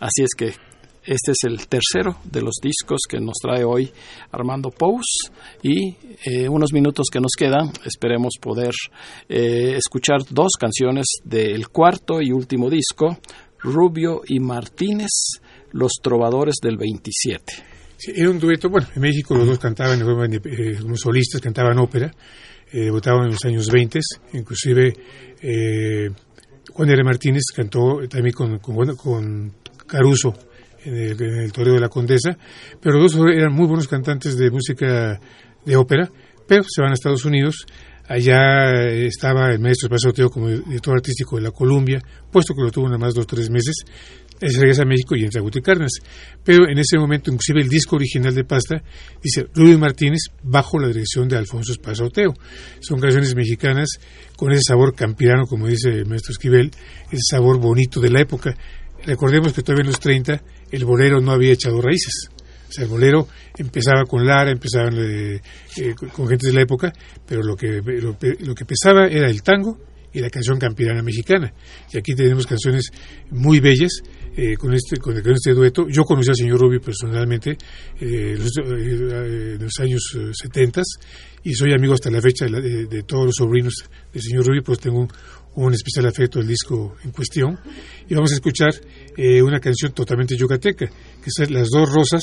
Así 0.00 0.22
es 0.22 0.30
que 0.36 0.54
este 1.04 1.32
es 1.32 1.38
el 1.44 1.66
tercero 1.66 2.16
de 2.24 2.40
los 2.40 2.54
discos 2.62 3.00
que 3.06 3.20
nos 3.20 3.34
trae 3.42 3.64
hoy 3.64 3.90
Armando 4.30 4.70
Pous 4.70 5.30
y 5.62 5.96
eh, 6.24 6.48
unos 6.48 6.72
minutos 6.72 7.08
que 7.12 7.20
nos 7.20 7.32
quedan 7.36 7.70
esperemos 7.84 8.34
poder 8.40 8.72
eh, 9.28 9.74
escuchar 9.76 10.20
dos 10.30 10.52
canciones 10.58 11.06
del 11.24 11.68
cuarto 11.68 12.22
y 12.22 12.32
último 12.32 12.70
disco 12.70 13.18
Rubio 13.58 14.22
y 14.26 14.40
Martínez 14.40 15.10
Los 15.72 15.92
Trovadores 16.02 16.56
del 16.62 16.76
27 16.76 17.72
Sí, 18.04 18.10
era 18.16 18.30
un 18.30 18.40
dueto, 18.40 18.68
bueno, 18.68 18.88
en 18.96 19.00
México 19.00 19.32
los 19.36 19.46
dos 19.46 19.60
cantaban 19.60 20.00
eh, 20.00 20.76
como 20.80 20.96
solistas, 20.96 21.40
cantaban 21.40 21.78
ópera, 21.78 22.12
eh, 22.72 22.86
debutaban 22.86 23.26
en 23.26 23.30
los 23.30 23.44
años 23.44 23.70
20, 23.70 24.00
inclusive 24.32 24.92
eh, 25.40 26.10
Juan 26.72 26.90
R. 26.90 27.04
Martínez 27.04 27.44
cantó 27.54 28.00
también 28.08 28.34
con, 28.34 29.52
Caruso 29.86 30.34
en 30.84 30.96
el, 30.96 31.22
en 31.44 31.50
Toreo 31.52 31.74
de 31.74 31.80
la 31.80 31.88
Condesa, 31.88 32.36
pero 32.80 32.98
los 32.98 33.12
dos 33.12 33.24
eran 33.32 33.52
muy 33.52 33.68
buenos 33.68 33.86
cantantes 33.86 34.36
de 34.36 34.50
música 34.50 35.20
de 35.64 35.76
ópera, 35.76 36.10
pero 36.48 36.64
se 36.66 36.82
van 36.82 36.90
a 36.90 36.94
Estados 36.94 37.24
Unidos, 37.24 37.66
allá 38.08 38.82
estaba 38.88 39.52
el 39.52 39.60
maestro 39.60 39.86
Espacio 39.86 40.12
Teo 40.12 40.28
como 40.28 40.48
director 40.48 40.96
artístico 40.96 41.36
de 41.36 41.42
la 41.42 41.52
Columbia, 41.52 42.02
puesto 42.32 42.52
que 42.52 42.62
lo 42.62 42.72
tuvo 42.72 42.86
nada 42.86 42.98
más 42.98 43.14
dos 43.14 43.26
o 43.26 43.28
tres 43.28 43.48
meses, 43.48 43.76
se 44.50 44.60
regresa 44.60 44.82
a 44.82 44.86
México 44.86 45.14
y 45.16 45.24
entra 45.24 45.40
a 45.40 45.60
Cárdenas. 45.62 45.92
Pero 46.44 46.68
en 46.68 46.78
ese 46.78 46.98
momento, 46.98 47.30
inclusive 47.30 47.62
el 47.62 47.68
disco 47.68 47.96
original 47.96 48.34
de 48.34 48.44
Pasta 48.44 48.82
dice 49.22 49.46
Rubio 49.54 49.78
Martínez 49.78 50.20
bajo 50.42 50.78
la 50.78 50.88
dirección 50.88 51.28
de 51.28 51.36
Alfonso 51.36 51.72
Espacio 51.72 52.06
Oteo. 52.06 52.34
Son 52.80 53.00
canciones 53.00 53.34
mexicanas 53.34 53.88
con 54.36 54.52
ese 54.52 54.62
sabor 54.68 54.94
campirano, 54.94 55.46
como 55.46 55.66
dice 55.66 56.04
maestro 56.04 56.32
Esquivel, 56.32 56.70
ese 57.10 57.22
sabor 57.30 57.60
bonito 57.60 58.00
de 58.00 58.10
la 58.10 58.20
época. 58.20 58.56
Recordemos 59.04 59.52
que 59.52 59.62
todavía 59.62 59.82
en 59.82 59.88
los 59.88 60.00
30 60.00 60.42
el 60.70 60.84
bolero 60.84 61.20
no 61.20 61.32
había 61.32 61.52
echado 61.52 61.80
raíces. 61.80 62.28
O 62.68 62.72
sea, 62.72 62.84
el 62.84 62.90
bolero 62.90 63.28
empezaba 63.58 64.04
con 64.04 64.24
Lara, 64.24 64.50
empezaban 64.50 64.94
eh, 64.96 65.40
eh, 65.76 65.94
con 65.94 66.26
gente 66.26 66.46
de 66.46 66.54
la 66.54 66.62
época, 66.62 66.92
pero 67.26 67.42
lo 67.42 67.54
que, 67.54 67.82
lo, 67.84 68.16
lo 68.40 68.54
que 68.54 68.64
pesaba 68.64 69.08
era 69.08 69.28
el 69.28 69.42
tango 69.42 69.78
y 70.12 70.20
la 70.20 70.30
canción 70.30 70.58
campirana 70.58 71.02
mexicana. 71.02 71.52
Y 71.92 71.98
aquí 71.98 72.14
tenemos 72.14 72.46
canciones 72.46 72.90
muy 73.30 73.60
bellas 73.60 74.02
eh, 74.34 74.56
con, 74.56 74.72
este, 74.72 74.96
con, 74.96 75.20
con, 75.20 75.32
este 75.32 75.52
dueto. 75.52 75.86
Yo 75.88 76.04
conocí 76.04 76.30
al 76.30 76.36
señor 76.36 76.58
Rubio 76.58 76.80
personalmente 76.80 77.50
eh, 78.00 78.34
los, 78.38 78.50
eh, 78.58 79.56
en 79.56 79.62
los 79.62 79.78
años 79.78 80.16
70 80.32 80.80
y 81.44 81.52
soy 81.52 81.74
amigo 81.74 81.92
hasta 81.92 82.10
la 82.10 82.20
fecha 82.20 82.46
de, 82.46 82.60
de, 82.60 82.86
de, 82.86 83.02
todos 83.02 83.26
los 83.26 83.34
sobrinos 83.36 83.74
del 84.12 84.22
señor 84.22 84.46
Rubio, 84.46 84.62
pues 84.62 84.78
tengo 84.78 85.00
un, 85.00 85.08
un 85.56 85.74
especial 85.74 86.06
afecto 86.06 86.38
al 86.38 86.46
disco 86.46 86.96
en 87.04 87.10
cuestión. 87.10 87.58
Y 88.08 88.14
vamos 88.14 88.32
a 88.32 88.34
escuchar 88.34 88.70
una 89.42 89.60
canción 89.60 89.92
totalmente 89.92 90.34
yucateca, 90.36 90.86
que 90.86 91.30
son 91.30 91.52
Las 91.52 91.68
dos 91.68 91.92
rosas 91.92 92.22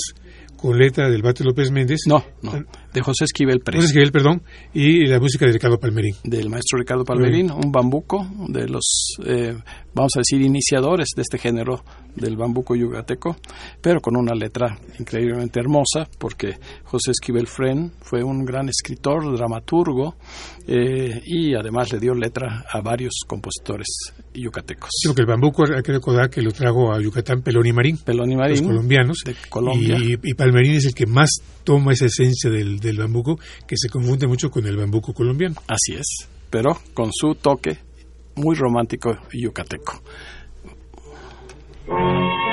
con 0.61 0.77
letra 0.77 1.09
del 1.09 1.21
Bate 1.21 1.43
López 1.43 1.71
Méndez. 1.71 2.01
No, 2.07 2.23
no, 2.41 2.51
de 2.93 3.01
José 3.01 3.25
Esquivel 3.25 3.59
Pérez. 3.59 3.81
José 3.81 3.87
Esquivel, 3.87 4.11
perdón, 4.11 4.41
y 4.73 5.05
la 5.07 5.19
música 5.19 5.45
de 5.45 5.53
Ricardo 5.53 5.79
Palmerín. 5.79 6.15
Del 6.23 6.49
maestro 6.49 6.79
Ricardo 6.79 7.03
Palmerín, 7.03 7.51
un 7.51 7.71
bambuco 7.71 8.27
de 8.47 8.67
los, 8.67 9.15
eh, 9.25 9.55
vamos 9.93 10.11
a 10.15 10.19
decir, 10.19 10.41
iniciadores 10.41 11.09
de 11.15 11.21
este 11.21 11.37
género 11.37 11.83
del 12.15 12.35
bambuco 12.35 12.75
yucateco, 12.75 13.37
pero 13.81 14.01
con 14.01 14.17
una 14.17 14.33
letra 14.33 14.77
increíblemente 14.99 15.59
hermosa, 15.59 16.09
porque 16.17 16.57
José 16.83 17.11
Esquivel 17.11 17.47
Fren 17.47 17.91
fue 18.01 18.23
un 18.23 18.43
gran 18.45 18.69
escritor, 18.69 19.35
dramaturgo, 19.35 20.15
eh, 20.67 21.21
y 21.25 21.55
además 21.55 21.91
le 21.93 21.99
dio 21.99 22.13
letra 22.13 22.65
a 22.71 22.81
varios 22.81 23.13
compositores 23.27 23.87
yucatecos. 24.33 24.89
Sí, 24.93 25.07
porque 25.07 25.21
el 25.21 25.27
bambuco 25.27 25.63
hay 25.63 25.81
que 25.81 25.93
recordar 25.93 26.29
que 26.29 26.41
lo 26.41 26.51
trajo 26.51 26.91
a 26.91 27.01
Yucatán 27.01 27.41
Pelón 27.41 27.65
y 27.65 27.73
Marín, 27.73 27.97
Pelón 27.97 28.31
y 28.31 28.35
Marín 28.35 28.57
los 28.57 28.67
colombianos, 28.67 29.17
de 29.25 29.35
Colombia. 29.49 29.97
Y, 29.99 30.17
y 30.21 30.33
Palmerín 30.33 30.75
es 30.75 30.85
el 30.85 30.93
que 30.93 31.05
más 31.05 31.29
toma 31.63 31.93
esa 31.93 32.05
esencia 32.05 32.49
del, 32.49 32.79
del 32.79 32.97
bambuco, 32.97 33.39
que 33.67 33.75
se 33.77 33.89
confunde 33.89 34.27
mucho 34.27 34.49
con 34.49 34.65
el 34.65 34.77
bambuco 34.77 35.13
colombiano. 35.13 35.55
Así 35.67 35.93
es, 35.93 36.27
pero 36.49 36.77
con 36.93 37.11
su 37.11 37.35
toque 37.35 37.77
muy 38.35 38.55
romántico 38.55 39.17
yucateco. 39.33 40.01
Thank 41.89 42.45
you. 42.45 42.48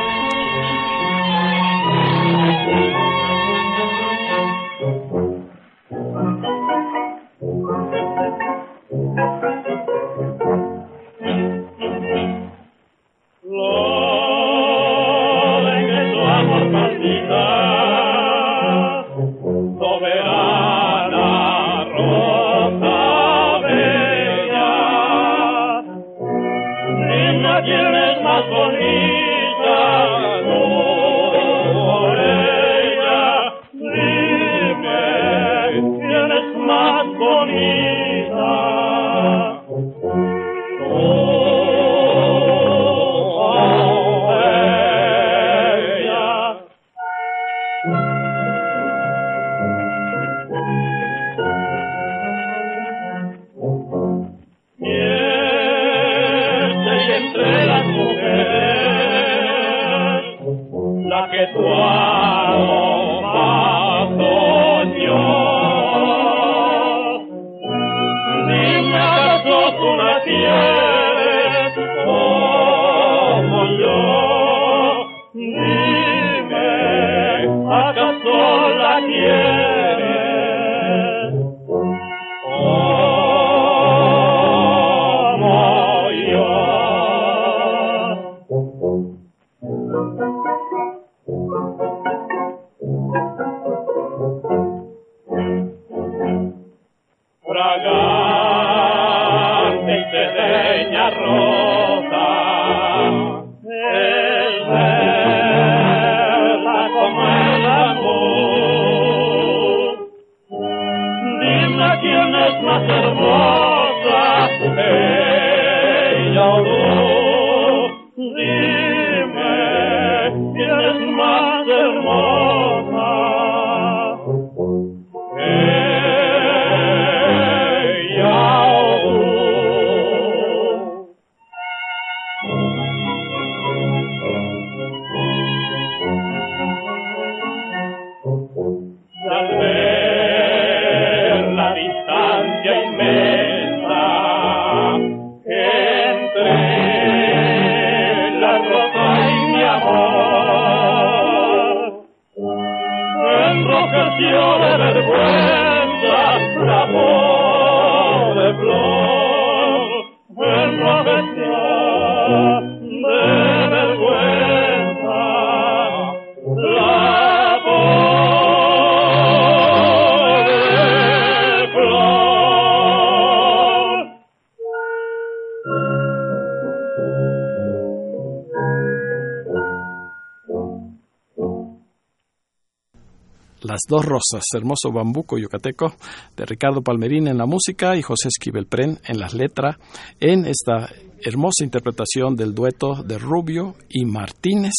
Dos 183.88 184.04
rosas, 184.04 184.44
hermoso 184.54 184.92
bambuco 184.92 185.38
yucateco, 185.38 185.94
de 186.36 186.44
Ricardo 186.44 186.82
Palmerín 186.82 187.28
en 187.28 187.38
la 187.38 187.46
música 187.46 187.96
y 187.96 188.02
José 188.02 188.28
Esquivel 188.28 188.66
Pren 188.66 188.98
en 189.04 189.18
las 189.18 189.34
letras, 189.34 189.76
en 190.20 190.46
esta 190.46 190.88
hermosa 191.22 191.64
interpretación 191.64 192.36
del 192.36 192.54
dueto 192.54 193.02
de 193.02 193.18
Rubio 193.18 193.74
y 193.88 194.04
Martínez 194.04 194.74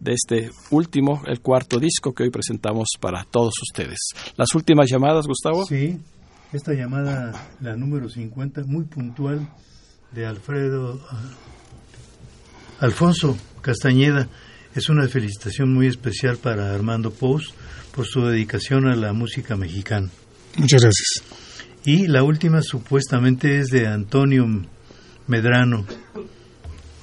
de 0.00 0.12
este 0.12 0.50
último, 0.70 1.22
el 1.26 1.40
cuarto 1.40 1.78
disco 1.78 2.12
que 2.12 2.24
hoy 2.24 2.30
presentamos 2.30 2.88
para 3.00 3.24
todos 3.24 3.54
ustedes. 3.62 3.98
Las 4.36 4.54
últimas 4.54 4.90
llamadas, 4.90 5.26
Gustavo. 5.26 5.64
Sí, 5.64 5.98
esta 6.52 6.72
llamada, 6.72 7.48
la 7.60 7.76
número 7.76 8.08
50, 8.08 8.64
muy 8.66 8.84
puntual, 8.84 9.48
de 10.12 10.26
Alfredo 10.26 11.00
ah, 11.10 11.30
Alfonso 12.80 13.36
Castañeda, 13.60 14.28
es 14.76 14.90
una 14.90 15.08
felicitación 15.08 15.72
muy 15.72 15.86
especial 15.86 16.36
para 16.36 16.74
Armando 16.74 17.10
Pous 17.10 17.54
por 17.94 18.06
su 18.06 18.26
dedicación 18.26 18.86
a 18.86 18.94
la 18.94 19.14
música 19.14 19.56
mexicana. 19.56 20.10
Muchas 20.58 20.82
gracias. 20.82 21.22
Y 21.86 22.06
la 22.06 22.22
última 22.22 22.60
supuestamente 22.60 23.58
es 23.58 23.68
de 23.68 23.86
Antonio 23.86 24.46
Medrano. 25.28 25.86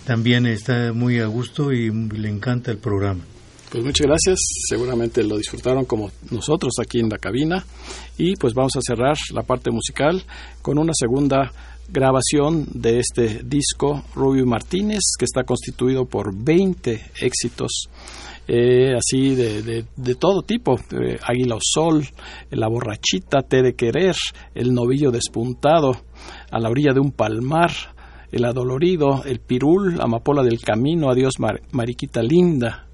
También 0.06 0.46
está 0.46 0.94
muy 0.94 1.20
a 1.20 1.26
gusto 1.26 1.72
y 1.72 1.90
le 1.90 2.30
encanta 2.30 2.70
el 2.70 2.78
programa. 2.78 3.22
Pues 3.72 3.84
muchas 3.84 4.06
gracias, 4.06 4.38
seguramente 4.70 5.24
lo 5.24 5.38
disfrutaron 5.38 5.86
como 5.86 6.12
nosotros 6.30 6.74
aquí 6.80 7.00
en 7.00 7.10
la 7.10 7.18
cabina 7.18 7.66
y 8.20 8.36
pues 8.36 8.54
vamos 8.54 8.76
a 8.76 8.82
cerrar 8.86 9.18
la 9.34 9.42
parte 9.42 9.72
musical 9.72 10.24
con 10.62 10.78
una 10.78 10.94
segunda 10.94 11.52
grabación 11.90 12.66
de 12.74 13.00
este 13.00 13.42
disco 13.44 14.04
Rubio 14.16 14.46
Martínez 14.46 15.02
que 15.18 15.26
está 15.26 15.44
constituido 15.44 16.06
por 16.06 16.36
20 16.36 17.12
éxitos 17.22 17.90
eh, 18.48 18.94
así 18.96 19.36
de, 19.36 19.86
de, 19.96 20.16
todo 20.16 20.42
tipo, 20.42 20.76
eh, 20.92 21.18
Águila 21.24 21.56
o 21.56 21.60
Sol, 21.62 22.06
La 22.52 22.68
Borrachita, 22.68 23.42
Té 23.42 23.62
de 23.62 23.74
Querer, 23.74 24.16
El 24.54 24.74
Novillo 24.74 25.12
Despuntado, 25.12 25.94
A 26.52 26.60
la 26.60 26.70
orilla 26.70 26.94
de 26.94 27.00
un 27.00 27.12
palmar, 27.12 27.72
El 28.32 28.46
Adolorido, 28.46 29.24
El 29.26 29.40
Pirul, 29.40 30.02
Amapola 30.02 30.44
del 30.44 30.60
Camino, 30.60 31.10
Adiós 31.10 31.40
Mar 31.40 31.62
Mariquita 31.72 32.22
Linda. 32.22 32.88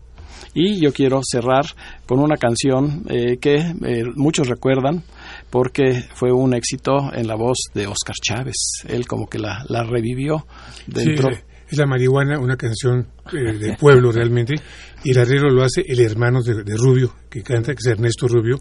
Y 0.54 0.80
yo 0.80 0.94
quiero 0.94 1.22
cerrar 1.24 1.66
con 2.06 2.20
una 2.20 2.38
canción 2.38 3.06
eh, 3.10 3.38
que 3.38 3.56
eh, 3.56 4.04
muchos 4.16 4.48
recuerdan 4.48 5.04
porque 5.50 6.06
fue 6.14 6.32
un 6.32 6.54
éxito 6.54 7.14
en 7.14 7.28
la 7.28 7.36
voz 7.36 7.58
de 7.74 7.88
Oscar 7.88 8.16
Chávez. 8.22 8.56
Él 8.88 9.08
como 9.08 9.28
que 9.28 9.40
la, 9.40 9.64
la 9.68 9.84
revivió 9.84 10.46
dentro. 10.88 11.30
Sí, 11.32 11.42
es 11.70 11.78
la 11.78 11.86
marihuana, 11.86 12.40
una 12.40 12.58
canción 12.58 13.08
eh, 13.32 13.54
del 13.54 13.78
pueblo 13.78 14.12
realmente, 14.12 14.56
y 15.04 15.12
el 15.12 15.20
arreglo 15.20 15.50
lo 15.50 15.64
hace 15.64 15.84
el 15.88 16.00
hermano 16.00 16.42
de, 16.42 16.64
de, 16.64 16.76
Rubio, 16.76 17.14
que 17.30 17.44
canta, 17.44 17.74
que 17.74 17.80
es 17.80 17.86
Ernesto 17.86 18.28
Rubio, 18.28 18.60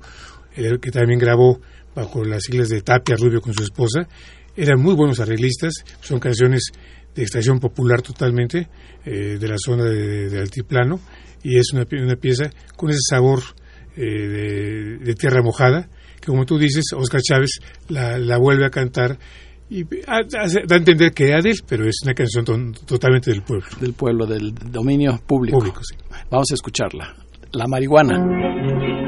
el, 0.55 0.78
que 0.78 0.91
también 0.91 1.18
grabó 1.18 1.61
bajo 1.95 2.22
las 2.22 2.43
siglas 2.45 2.68
de 2.68 2.82
Tapia 2.82 3.16
Rubio 3.16 3.41
con 3.41 3.55
su 3.55 3.62
esposa. 3.62 4.07
Eran 4.55 4.80
muy 4.80 4.95
buenos 4.95 5.20
arreglistas, 5.20 5.72
son 6.01 6.20
canciones 6.20 6.70
de 7.14 7.22
extracción 7.22 7.59
popular 7.59 8.03
totalmente, 8.03 8.68
eh, 9.05 9.39
de 9.39 9.49
la 9.49 9.57
zona 9.59 9.84
de, 9.84 10.28
de, 10.28 10.41
altiplano, 10.41 11.01
y 11.43 11.59
es 11.59 11.72
una, 11.72 11.86
una 12.03 12.16
pieza 12.16 12.51
con 12.76 12.91
ese 12.91 13.01
sabor 13.09 13.41
eh, 13.97 14.03
de, 14.03 14.99
de, 14.99 15.14
tierra 15.14 15.43
mojada, 15.43 15.89
que 16.20 16.26
como 16.26 16.44
tú 16.44 16.58
dices, 16.58 16.84
Oscar 16.96 17.20
Chávez 17.20 17.60
la, 17.88 18.18
la 18.18 18.38
vuelve 18.38 18.66
a 18.66 18.70
cantar 18.70 19.18
y 19.70 19.84
da 19.84 20.20
a 20.70 20.76
entender 20.76 21.12
que 21.12 21.28
era 21.28 21.42
de 21.42 21.50
él, 21.50 21.60
pero 21.68 21.86
es 21.86 21.96
una 22.02 22.14
canción 22.14 22.44
ton, 22.44 22.72
totalmente 22.86 23.30
del 23.30 23.42
pueblo. 23.42 23.66
Del 23.80 23.92
pueblo, 23.92 24.26
del 24.26 24.54
dominio 24.54 25.20
público. 25.26 25.58
público 25.58 25.80
sí. 25.82 25.94
Vamos 26.30 26.50
a 26.50 26.54
escucharla. 26.54 27.14
La 27.52 27.66
marihuana. 27.66 29.07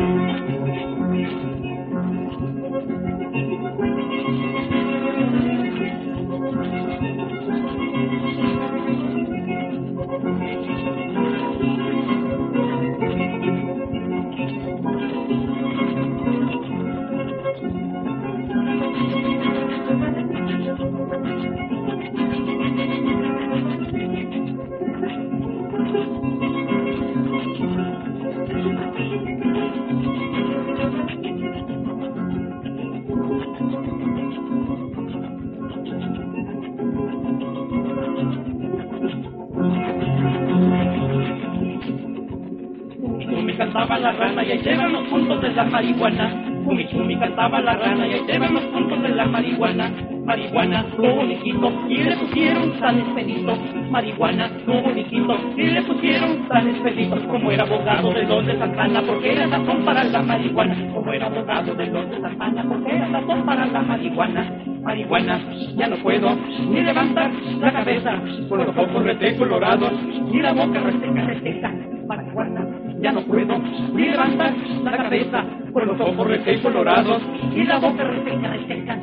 Rana 47.90 48.06
y 48.06 48.12
ahí 48.12 48.22
llevan 48.26 48.54
los 48.54 48.64
puntos 48.64 49.02
de 49.02 49.08
la 49.10 49.26
marihuana. 49.26 49.90
Marihuana, 50.24 50.86
un 50.98 51.30
hijito 51.30 51.72
y 51.88 51.96
le 51.96 52.16
pusieron 52.16 52.78
San 52.78 52.98
Expedito. 52.98 53.56
Marihuana, 53.90 54.50
un 54.66 54.98
hijito 54.98 55.36
y 55.56 55.62
le 55.62 55.82
pusieron 55.82 56.48
San 56.48 56.68
Expedito. 56.68 57.16
Como 57.28 57.50
era 57.50 57.64
abogado 57.64 58.12
de 58.12 58.22
los 58.22 58.46
de 58.46 58.58
Santana, 58.58 59.02
porque 59.02 59.32
era 59.32 59.46
razón 59.46 59.84
para 59.84 60.04
la 60.04 60.22
marihuana. 60.22 60.92
Como 60.92 61.12
era 61.12 61.26
abogado 61.26 61.74
de 61.74 61.86
los 61.86 62.10
de 62.10 62.20
Santana, 62.20 62.64
porque 62.68 62.94
era 62.94 63.08
razón 63.08 63.44
para 63.44 63.66
la 63.66 63.82
marihuana. 63.82 64.52
Marihuana, 64.82 65.40
ya 65.76 65.88
no 65.88 65.96
puedo 65.96 66.36
ni 66.70 66.80
levantar 66.80 67.30
la 67.60 67.72
cabeza 67.72 68.22
por 68.48 68.64
los 68.64 68.76
ojos 68.76 69.04
rete 69.04 69.36
colorados 69.36 69.92
y 70.32 70.38
la 70.40 70.52
boca 70.52 70.80
reseca, 70.80 71.24
reseca. 71.26 71.74
Marihuana, 72.06 72.66
ya 73.00 73.12
no 73.12 73.22
puedo 73.22 73.58
ni 73.94 74.08
levantar 74.08 74.54
la 74.84 74.96
cabeza 74.96 75.44
por 75.72 75.86
los 75.86 76.00
ojos 76.00 76.26
rete 76.26 76.60
colorados 76.60 77.22
y 77.54 77.64
la 77.64 77.78
boca 77.78 78.04
reseca, 78.04 78.48
reseca. 78.48 78.99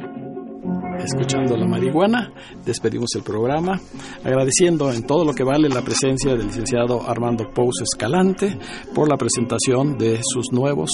Escuchando 1.03 1.55
la 1.57 1.65
marihuana, 1.67 2.31
despedimos 2.65 3.09
el 3.15 3.23
programa, 3.23 3.79
agradeciendo 4.23 4.91
en 4.91 5.03
todo 5.03 5.23
lo 5.25 5.33
que 5.33 5.43
vale 5.43 5.69
la 5.69 5.81
presencia 5.81 6.35
del 6.35 6.47
licenciado 6.47 7.07
Armando 7.07 7.49
Pous 7.53 7.81
Escalante 7.81 8.57
por 8.93 9.09
la 9.09 9.17
presentación 9.17 9.97
de 9.97 10.19
sus 10.23 10.51
nuevos 10.51 10.89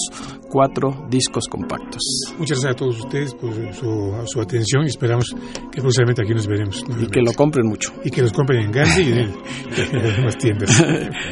cuatro 0.49 1.05
discos 1.09 1.47
compactos. 1.47 2.01
Muchas 2.37 2.59
gracias 2.61 2.73
a 2.73 2.75
todos 2.75 2.99
ustedes 2.99 3.33
por 3.35 3.53
su, 3.73 4.13
su 4.25 4.41
atención 4.41 4.83
y 4.83 4.87
esperamos 4.87 5.25
que 5.71 5.81
próximamente 5.81 6.21
aquí 6.23 6.33
nos 6.33 6.47
veremos. 6.47 6.83
Y 7.01 7.07
que 7.07 7.21
lo 7.21 7.33
compren 7.33 7.67
mucho. 7.67 7.91
Y 8.03 8.09
que 8.11 8.21
los 8.21 8.33
compren 8.33 8.65
en 8.65 8.71
Gandhi 8.71 9.01
y 9.01 9.11
en, 9.11 9.33
las 10.03 10.17
demás 10.17 10.37
tiendas. 10.37 10.69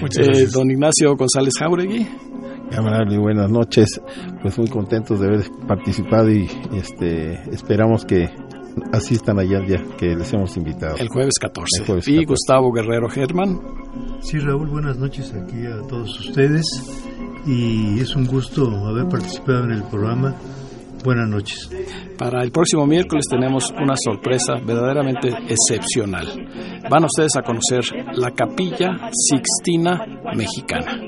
Muchas 0.02 0.18
Eh, 0.20 0.28
gracias. 0.28 0.52
don 0.52 0.70
Ignacio 0.72 1.16
González 1.16 1.54
Jauregui. 1.60 2.08
Camarada, 2.72 3.04
buenas 3.20 3.52
noches. 3.52 4.00
Pues 4.42 4.58
muy 4.58 4.68
contentos 4.70 5.20
de 5.20 5.28
haber 5.28 5.42
participado 5.68 6.32
y 6.32 6.48
este 6.74 7.34
esperamos 7.54 8.06
que 8.06 8.30
asistan 8.92 9.40
allá 9.40 9.60
día 9.60 9.84
que 9.98 10.16
les 10.16 10.32
hemos 10.34 10.56
invitado. 10.58 10.96
El 10.98 11.10
jueves 11.10 11.34
14. 11.40 11.68
El 11.80 11.86
jueves 11.86 12.08
Y 12.08 12.12
14. 12.12 12.26
Gustavo 12.26 12.72
Guerrero 12.72 13.10
Germán. 13.10 13.60
Sí, 14.22 14.40
Raúl, 14.40 14.70
buenas 14.70 14.98
noches 14.98 15.34
aquí 15.34 15.66
a 15.66 15.82
todos 15.88 16.20
ustedes 16.20 16.66
y 17.46 18.00
es 18.00 18.16
un 18.16 18.26
gusto 18.26 18.68
haber 18.88 19.08
participado 19.08 19.66
en 19.66 19.72
el 19.72 19.84
programa. 19.84 20.36
Buenas 21.04 21.28
noches. 21.28 21.70
Para 22.18 22.44
el 22.44 22.52
próximo 22.52 22.86
miércoles 22.86 23.26
tenemos 23.28 23.72
una 23.72 23.96
sorpresa 23.98 24.54
verdaderamente 24.64 25.30
excepcional. 25.50 26.28
Van 26.90 27.06
ustedes 27.06 27.36
a 27.38 27.42
conocer 27.42 27.84
la 28.14 28.32
Capilla 28.32 29.10
Sixtina 29.12 30.06
Mexicana. 30.36 31.00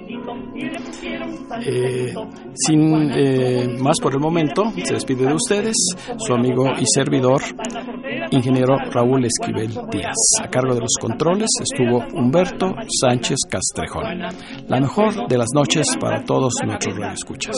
Eh, 1.61 2.13
sin 2.53 3.11
eh, 3.11 3.77
más 3.79 3.99
por 3.99 4.13
el 4.13 4.19
momento, 4.19 4.71
se 4.83 4.93
despide 4.93 5.27
de 5.27 5.33
ustedes 5.33 5.75
su 6.17 6.33
amigo 6.33 6.65
y 6.79 6.85
servidor, 6.85 7.41
ingeniero 8.31 8.75
Raúl 8.91 9.25
Esquivel 9.25 9.71
Díaz. 9.91 10.15
A 10.43 10.47
cargo 10.47 10.73
de 10.73 10.81
los 10.81 10.95
controles 10.99 11.49
estuvo 11.61 12.03
Humberto 12.13 12.73
Sánchez 13.01 13.37
Castrejón. 13.49 14.21
La 14.67 14.79
mejor 14.79 15.27
de 15.27 15.37
las 15.37 15.49
noches 15.53 15.97
para 15.99 16.23
todos 16.23 16.53
nuestros 16.65 16.97
radioescuchas. 16.97 17.55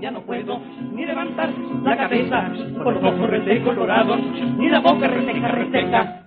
ya 0.00 0.10
no 0.10 0.22
puedo 0.24 0.58
ni 0.92 1.04
levantar 1.04 1.50
la 1.82 1.96
cabeza 1.96 2.52
por 2.82 2.94
los 2.94 3.14
ojos 3.14 3.30
rete 3.30 3.62
colorados 3.64 4.20
y 4.58 4.68
la 4.68 4.80
boca 4.80 5.06
reseca, 5.08 5.48
reseca. 5.48 6.25